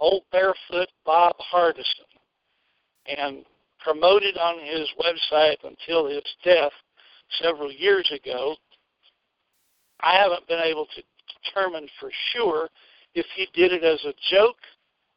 [0.00, 2.08] old barefoot Bob Hardison
[3.06, 3.44] and
[3.78, 6.72] promoted on his website until his death
[7.40, 8.56] several years ago.
[10.00, 11.02] I haven't been able to
[11.44, 12.68] determine for sure
[13.14, 14.58] if he did it as a joke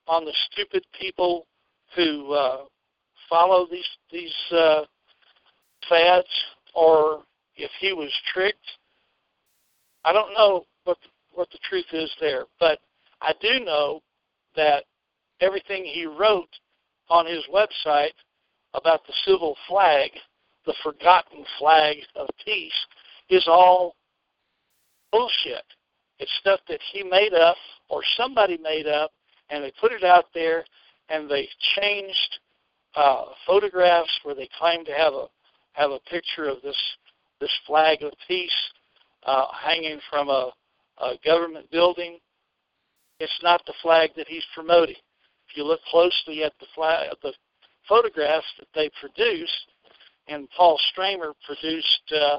[0.08, 1.46] on the stupid people
[1.96, 2.64] who uh,
[3.30, 4.84] follow these these uh,
[5.88, 6.28] fads,
[6.74, 7.24] or
[7.56, 8.58] if he was tricked.
[10.04, 10.66] I don't know
[11.34, 12.46] what the truth is there.
[12.60, 12.80] But
[13.22, 14.02] I do know
[14.56, 14.86] that
[15.40, 16.50] everything he wrote
[17.10, 18.14] on his website
[18.74, 20.12] about the civil flag,
[20.66, 22.88] the forgotten flag of peace,
[23.30, 23.96] is all
[25.12, 25.66] bullshit.
[26.20, 27.58] It's stuff that he made up
[27.90, 29.12] or somebody made up,
[29.50, 30.64] and they put it out there,
[31.10, 32.40] and they changed
[32.96, 35.28] uh, photographs where they claim to have a
[35.74, 36.78] have a picture of this
[37.40, 38.52] this flag of peace
[39.26, 40.52] uh, hanging from a
[41.26, 42.18] government building,
[43.20, 44.96] it's not the flag that he's promoting.
[45.50, 47.34] If you look closely at the flag, the
[47.88, 49.68] photographs that they produced,
[50.28, 52.38] and Paul Stramer produced, uh,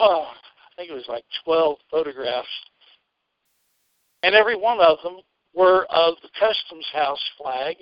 [0.00, 2.48] oh, I think it was like 12 photographs,
[4.22, 5.18] and every one of them
[5.54, 7.76] were of the Customs House flag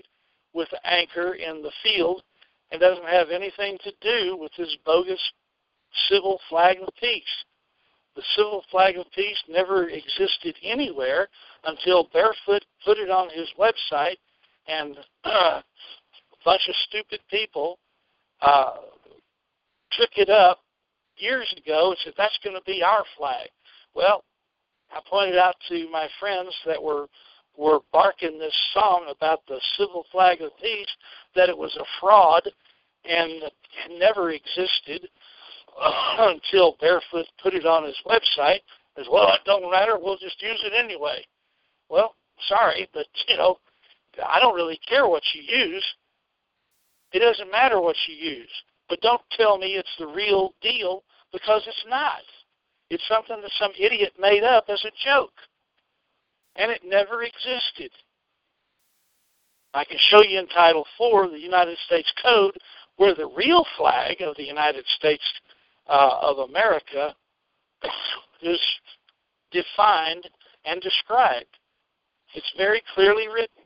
[0.52, 2.22] with the anchor in the field
[2.70, 5.20] and doesn't have anything to do with this bogus
[6.08, 7.22] civil flag of peace.
[8.14, 11.28] The civil flag of peace never existed anywhere
[11.64, 14.18] until Barefoot put it on his website,
[14.68, 15.62] and a
[16.44, 17.78] bunch of stupid people
[18.42, 18.74] uh,
[19.92, 20.60] took it up
[21.16, 23.48] years ago and said, that's going to be our flag.
[23.94, 24.24] Well,
[24.90, 27.06] I pointed out to my friends that were
[27.56, 30.88] were barking this song about the civil flag of peace
[31.34, 32.48] that it was a fraud
[33.04, 33.42] and
[33.98, 35.08] never existed
[36.18, 38.60] until Barefoot put it on his website
[38.98, 39.32] as well.
[39.32, 39.98] It don't matter.
[39.98, 41.24] We'll just use it anyway.
[41.88, 42.14] Well,
[42.48, 43.58] sorry, but you know,
[44.24, 45.84] I don't really care what you use.
[47.12, 48.50] It doesn't matter what you use.
[48.88, 52.20] But don't tell me it's the real deal because it's not.
[52.90, 55.32] It's something that some idiot made up as a joke.
[56.56, 57.90] And it never existed.
[59.72, 62.58] I can show you in Title IV the United States Code
[62.96, 65.22] where the real flag of the United States
[65.88, 67.14] uh, of America
[68.42, 68.60] is
[69.50, 70.28] defined
[70.64, 71.58] and described.
[72.34, 73.64] It's very clearly written.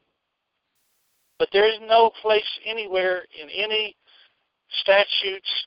[1.39, 3.95] But there is no place anywhere in any
[4.81, 5.67] statutes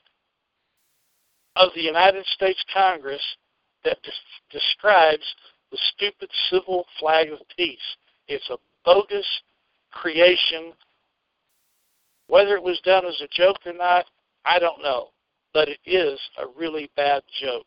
[1.56, 3.22] of the United States Congress
[3.84, 5.24] that de- describes
[5.70, 7.78] the stupid civil flag of peace.
[8.26, 9.26] It's a bogus
[9.92, 10.72] creation.
[12.26, 14.06] Whether it was done as a joke or not,
[14.44, 15.10] I don't know
[15.52, 17.66] but it is a really bad joke.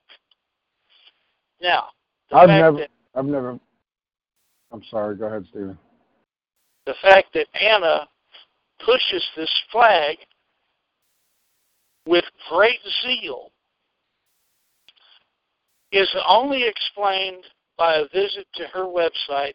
[1.62, 1.88] Now,
[2.32, 3.60] I've never, that, I've never.
[4.72, 5.16] I'm sorry.
[5.16, 5.78] Go ahead, Stephen.
[6.86, 8.08] The fact that Anna
[8.86, 10.18] pushes this flag
[12.06, 13.52] with great zeal
[15.92, 17.46] is only explained
[17.78, 19.54] by a visit to her website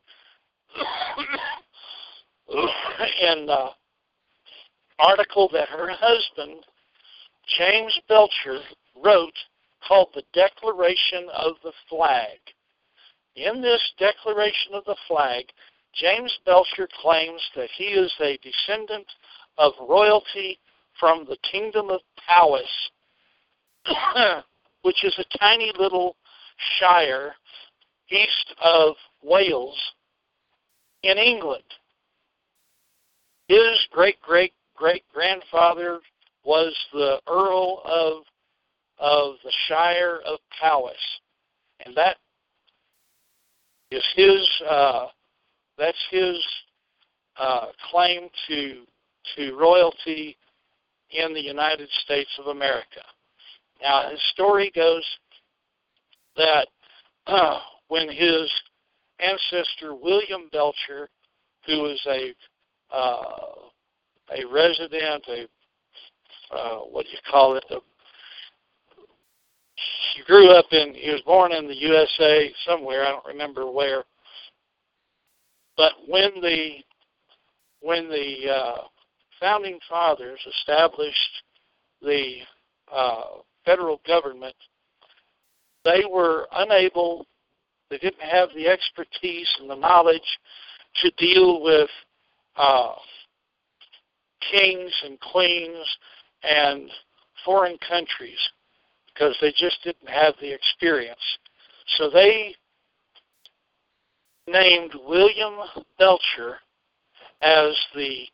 [3.22, 3.70] and uh,
[4.98, 6.64] article that her husband,
[7.56, 8.60] James Belcher,
[8.94, 9.36] wrote
[9.86, 12.38] called the Declaration of the Flag.
[13.36, 15.46] In this Declaration of the Flag,
[15.94, 19.06] James Belcher claims that he is a descendant
[19.56, 20.58] of royalty
[20.98, 22.90] from the Kingdom of Powys,
[24.82, 26.16] which is a tiny little
[26.78, 27.34] shire
[28.10, 29.78] east of Wales
[31.02, 31.64] in England.
[33.48, 36.00] His great great great grandfather
[36.44, 38.22] was the Earl of
[38.98, 40.94] of the Shire of Powys,
[41.84, 42.16] and that
[43.90, 45.06] is his uh,
[45.76, 46.36] that's his
[47.38, 48.84] uh, claim to
[49.36, 50.36] to royalty
[51.10, 53.02] in the United States of America.
[53.80, 55.04] Now, his story goes
[56.36, 56.66] that
[57.26, 58.50] uh, when his
[59.20, 61.08] ancestor William Belcher,
[61.66, 62.34] who was a
[62.94, 63.54] uh,
[64.30, 65.46] a resident, a
[66.50, 67.64] uh, what do you call it?
[70.14, 70.94] He grew up in.
[70.94, 73.04] He was born in the USA somewhere.
[73.04, 74.04] I don't remember where.
[75.76, 76.78] But when the
[77.80, 78.78] when the uh,
[79.38, 81.42] founding fathers established
[82.02, 82.38] the
[82.92, 83.24] uh,
[83.64, 84.56] federal government,
[85.84, 87.26] they were unable.
[87.90, 90.20] They didn't have the expertise and the knowledge
[91.02, 91.88] to deal with
[92.56, 92.94] uh,
[94.50, 95.86] kings and queens
[96.42, 96.90] and
[97.44, 98.38] foreign countries
[99.06, 101.20] because they just didn't have the experience.
[101.96, 102.54] So they
[104.46, 105.54] named William
[105.98, 106.58] Belcher
[107.42, 108.26] as the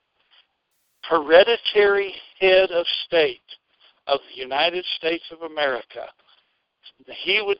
[1.08, 3.40] hereditary head of state
[4.06, 6.06] of the United States of America.
[7.24, 7.58] He would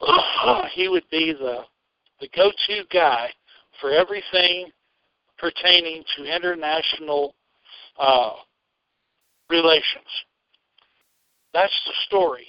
[0.74, 1.64] he would be the
[2.20, 3.30] the go-to guy
[3.80, 4.70] for everything
[5.38, 7.34] pertaining to international
[7.98, 8.32] uh,
[9.50, 10.06] relations.
[11.52, 12.46] That's the story.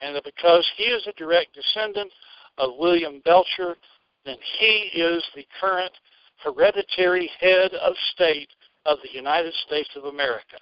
[0.00, 2.12] And because he is a direct descendant
[2.58, 3.76] of William Belcher,
[4.24, 5.92] then he is the current
[6.42, 8.48] hereditary head of state
[8.84, 10.58] of the United States of America.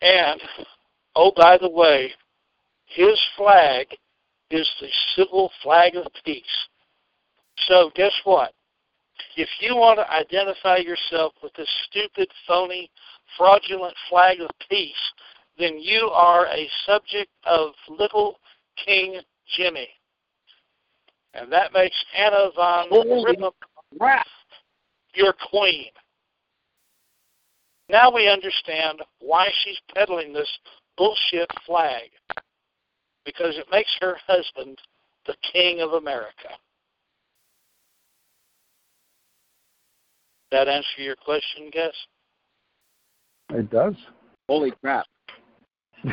[0.00, 0.40] And,
[1.16, 2.10] oh, by the way,
[2.86, 3.86] his flag
[4.50, 6.42] is the civil flag of peace.
[7.68, 8.52] So, guess what?
[9.36, 12.90] If you want to identify yourself with this stupid, phony,
[13.36, 15.12] fraudulent flag of peace,
[15.58, 18.38] then you are a subject of little
[18.84, 19.20] King
[19.56, 19.88] Jimmy.
[21.34, 23.52] And that makes Anna von Ribbentrop
[25.14, 25.90] your queen.
[27.88, 30.50] Now we understand why she's peddling this
[30.96, 32.10] bullshit flag.
[33.24, 34.78] Because it makes her husband
[35.26, 36.48] the king of America.
[40.52, 41.94] That answer your question, guess?
[43.48, 43.94] It does.
[44.48, 45.06] Holy crap.
[46.04, 46.12] she's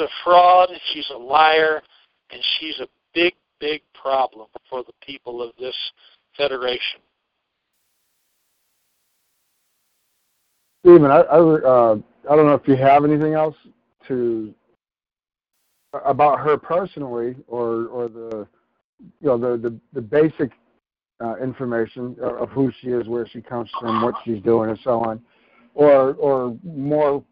[0.00, 1.80] a fraud, she's a liar,
[2.32, 5.76] and she's a big, big problem for the people of this
[6.36, 7.00] federation.
[10.84, 11.96] Stephen, I I, uh,
[12.28, 13.54] I don't know if you have anything else
[14.08, 14.52] to
[16.04, 18.48] about her personally, or or the
[19.20, 20.50] you know the the, the basic
[21.20, 25.00] uh, information of who she is, where she comes from, what she's doing, and so
[25.00, 25.20] on,
[25.74, 27.24] or or more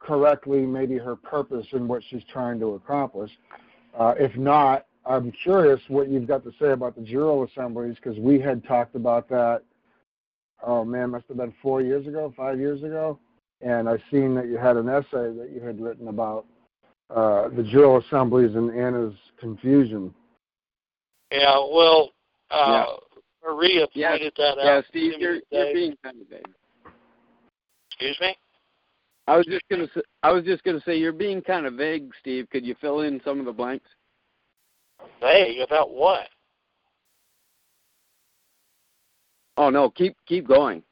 [0.00, 3.30] correctly, maybe her purpose and what she's trying to accomplish.
[3.98, 8.18] Uh, if not, I'm curious what you've got to say about the General Assemblies because
[8.18, 9.62] we had talked about that.
[10.64, 13.18] Oh man, must have been four years ago, five years ago,
[13.60, 16.46] and I seen that you had an essay that you had written about
[17.10, 20.14] uh, the General Assemblies and Anna's confusion.
[21.32, 22.10] Yeah, well,
[22.52, 22.84] uh, yeah.
[23.44, 24.54] Maria pointed yeah.
[24.54, 24.64] that out.
[24.64, 26.46] Yeah, Steve, you're, you're being kind of vague.
[27.90, 28.36] Excuse me.
[29.26, 32.10] I was just gonna say, I was just gonna say you're being kind of vague,
[32.20, 32.48] Steve.
[32.50, 33.88] Could you fill in some of the blanks?
[35.20, 36.28] Vague about what?
[39.56, 40.82] Oh no, keep keep going.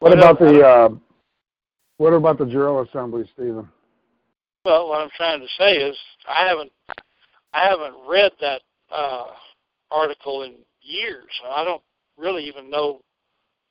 [0.00, 0.88] What about the uh,
[1.98, 3.68] what about the General Assembly, Stephen?
[4.64, 5.96] Well, what I'm trying to say is
[6.28, 6.72] I haven't
[7.52, 9.26] I haven't read that uh,
[9.90, 11.28] article in years.
[11.48, 11.82] I don't
[12.16, 13.00] really even know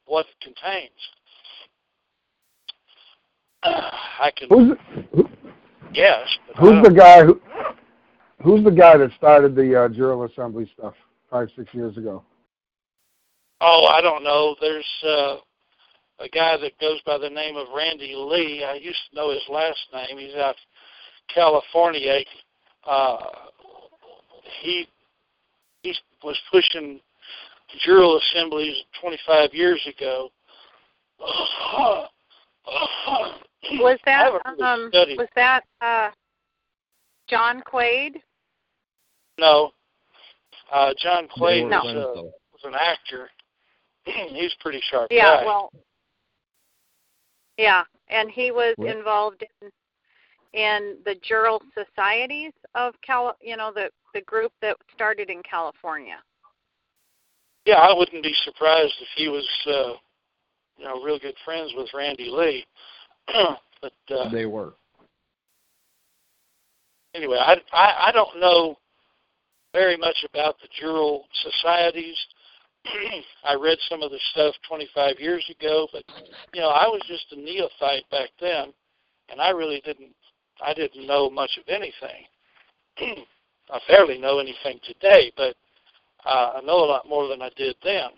[0.05, 0.91] what it contains.
[3.63, 3.69] Uh,
[4.19, 4.49] I can.
[4.49, 4.77] Who's
[5.13, 5.29] who,
[5.93, 6.27] yes.
[6.59, 7.41] Who's the guy who?
[8.43, 10.95] Who's the guy that started the uh, General Assembly stuff?
[11.31, 12.21] five, six years ago?
[13.61, 14.55] Oh, I don't know.
[14.59, 15.37] There's uh,
[16.19, 18.63] a guy that goes by the name of Randy Lee.
[18.63, 20.17] I used to know his last name.
[20.17, 20.55] He's out
[21.33, 22.19] California.
[22.85, 23.17] Uh,
[24.61, 24.87] he
[25.83, 26.99] he was pushing
[27.87, 30.29] jural assemblies 25 years ago.
[33.73, 36.09] Was that um, was that uh,
[37.29, 38.15] John Quaid?
[39.37, 39.71] No,
[40.71, 41.81] uh, John Quaid no.
[41.83, 43.29] was, uh, was an actor.
[44.05, 45.07] He's pretty sharp.
[45.11, 45.45] Yeah, guy.
[45.45, 45.71] well,
[47.57, 48.95] yeah, and he was What?
[48.95, 49.69] involved in
[50.53, 53.35] in the Jural societies of Cal.
[53.41, 56.17] You know, the the group that started in California.
[57.65, 59.93] Yeah, I wouldn't be surprised if he was, uh,
[60.77, 62.65] you know, real good friends with Randy Lee.
[63.81, 64.73] but uh, They were.
[67.13, 68.77] anyway, I, I I don't know
[69.73, 72.17] very much about the jural societies.
[73.45, 76.03] I read some of the stuff 25 years ago, but
[76.53, 78.73] you know, I was just a neophyte back then,
[79.29, 80.13] and I really didn't
[80.63, 82.25] I didn't know much of anything.
[83.71, 85.55] I barely know anything today, but
[86.25, 88.09] uh, I know a lot more than I did then.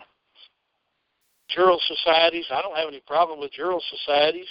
[1.56, 4.48] Jural societies, I don't have any problem with jural societies,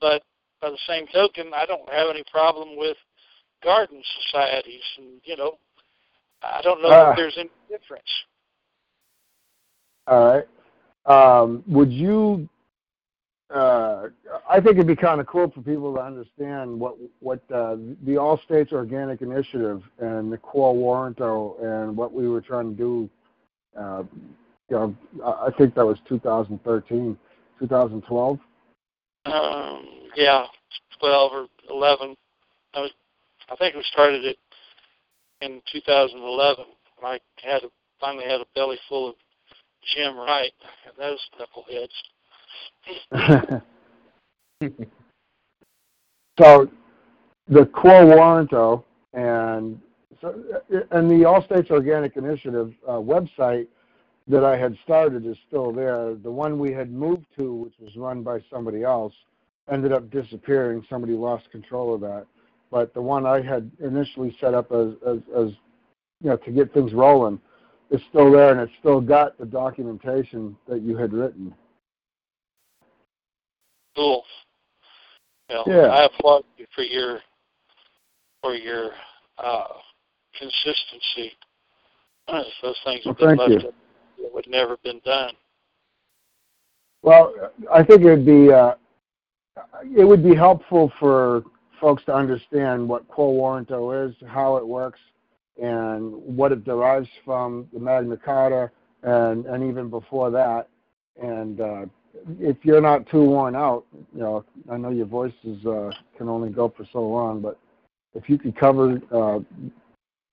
[0.00, 0.22] but
[0.60, 2.96] by the same token, I don't have any problem with
[3.62, 5.58] garden societies, and you know,
[6.42, 7.10] I don't know Ah.
[7.10, 8.08] if there's any difference.
[10.06, 10.46] All right.
[11.06, 12.48] Um, would you?
[13.54, 14.08] Uh,
[14.50, 18.16] I think it'd be kind of cool for people to understand what what uh, the
[18.16, 23.10] All States Organic Initiative and the Quo Warranto and what we were trying to do.
[23.78, 24.02] Uh,
[24.68, 27.16] you know, I think that was 2013,
[27.60, 28.38] 2012.
[29.26, 29.86] Um,
[30.16, 30.46] yeah,
[30.98, 32.16] twelve or eleven.
[32.74, 32.90] I was,
[33.48, 34.38] I think we started it
[35.40, 36.64] in 2011.
[37.02, 37.68] I had a,
[38.00, 39.14] finally had a belly full of
[39.94, 40.52] Jim Wright
[40.86, 41.88] and those knuckleheads.
[46.38, 46.70] so
[47.48, 49.80] the Quo Warranto and
[50.20, 50.34] so
[50.90, 53.66] and the All States Organic Initiative uh, website
[54.28, 56.14] that I had started is still there.
[56.14, 59.14] The one we had moved to, which was run by somebody else,
[59.70, 60.84] ended up disappearing.
[60.88, 62.26] Somebody lost control of that.
[62.70, 65.50] But the one I had initially set up as, as, as
[66.20, 67.40] you know, to get things rolling
[67.90, 71.54] is still there, and it's still got the documentation that you had written.
[73.96, 74.22] Cool.
[75.48, 75.86] Well, Yeah.
[75.86, 77.20] I applaud you for your
[78.42, 78.90] for your
[79.38, 79.68] uh,
[80.38, 81.32] consistency.
[82.28, 83.72] Those things Well, have been left you.
[84.18, 85.32] it would never have been done.
[87.02, 87.32] Well,
[87.72, 88.74] I think it'd be uh,
[89.96, 91.44] it would be helpful for
[91.80, 95.00] folks to understand what quo warranto is, how it works,
[95.62, 98.70] and what it derives from the Magna Carta,
[99.02, 100.68] and and even before that.
[101.22, 101.86] And uh,
[102.40, 106.50] if you're not too worn out, you know, I know your voices uh, can only
[106.50, 107.58] go for so long, but
[108.14, 109.40] if you could cover uh,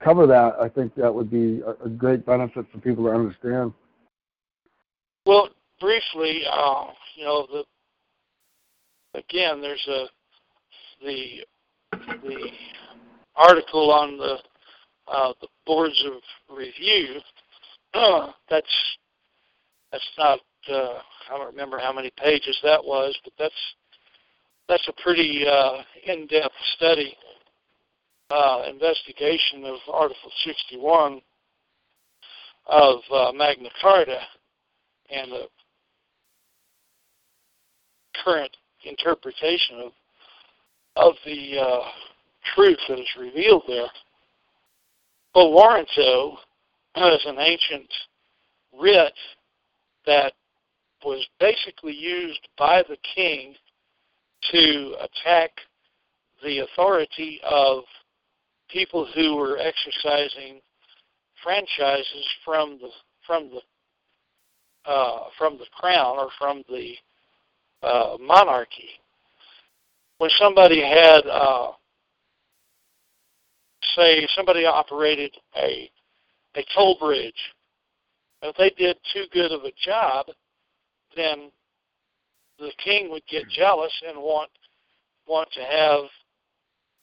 [0.04, 3.74] cover that, I think that would be a, a great benefit for people to understand.
[5.26, 5.50] Well,
[5.80, 6.86] briefly, uh,
[7.16, 7.64] you know, the
[9.20, 10.06] again, there's a
[11.06, 11.46] the
[12.24, 12.48] the
[13.36, 14.38] article on the
[15.08, 17.20] uh, the boards of review.
[18.50, 18.68] that's
[19.92, 20.40] that's not.
[20.70, 21.00] Uh,
[21.32, 23.54] I don't remember how many pages that was, but that's
[24.70, 27.16] that's a pretty uh, in-depth study
[28.30, 31.22] uh, investigation of Article 61
[32.68, 34.20] of uh, Magna Carta
[35.10, 35.44] and the
[38.24, 39.92] current interpretation of
[40.96, 41.80] of the uh,
[42.56, 43.88] truth that is revealed there.
[45.34, 46.34] But Warranto
[46.96, 47.92] is an ancient
[48.80, 49.14] writ
[50.06, 50.34] that
[51.06, 53.56] was basically used by the king
[54.52, 55.52] to attack
[56.44, 57.84] the authority of
[58.70, 60.60] people who were exercising
[61.44, 62.90] franchises from the
[63.26, 63.62] from the
[64.90, 66.96] uh, from the crown or from the
[67.82, 68.90] uh, monarchy.
[70.18, 71.72] When somebody had, uh,
[73.96, 75.90] say, somebody operated a
[76.56, 77.34] a toll bridge,
[78.42, 80.28] if they did too good of a job,
[81.16, 81.52] then
[82.60, 84.50] the king would get jealous and want
[85.28, 86.04] want to have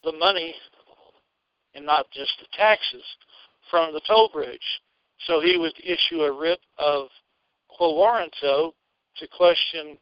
[0.03, 0.53] the money
[1.73, 3.03] and not just the taxes
[3.69, 4.59] from the toll bridge.
[5.25, 7.07] So he would issue a writ of
[7.69, 8.73] quo warranto
[9.17, 9.97] to question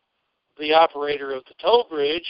[0.57, 2.27] the operator of the toll bridge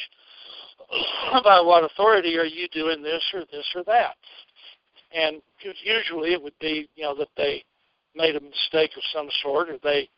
[1.44, 4.16] by what authority are you doing this or this or that.
[5.12, 5.42] And
[5.84, 7.64] usually it would be, you know, that they
[8.16, 10.10] made a mistake of some sort, or they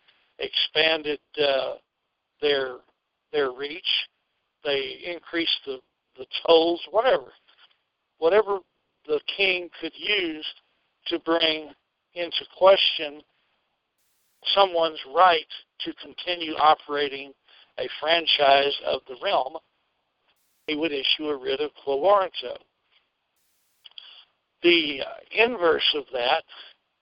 [0.41, 1.73] expanded uh,
[2.41, 2.77] their
[3.31, 3.88] their reach,
[4.63, 5.80] they increased the
[6.18, 7.31] the tolls, whatever,
[8.18, 8.59] whatever
[9.07, 10.45] the king could use
[11.07, 11.72] to bring
[12.13, 13.22] into question
[14.53, 15.47] someone's right
[15.80, 17.31] to continue operating
[17.80, 19.53] a franchise of the realm,
[20.68, 22.57] he would issue a writ of quo warranto.
[24.63, 26.43] The uh, inverse of that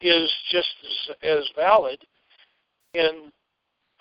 [0.01, 1.99] is just as, as valid
[2.93, 3.31] in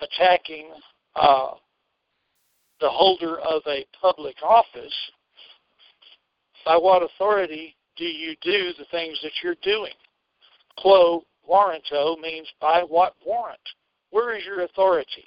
[0.01, 0.71] attacking
[1.17, 1.53] uh,
[2.81, 4.95] the holder of a public office.
[6.65, 9.93] By what authority do you do the things that you're doing?
[10.77, 13.59] Quo warranto means by what warrant?
[14.11, 15.25] Where is your authority?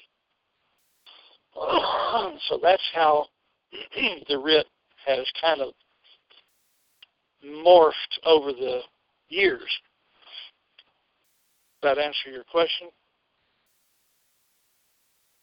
[1.55, 3.25] so that's how
[4.29, 4.67] the writ
[5.05, 5.73] has kind of
[7.45, 8.81] morphed over the
[9.29, 9.61] years.
[11.81, 12.89] Does that answer your question?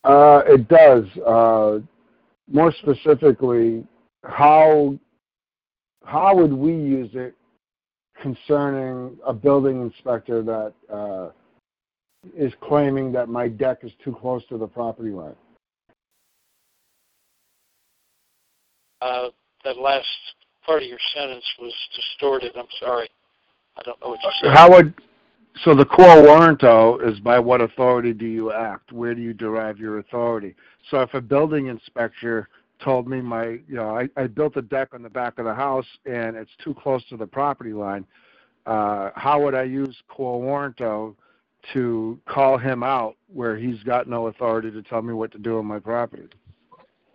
[0.05, 1.05] Uh, it does.
[1.27, 1.81] Uh,
[2.51, 3.85] more specifically,
[4.25, 4.99] how
[6.05, 7.35] how would we use it
[8.23, 11.31] concerning a building inspector that uh,
[12.37, 15.37] is claiming that my deck is too close to the property line?
[19.01, 19.29] Uh,
[19.65, 20.07] that last
[20.65, 22.53] part of your sentence was distorted.
[22.57, 23.09] I'm sorry.
[23.77, 24.57] I don't know what you said.
[24.57, 24.95] How would
[25.65, 28.93] so the quo warranto is by what authority do you act?
[28.93, 30.55] Where do you derive your authority?
[30.91, 32.49] So if a building inspector
[32.83, 35.55] told me my you know I, I built a deck on the back of the
[35.55, 38.05] house and it's too close to the property line,
[38.67, 41.15] uh, how would I use quo warranto
[41.73, 45.59] to call him out where he's got no authority to tell me what to do
[45.59, 46.29] on my property?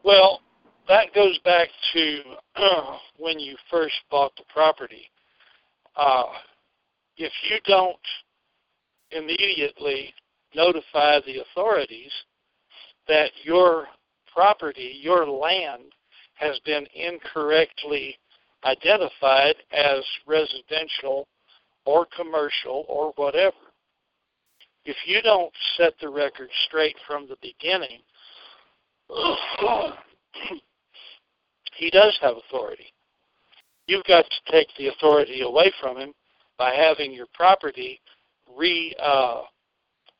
[0.04, 0.42] Well,
[0.88, 2.20] that goes back to
[2.56, 5.10] uh, when you first bought the property.
[5.96, 6.26] Uh,
[7.18, 7.96] if you don't
[9.16, 10.14] immediately
[10.56, 12.12] notify the authorities
[13.08, 13.88] that your
[14.34, 15.84] property, your land,
[16.36, 18.18] has been incorrectly
[18.66, 21.28] identified as residential
[21.86, 23.56] or commercial or whatever.
[24.86, 28.00] If you don't set the record straight from the beginning,
[31.76, 32.94] he does have authority.
[33.88, 36.14] You've got to take the authority away from him
[36.58, 38.00] by having your property
[38.58, 39.42] re uh,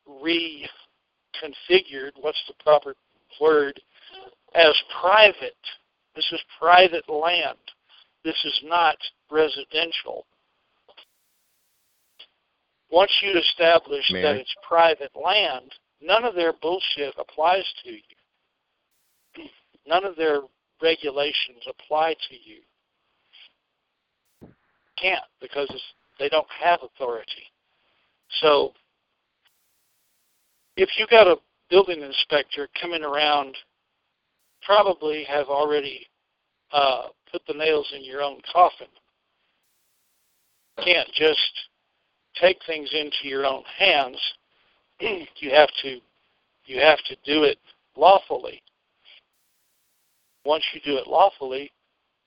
[0.08, 2.12] reconfigured.
[2.20, 2.94] What's the proper
[3.40, 3.80] word?
[4.54, 5.56] As private.
[6.14, 7.58] This is private land.
[8.24, 8.96] This is not
[9.30, 10.26] residential.
[12.90, 14.22] Once you establish Mary?
[14.22, 18.00] that it's private land, none of their bullshit applies to you.
[19.86, 20.40] None of their
[20.80, 22.60] regulations apply to you.
[25.00, 25.82] Can't because it's,
[26.18, 27.50] they don't have authority.
[28.40, 28.72] So
[30.76, 31.36] if you got a
[31.70, 33.56] building inspector coming around,
[34.62, 36.06] probably have already
[36.72, 38.88] uh, put the nails in your own coffin.
[40.78, 41.68] You can't just
[42.40, 44.18] take things into your own hands.
[45.00, 46.00] you have to
[46.66, 47.58] you have to do it
[47.96, 48.62] lawfully.
[50.44, 51.70] Once you do it lawfully,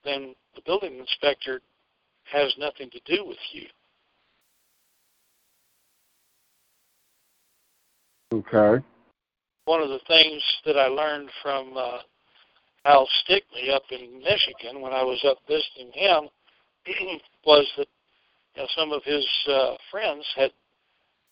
[0.04, 1.60] then the building inspector
[2.24, 3.66] has nothing to do with you.
[8.32, 8.84] Okay.
[9.64, 11.98] One of the things that I learned from uh,
[12.84, 16.28] Al Stickney up in Michigan when I was up visiting him
[17.46, 17.86] was that
[18.54, 20.50] you know, some of his uh, friends had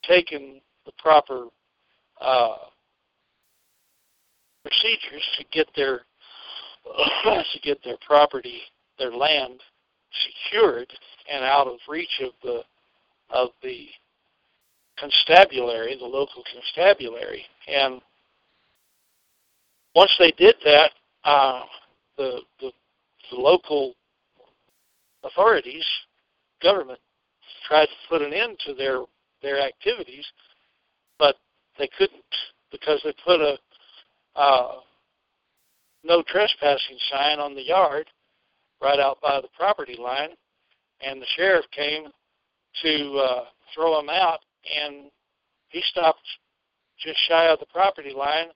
[0.05, 1.47] taken the proper
[2.21, 2.57] uh,
[4.63, 6.01] procedures to get their
[7.25, 8.61] to get their property,
[8.99, 9.61] their land
[10.25, 10.91] secured
[11.31, 12.63] and out of reach of the
[13.31, 13.87] of the
[14.99, 17.45] constabulary, the local constabulary.
[17.69, 18.01] And
[19.95, 20.91] once they did that,
[21.25, 21.63] uh,
[22.17, 22.71] the, the
[23.31, 23.95] the local
[25.25, 25.85] authorities,
[26.63, 27.01] government,
[27.67, 29.01] tried to put an end to their
[29.43, 30.25] their activities,
[31.19, 31.37] but
[31.79, 32.23] they couldn't
[32.71, 33.57] because they put a
[34.37, 34.75] uh,
[36.05, 38.07] no trespassing sign on the yard
[38.81, 40.31] right out by the property line,
[41.01, 42.07] and the sheriff came
[42.83, 43.45] to uh,
[43.75, 45.11] throw him out, and
[45.69, 46.27] he stopped
[46.99, 48.49] just shy of the property line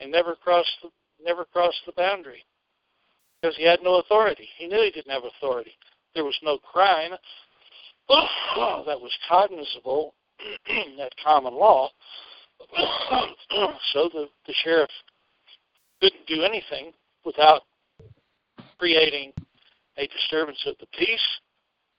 [0.00, 0.90] and never crossed the,
[1.24, 2.44] never crossed the boundary
[3.40, 4.48] because he had no authority.
[4.58, 5.72] He knew he didn't have authority.
[6.14, 7.12] There was no crime
[8.08, 10.14] that was cognizable
[11.00, 11.90] at common law.
[13.92, 14.90] so the, the sheriff
[16.00, 16.92] couldn't do anything
[17.24, 17.62] without
[18.78, 19.32] creating
[19.98, 21.20] a disturbance of the peace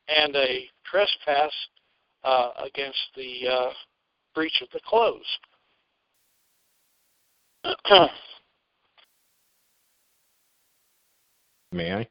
[0.08, 1.52] and a trespass
[2.28, 3.70] uh, against the uh,
[4.36, 5.24] breach of the close.
[11.72, 12.08] May I?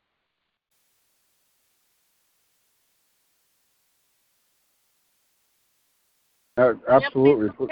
[6.57, 7.47] Uh, absolutely.
[7.47, 7.71] Yep.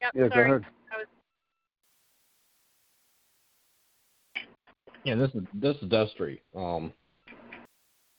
[0.00, 0.64] Yep, yeah, go ahead.
[0.96, 1.06] Was,
[5.04, 6.40] Yeah, this is this is Destry.
[6.54, 6.92] Um,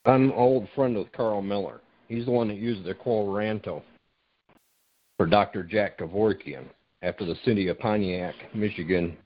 [0.04, 1.80] I'm an old friend with Carl Miller.
[2.08, 3.82] He's the one that used the quo warranto
[5.18, 5.62] for Dr.
[5.62, 6.64] Jack Kevorkian
[7.02, 9.16] after the city of Pontiac, Michigan,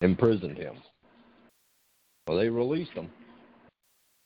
[0.00, 0.76] imprisoned him.
[2.26, 3.10] Well, they released him.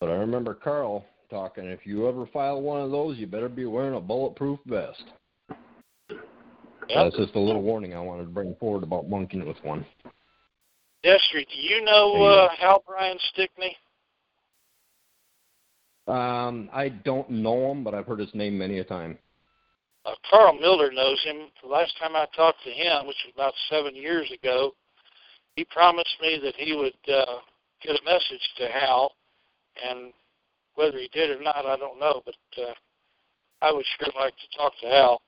[0.01, 3.65] But I remember Carl talking, if you ever file one of those, you better be
[3.65, 5.05] wearing a bulletproof vest.
[6.95, 9.87] That's just a little warning I wanted to bring forward about monkeying with one.
[11.05, 13.77] Destry, do you know uh, Hal Brian Stickney?
[16.07, 19.19] Um, I don't know him, but I've heard his name many a time.
[20.05, 21.49] Uh, Carl Miller knows him.
[21.63, 24.75] The last time I talked to him, which was about seven years ago,
[25.55, 27.39] he promised me that he would uh,
[27.83, 29.13] get a message to Hal,
[29.89, 30.13] and
[30.75, 32.23] whether he did or not, I don't know.
[32.25, 32.75] But uh,
[33.61, 35.23] I would sure like to talk to Hal.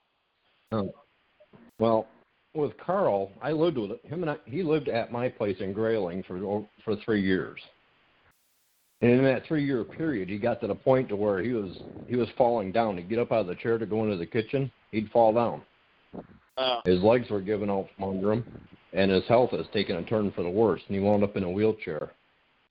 [0.73, 0.95] Oh.
[1.79, 2.09] Well,
[2.55, 6.25] with Carl, I lived with him, and I, he lived at my place in Grayling
[6.27, 7.61] for for three years.
[9.01, 11.77] And in that three-year period, he got to the point to where he was
[12.09, 12.97] he was falling down.
[12.97, 15.63] He'd get up out of the chair to go into the kitchen, he'd fall down.
[16.85, 18.45] His legs were giving out from under him,
[18.93, 20.81] and his health has taken a turn for the worse.
[20.87, 22.13] And he wound up in a wheelchair.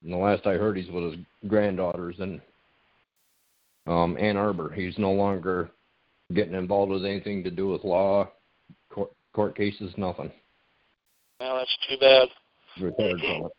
[0.04, 1.16] And the last I heard, he's with his
[1.48, 2.42] granddaughters in
[3.88, 4.72] um, Ann Arbor.
[4.74, 5.70] He's no longer
[6.34, 8.30] getting involved with anything to do with law,
[8.90, 10.32] court, court cases, nothing.
[11.40, 12.30] well, that's too bad.
[12.80, 13.52] Retired from it.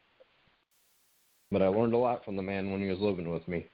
[1.51, 3.67] But I learned a lot from the man when he was living with me.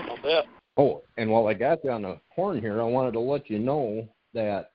[0.00, 0.46] I'll bet.
[0.76, 3.58] Oh, and while I got you on the horn here, I wanted to let you
[3.58, 4.72] know that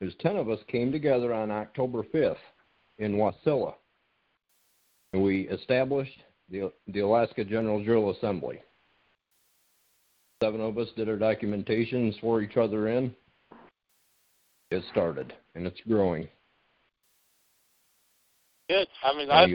[0.00, 2.36] there's 10 of us came together on October 5th
[2.98, 3.74] in Wasilla.
[5.12, 6.18] And we established
[6.50, 8.60] the, the Alaska General Jural Assembly.
[10.42, 13.14] Seven of us did our documentation, swore each other in.
[14.70, 16.28] It started, and it's growing.
[18.68, 18.88] Good.
[19.04, 19.46] I mean, I.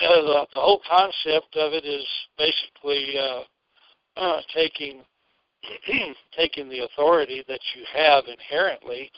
[0.00, 2.06] uh, the, the whole concept of it is
[2.36, 3.42] basically uh,
[4.16, 5.02] uh, taking
[6.36, 9.10] taking the authority that you have inherently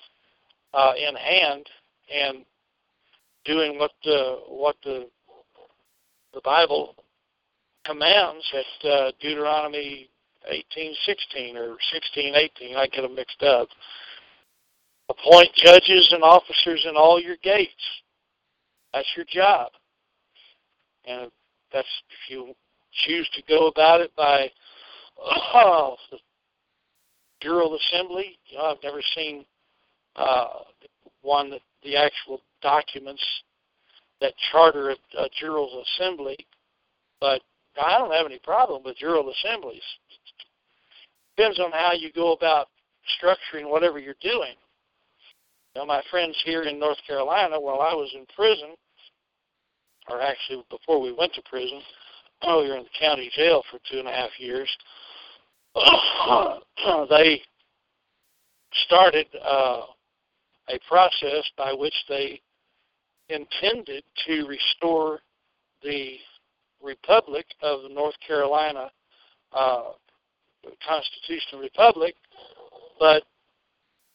[0.74, 1.66] uh, in hand
[2.14, 2.44] and
[3.44, 5.08] doing what the what the
[6.34, 6.94] the Bible
[7.84, 10.08] commands at uh, Deuteronomy
[10.48, 12.76] eighteen sixteen or sixteen eighteen.
[12.76, 13.68] I get them mixed up.
[15.08, 17.72] Appoint judges and officers in all your gates.
[18.92, 19.70] That's your job.
[21.06, 21.30] And
[21.72, 22.54] that's if you
[23.06, 24.50] choose to go about it by
[25.54, 26.18] uh, the
[27.42, 28.38] Jural Assembly.
[28.46, 29.44] You know, I've never seen
[30.16, 30.60] uh,
[31.22, 33.22] one that the actual documents
[34.20, 36.36] that charter a, a Jural Assembly,
[37.20, 37.42] but
[37.80, 39.82] I don't have any problem with Jural Assemblies.
[41.36, 42.68] Depends on how you go about
[43.20, 44.54] structuring whatever you're doing.
[45.74, 48.70] You know, my friends here in North Carolina, while I was in prison,
[50.08, 51.80] or actually before we went to prison,
[52.42, 54.68] oh, were in the county jail for two and a half years.
[57.10, 57.40] they
[58.86, 59.82] started uh,
[60.68, 62.40] a process by which they
[63.28, 65.20] intended to restore
[65.82, 66.16] the
[66.82, 68.90] Republic of the North Carolina
[69.52, 69.92] uh,
[70.86, 72.14] Constitutional Republic,
[72.98, 73.22] but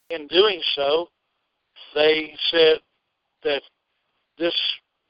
[0.10, 1.08] in doing so,
[1.96, 2.78] they said
[3.44, 3.62] that
[4.38, 4.54] this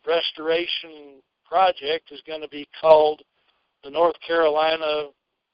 [0.06, 3.22] restoration project is going to be called
[3.84, 5.08] the North Carolina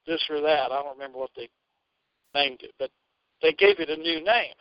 [0.06, 0.72] this or that.
[0.72, 1.49] I don't remember what they
[2.34, 2.90] named it, but
[3.41, 4.53] they gave it a new name.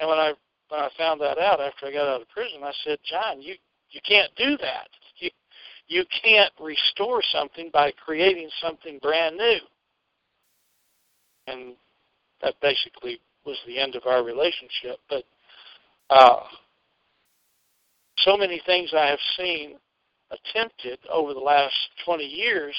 [0.00, 0.32] And when I
[0.68, 3.54] when I found that out after I got out of prison, I said, John, you
[3.90, 4.88] you can't do that.
[5.18, 5.30] You
[5.86, 9.58] you can't restore something by creating something brand new.
[11.46, 11.74] And
[12.42, 14.98] that basically was the end of our relationship.
[15.08, 15.24] But
[16.10, 16.40] uh,
[18.18, 19.76] so many things I have seen
[20.30, 21.74] attempted over the last
[22.04, 22.74] 20 years,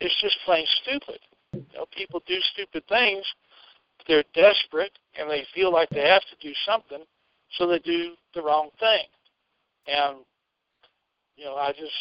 [0.00, 1.18] it's just plain stupid.
[1.52, 3.24] You know, people do stupid things.
[4.06, 7.02] They're desperate and they feel like they have to do something,
[7.52, 9.04] so they do the wrong thing.
[9.86, 10.18] And
[11.36, 11.92] you know, I just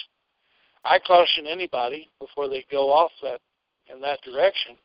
[0.83, 3.39] I caution anybody before they go off that
[3.93, 4.75] in that direction.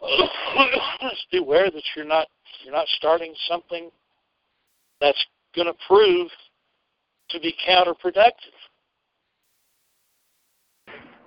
[1.00, 2.28] just beware that you're not
[2.64, 3.90] you're not starting something
[5.00, 6.28] that's going to prove
[7.30, 8.56] to be counterproductive.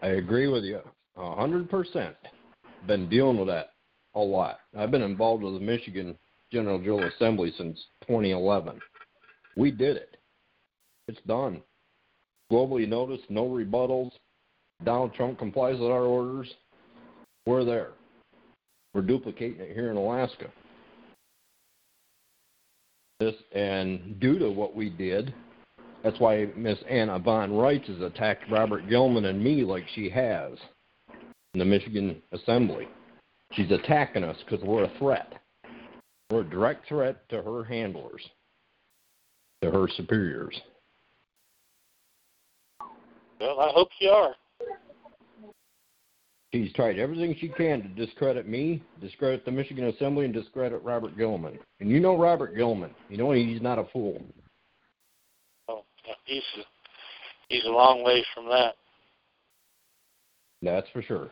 [0.02, 0.82] I agree with you
[1.18, 2.16] a hundred percent.
[2.88, 3.70] Been dealing with that
[4.14, 4.60] a lot.
[4.78, 6.18] I've been involved with the Michigan
[6.52, 8.80] General General Assembly since 2011.
[9.58, 10.18] We did it.
[11.08, 11.62] It's done.
[12.52, 14.12] Globally noticed, no rebuttals.
[14.84, 16.54] Donald Trump complies with our orders.
[17.46, 17.92] We're there.
[18.94, 20.50] We're duplicating it here in Alaska.
[23.20, 25.34] This and due to what we did,
[26.04, 30.58] that's why Miss Anna Von Reitz has attacked Robert Gilman and me like she has
[31.54, 32.88] in the Michigan Assembly.
[33.54, 35.34] She's attacking us because we're a threat.
[36.30, 38.22] We're a direct threat to her handlers,
[39.62, 40.60] to her superiors.
[43.40, 44.36] Well, I hope you are.
[46.56, 51.18] She's tried everything she can to discredit me, discredit the Michigan Assembly, and discredit Robert
[51.18, 51.60] Gilman.
[51.82, 52.92] And you know Robert Gilman.
[53.10, 54.24] You know he's not a fool.
[55.68, 55.84] Oh,
[56.24, 56.62] he's a,
[57.50, 58.76] he's a long way from that.
[60.62, 61.30] That's for sure.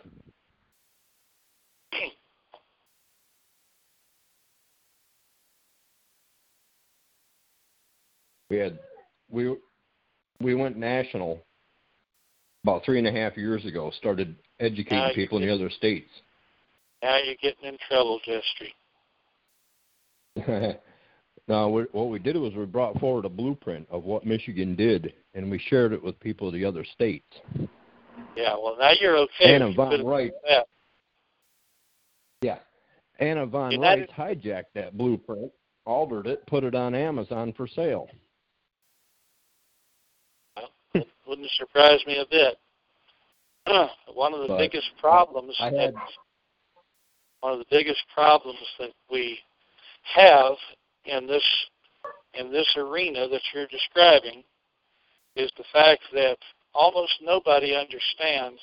[8.49, 8.77] we had
[9.31, 9.55] we
[10.41, 11.39] we went national
[12.65, 13.89] about three and a half years ago.
[13.97, 16.09] Started educating Now people in the other states.
[17.01, 18.73] Now you're getting in trouble, Destry.
[21.47, 25.13] now, we, what we did was we brought forward a blueprint of what Michigan did,
[25.35, 27.27] and we shared it with people of the other states.
[28.35, 29.55] Yeah, well now you're okay.
[29.55, 30.31] Anna Von Wright.
[32.41, 32.59] Yeah,
[33.19, 35.51] Anna Von United- Reitz hijacked that blueprint,
[35.85, 38.09] altered it, put it on Amazon for sale.
[41.27, 42.57] Wouldn't surprise me a bit.
[44.13, 45.93] one of the But biggest problems I that
[47.41, 49.37] one of the biggest problems that we
[50.15, 50.53] have
[51.05, 51.43] in this
[52.33, 54.43] in this arena that you're describing
[55.35, 56.37] is the fact that
[56.73, 58.59] almost nobody understands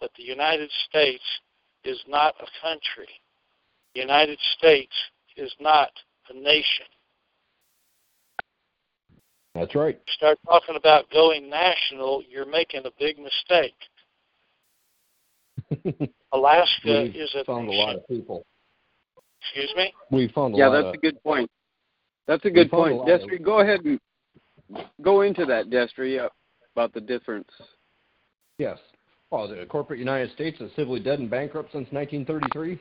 [0.00, 1.24] that the United States
[1.84, 3.08] is not a country.
[3.94, 4.92] The United States
[5.36, 5.90] is not
[6.30, 6.86] a nation.
[9.54, 9.98] That's right.
[10.08, 13.74] Start talking about going national, you're making a big mistake.
[16.32, 18.44] Alaska we is a found a lot of people.
[19.40, 19.92] Excuse me?
[20.10, 21.50] We found a Yeah, lot that's of a good point.
[22.26, 22.96] That's a good found a point.
[22.98, 24.00] lot of- Destry, go ahead and
[25.02, 26.28] go into that, Destry, uh,
[26.74, 27.48] about the difference.
[28.58, 28.78] Yes.
[29.30, 32.78] Well, the corporate United States is civilly dead and bankrupt since 1933.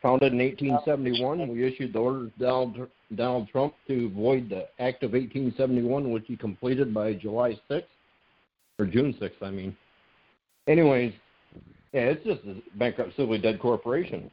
[0.00, 5.02] Founded in 1871, we issued the order to Donald, Donald Trump to void the Act
[5.02, 7.84] of 1871, which he completed by July 6th,
[8.78, 9.76] or June 6th, I mean.
[10.68, 11.12] Anyways,
[11.92, 14.30] yeah, it's just a bankrupt, civilly dead corporation.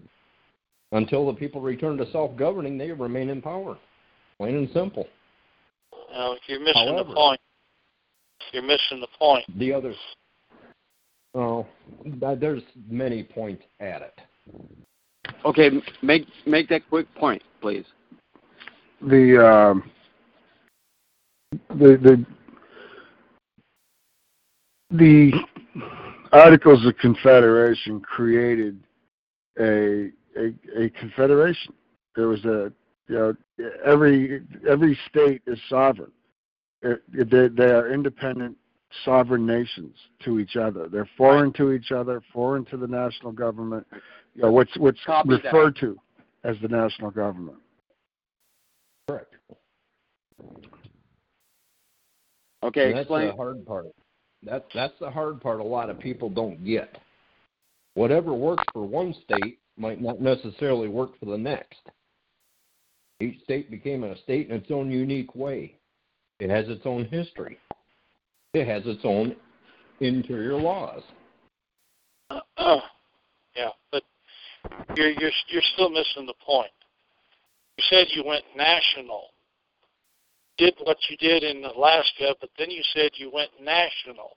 [0.92, 3.78] Until the people return to self-governing, they remain in power.
[4.38, 5.08] Plain and simple.
[6.12, 7.40] No, you're missing However- the point.
[8.54, 9.46] You're missing the point.
[9.60, 9.98] The others,
[11.36, 11.68] oh,
[12.06, 14.20] there's many points at it.
[15.46, 15.70] Okay,
[16.02, 17.86] make make that quick point, please.
[19.02, 19.92] the um,
[21.70, 22.26] the the
[24.92, 25.32] the
[26.32, 28.80] Articles of Confederation created
[29.60, 31.74] a a, a confederation.
[32.16, 32.72] There was a
[33.08, 33.36] you know
[33.86, 36.12] every every state is sovereign.
[36.82, 38.56] It, it- they, they are independent
[39.06, 39.96] sovereign nations
[40.26, 40.88] to each other.
[40.88, 43.86] They're foreign to each other, foreign to the national government.
[44.36, 45.44] You know what's what's Copy that.
[45.46, 45.98] referred to
[46.44, 47.58] as the national government.
[49.08, 49.34] Correct.
[52.64, 53.86] Okay, And that's the hard part.
[54.44, 55.60] That's that's the hard part.
[55.60, 56.98] A lot of people don't get.
[57.96, 61.80] Whatever works for one state might not necessarily work for the next.
[63.20, 65.76] Each state became a state in its own unique way.
[66.40, 67.58] It has its own history.
[68.54, 69.36] It has its own
[70.00, 71.04] interior laws.
[72.58, 74.04] yeah, but
[74.96, 76.72] you're you're you're still missing the point.
[77.78, 79.24] You said you went national.
[80.60, 84.36] Did what you did in Alaska, but then you said you went national.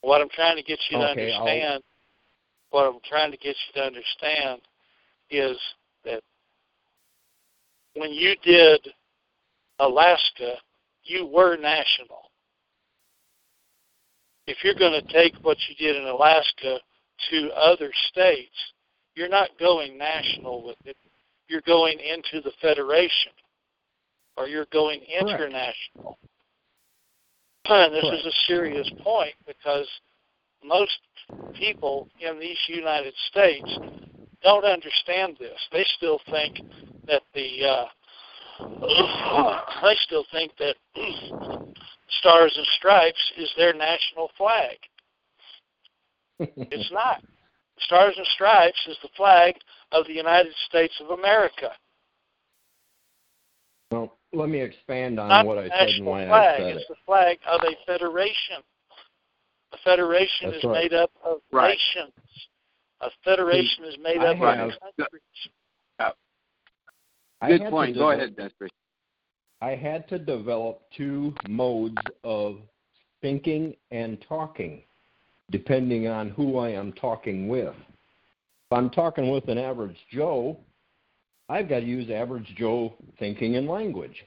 [0.00, 1.84] What I'm trying to get you to Okay, I'll- understand,
[2.70, 4.60] what I'm trying to get you to understand,
[5.30, 5.56] is
[6.04, 6.24] that
[7.94, 8.92] when you did
[9.78, 10.60] Alaska,
[11.04, 12.32] you were national.
[14.48, 16.80] If you're going to take what you did in Alaska
[17.30, 18.72] to other states,
[19.14, 20.96] you're not going national with it.
[21.46, 23.32] You're going into the federation,
[24.36, 25.40] or you're going Correct.
[25.40, 26.18] international.
[27.66, 29.86] And this is a serious point because
[30.64, 30.98] most
[31.54, 33.78] people in these United States
[34.42, 35.58] don't understand this.
[35.70, 36.58] They still think
[37.06, 37.84] that the uh,
[39.82, 40.74] they still think that
[42.20, 44.76] stars and stripes is their national flag.
[46.38, 47.22] It's not.
[47.80, 49.54] Stars and Stripes is the flag
[49.92, 51.70] of the United States of America.
[53.90, 56.32] Well, let me expand on Not what I said and national why flag.
[56.32, 56.88] I said it's it.
[56.88, 58.56] the flag of a federation.
[59.72, 60.82] A federation That's is right.
[60.82, 61.70] made up of Right.
[61.70, 62.12] nations.
[63.00, 65.22] A federation is made I up have- of countries.
[67.40, 67.96] I Good point.
[67.96, 68.68] Go develop- ahead, Destry.
[69.60, 72.60] I had to develop two modes of
[73.20, 74.84] thinking and talking,
[75.50, 77.74] depending on who I am talking with.
[77.74, 80.56] If I'm talking with an average Joe,
[81.48, 84.24] I've got to use average Joe thinking and language.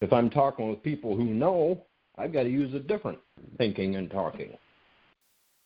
[0.00, 1.82] If I'm talking with people who know,
[2.18, 3.18] I've got to use a different
[3.58, 4.56] thinking and talking.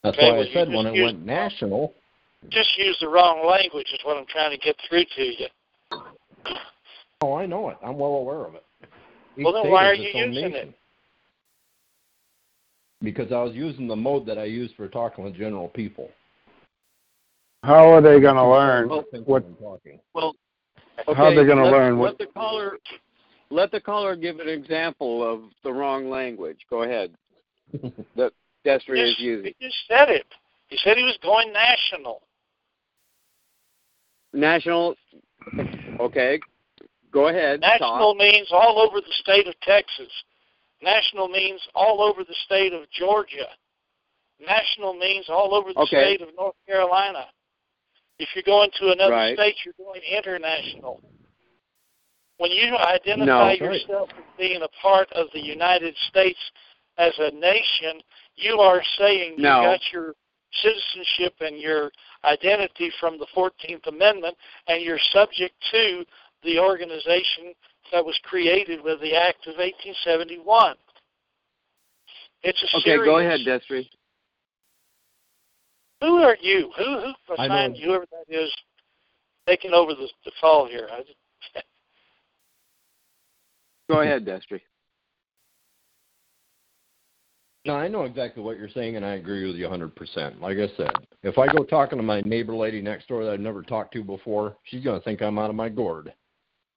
[0.02, 1.94] That's Okay, why well, I said when it used- went national,
[2.50, 5.46] Just use the wrong language is what I'm trying to get through to you.
[7.20, 7.76] oh, I know it.
[7.82, 8.64] I'm well aware of it.
[9.36, 10.74] Each Well, then why are you its own using it?
[13.02, 16.10] Because I was using the mode that I use for talking with general people.
[17.62, 19.44] How are they going to learn Well, what?
[19.44, 19.56] I'm
[21.04, 21.14] talking.
[21.14, 22.78] Well, How are they gonna let- learn Let what- the caller
[23.52, 26.60] let the caller give an example of the wrong language.
[26.70, 27.14] Go ahead.
[28.16, 28.32] That
[28.64, 29.54] Destry He is just, using.
[29.58, 30.26] he just said it.
[30.68, 32.22] He said he was going national.
[34.32, 34.94] National.
[35.98, 36.38] Okay.
[37.10, 37.60] Go ahead.
[37.60, 38.16] National talk.
[38.18, 40.12] means all over the state of Texas.
[40.82, 43.48] National means all over the state of Georgia.
[44.38, 46.14] National means all over the Okay.
[46.16, 47.26] state of North Carolina.
[48.20, 49.34] If you're going to another Right.
[49.34, 51.00] state, you're going international.
[52.36, 53.38] When you identify No.
[53.38, 53.60] Right.
[53.60, 56.38] yourself as being a part of the United States
[56.98, 58.02] as a nation,
[58.36, 60.14] you are saying you got your
[60.52, 61.90] citizenship and your
[62.24, 64.36] identity from the 14th Amendment,
[64.66, 66.04] and you're subject to
[66.42, 67.54] the organization
[67.90, 70.76] that was created with the Act of 1871.
[72.42, 72.82] It's a Okay.
[72.82, 73.04] serious.
[73.06, 73.88] Go ahead, Destry.
[76.00, 76.70] Who are you?
[76.78, 78.50] Who who I assigned you, whoever that is
[79.46, 80.88] taking over the, the call here?
[80.90, 81.16] I just,
[83.90, 84.60] Go ahead, Destry.
[87.66, 90.40] No, I know exactly what you're saying, and I agree with you 100%.
[90.40, 93.40] Like I said, if I go talking to my neighbor lady next door that I've
[93.40, 96.14] never talked to before, she's going to think I'm out of my gourd.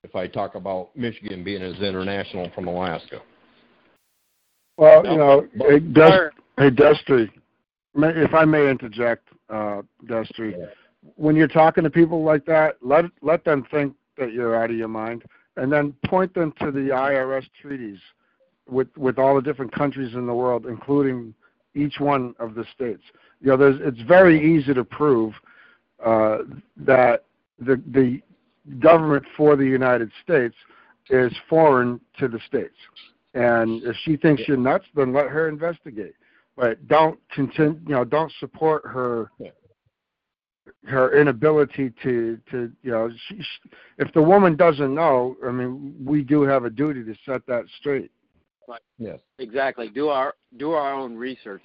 [0.03, 3.21] If I talk about Michigan being as international from Alaska.
[4.77, 6.31] Well, you know, hey, Des, Sir.
[6.57, 7.42] hey Destry, may,
[7.95, 10.67] if I may interject, uh, Destry,
[11.15, 14.77] when you're talking to people like that, let let them think that you're out of
[14.77, 15.23] your mind,
[15.57, 17.99] and then point them to the IRS treaties
[18.69, 21.33] with with all the different countries in the world, including
[21.75, 23.03] each one of the states.
[23.41, 25.33] You know, there's it's very easy to prove
[26.03, 26.39] uh,
[26.77, 27.25] that
[27.59, 28.21] the the
[28.79, 30.55] government for the United States
[31.09, 32.75] is foreign to the states.
[33.33, 36.13] And if she thinks you're nuts, then let her investigate.
[36.55, 39.31] But don't continue, you know, don't support her
[40.85, 45.95] her inability to to you know, she, she, if the woman doesn't know, I mean,
[46.03, 48.11] we do have a duty to set that straight.
[48.97, 49.19] Yes.
[49.39, 49.89] Exactly.
[49.89, 51.63] Do our do our own research.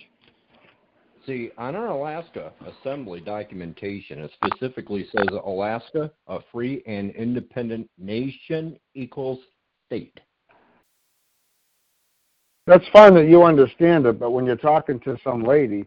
[1.27, 8.78] See, on our Alaska Assembly documentation, it specifically says Alaska, a free and independent nation
[8.94, 9.39] equals
[9.86, 10.19] state.
[12.68, 15.86] That's fine that you understand it, but when you're talking to some lady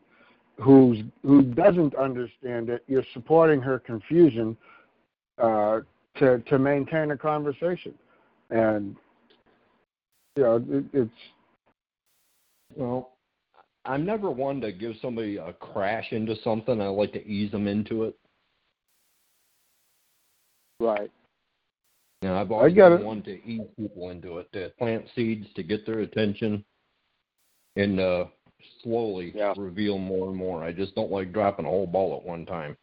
[0.59, 4.57] who's who doesn't understand it, you're supporting her confusion
[5.37, 5.81] uh,
[6.17, 7.93] to to maintain a conversation,
[8.49, 8.95] and
[10.35, 11.11] you know it, it's
[12.75, 13.11] Well,
[13.85, 16.81] I'm never one to give somebody a crash into something.
[16.81, 18.15] I like to ease them into it.
[20.79, 21.11] Right.
[22.23, 23.05] You know, I've always get been it.
[23.05, 26.65] one to ease people into it, to plant seeds to get their attention,
[27.75, 28.25] and uh,
[28.83, 29.53] slowly Yeah.
[29.57, 30.63] reveal more and more.
[30.63, 32.77] I just don't like dropping a whole ball at one time.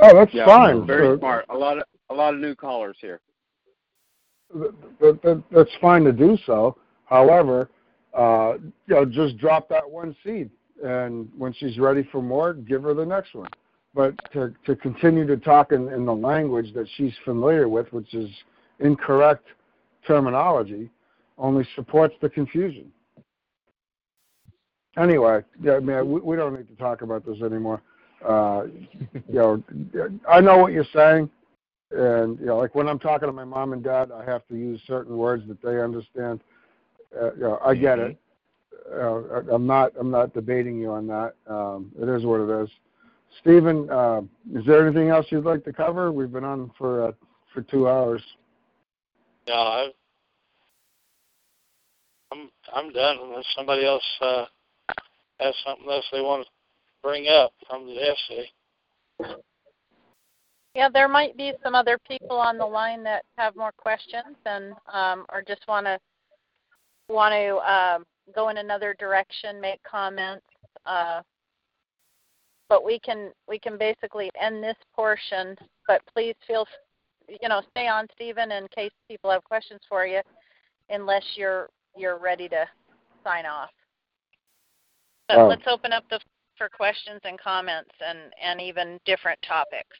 [0.00, 0.46] oh that's Yeah.
[0.46, 0.86] fine.
[0.86, 1.44] Very So- smart.
[1.48, 3.20] A lot of a lot of new callers here.
[4.52, 6.76] th- th- th- that's fine to do so.
[7.04, 7.70] However,
[8.14, 8.54] uh,
[8.88, 10.50] you know, just drop that one seed,
[10.82, 13.48] and when she's ready for more, give her the next one.
[13.94, 18.12] But to to continue to talk in, in the language that she's familiar with, which
[18.14, 18.28] is
[18.80, 19.46] incorrect
[20.06, 20.90] terminology,
[21.38, 22.90] only supports the confusion.
[25.00, 27.82] Anyway, yeah, man, we, we don't need to talk about this anymore.
[28.26, 28.64] Uh,
[29.28, 29.62] you know,
[30.28, 31.30] I know what you're saying
[31.90, 34.54] and you know, like when I'm talking to my mom and dad, I have to
[34.54, 36.40] use certain words that they understand.
[37.20, 38.16] Uh, you know, I get it.
[38.92, 39.92] Uh, I'm not.
[39.98, 41.34] I'm not debating you on that.
[41.48, 42.70] Um, it is what it is.
[43.40, 44.20] Steven, uh,
[44.54, 46.12] is there anything else you'd like to cover?
[46.12, 47.12] We've been on for uh,
[47.52, 48.22] for two hours.
[49.48, 49.88] no, I,
[52.32, 54.44] I'm I'm done unless somebody else uh,
[55.40, 56.50] has something else they want to
[57.02, 58.50] bring up from the essay.
[60.74, 64.72] Yeah, there might be some other people on the line that have more questions and
[64.92, 65.98] um, or just want to
[67.08, 68.04] want to um,
[68.34, 70.46] go in another direction, make comments.
[70.86, 71.22] Uh,
[72.68, 75.56] but we can we can basically end this portion.
[75.88, 76.66] But please feel
[77.28, 80.20] you know stay on, Steven, in case people have questions for you,
[80.88, 82.64] unless you're you're ready to
[83.24, 83.70] sign off.
[85.30, 85.46] But Oh.
[85.46, 86.18] let's open up the
[86.58, 89.96] for questions and comments and and even different topics.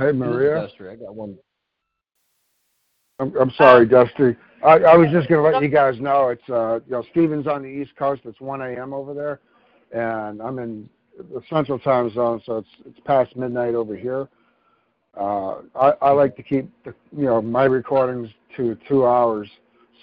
[0.00, 0.62] Hey, Maria.
[0.62, 1.38] Dusty, I got one.
[3.20, 4.36] I'm, I'm sorry, Dusty.
[4.64, 7.46] I, I was just going to let you guys know it's uh, you know Steven's
[7.46, 8.22] on the East Coast.
[8.24, 8.92] It's 1 a.m.
[8.92, 9.38] over there,
[9.92, 14.28] and I'm in the Central Time Zone, so it's it's past midnight over here.
[15.16, 19.48] Uh, I, I like to keep the, you know my recordings to two hours.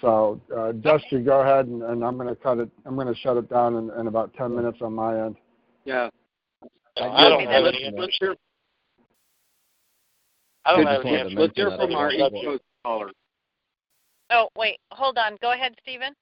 [0.01, 2.69] So uh, Dusty, go ahead, and, and I'm going to cut it.
[2.85, 5.35] I'm going to shut it down in, in about 10 minutes on my end.
[5.85, 6.09] Yeah.
[6.97, 8.35] I don't have let's, any let's hear,
[10.65, 13.11] I don't have any let's hear from our East Coast caller.
[14.29, 15.37] Oh wait, hold on.
[15.41, 16.13] Go ahead, Steven.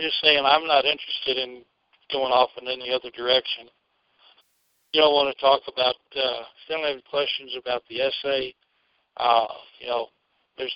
[0.00, 1.62] Just saying, I'm not interested in
[2.10, 3.68] going off in any other direction.
[4.92, 8.54] You don't want to talk about, uh, still have questions about the essay.
[9.16, 9.46] Uh,
[9.80, 10.06] you know,
[10.58, 10.72] there's,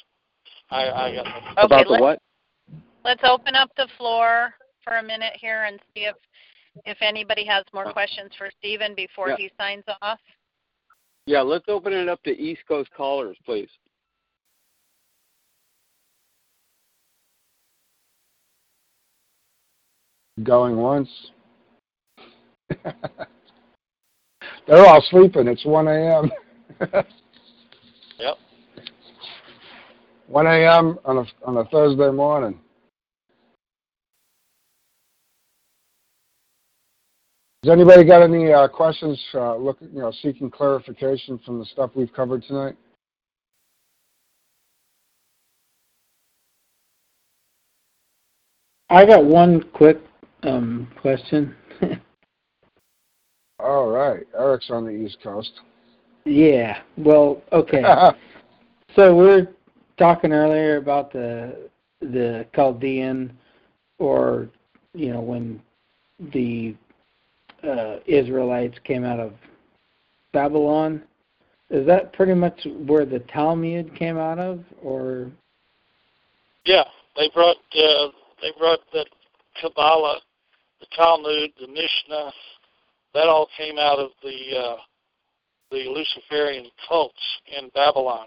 [0.71, 1.43] I, I got nothing.
[1.43, 2.19] Okay, About the let's, what?
[3.05, 4.53] let's open up the floor
[4.83, 6.17] for a minute here and see if
[6.85, 9.37] if anybody has more questions for Steven before Yeah.
[9.39, 10.19] he signs off.
[11.27, 13.71] Yeah, let's open it up to East Coast callers, please.
[20.43, 21.09] Going once.
[24.67, 25.49] They're all sleeping.
[25.49, 26.31] It's 1 a.m.
[28.19, 28.39] Yep.
[30.29, 30.99] 1 a.m.
[31.05, 32.59] on a on a Thursday morning.
[37.63, 39.21] Has anybody got any uh, questions?
[39.35, 42.77] Uh, look, you know, seeking clarification from the stuff we've covered tonight.
[48.89, 49.99] I got one quick
[50.45, 51.57] um, question.
[53.59, 55.51] All right, Eric's on the East Coast.
[56.25, 56.83] yeah.
[56.97, 57.83] Well, okay.
[58.95, 59.49] So we were
[59.99, 61.69] talking earlier about the
[62.01, 63.37] the Chaldean,
[63.99, 64.49] or
[64.95, 65.61] you know when
[66.33, 66.75] the
[67.63, 69.33] uh, Israelites came out of
[70.33, 71.03] Babylon.
[71.71, 75.31] Is that pretty much where the Talmud came out of, or
[76.65, 76.85] Yeah,
[77.17, 78.09] they brought, uh,
[78.41, 79.05] they brought the
[79.61, 80.21] Kabbalah,
[80.81, 82.33] the Talmud, the Mishnah,
[83.15, 84.77] that all came out of the, uh,
[85.73, 88.27] the Luciferian cults in Babylon.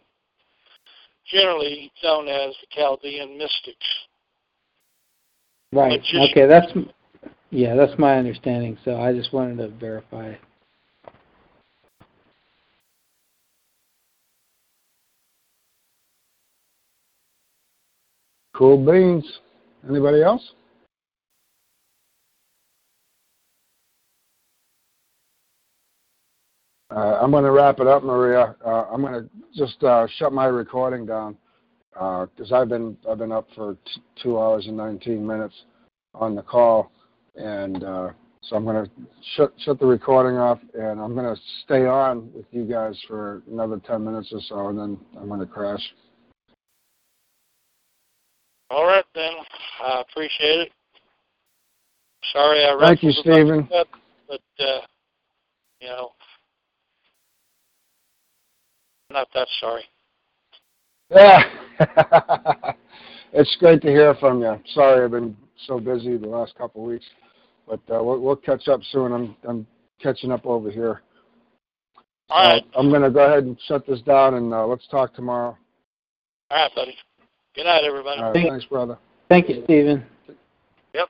[1.31, 3.85] Generally known as the Chaldean mystics.
[5.71, 5.91] right?
[5.91, 6.27] Magician.
[6.31, 6.71] Okay, that's
[7.51, 8.77] yeah, that's my understanding.
[8.85, 10.33] So I just wanted to verify.
[18.53, 19.39] Cool beans.
[19.89, 20.51] Anybody else?
[26.91, 28.55] Uh, I'm going to wrap it up, Maria.
[28.65, 31.37] Uh, I'm going to just uh, shut my recording down
[31.93, 35.55] because I've been I've been up for t- two hours and 19 minutes
[36.15, 36.91] on the call,
[37.35, 38.09] and uh,
[38.41, 38.91] so I'm going to
[39.35, 43.43] shut shut the recording off, and I'm going to stay on with you guys for
[43.51, 45.81] another 10 minutes or so, and then I'm going to crash.
[48.71, 49.31] All right then,
[49.83, 50.71] I appreciate it.
[52.33, 53.67] Sorry I Thank you, Steven.
[53.69, 53.87] But,
[54.59, 54.81] uh,
[55.81, 56.11] you know,
[59.11, 59.83] not that sorry.
[61.09, 61.43] Yeah.
[63.33, 64.59] it's great to hear from you.
[64.73, 67.05] Sorry I've been so busy the last couple of weeks,
[67.67, 69.11] but uh, we'll, we'll catch up soon.
[69.11, 69.67] I'm I'm
[70.01, 71.01] catching up over here.
[72.29, 72.63] All right.
[72.75, 75.57] Uh, I'm going to go ahead and shut this down, and uh, let's talk tomorrow.
[76.51, 76.95] All right, buddy.
[77.55, 78.21] Good night, everybody.
[78.21, 78.97] All right, thanks, brother.
[79.29, 80.05] Thank you, Steven.
[80.93, 81.09] Yep.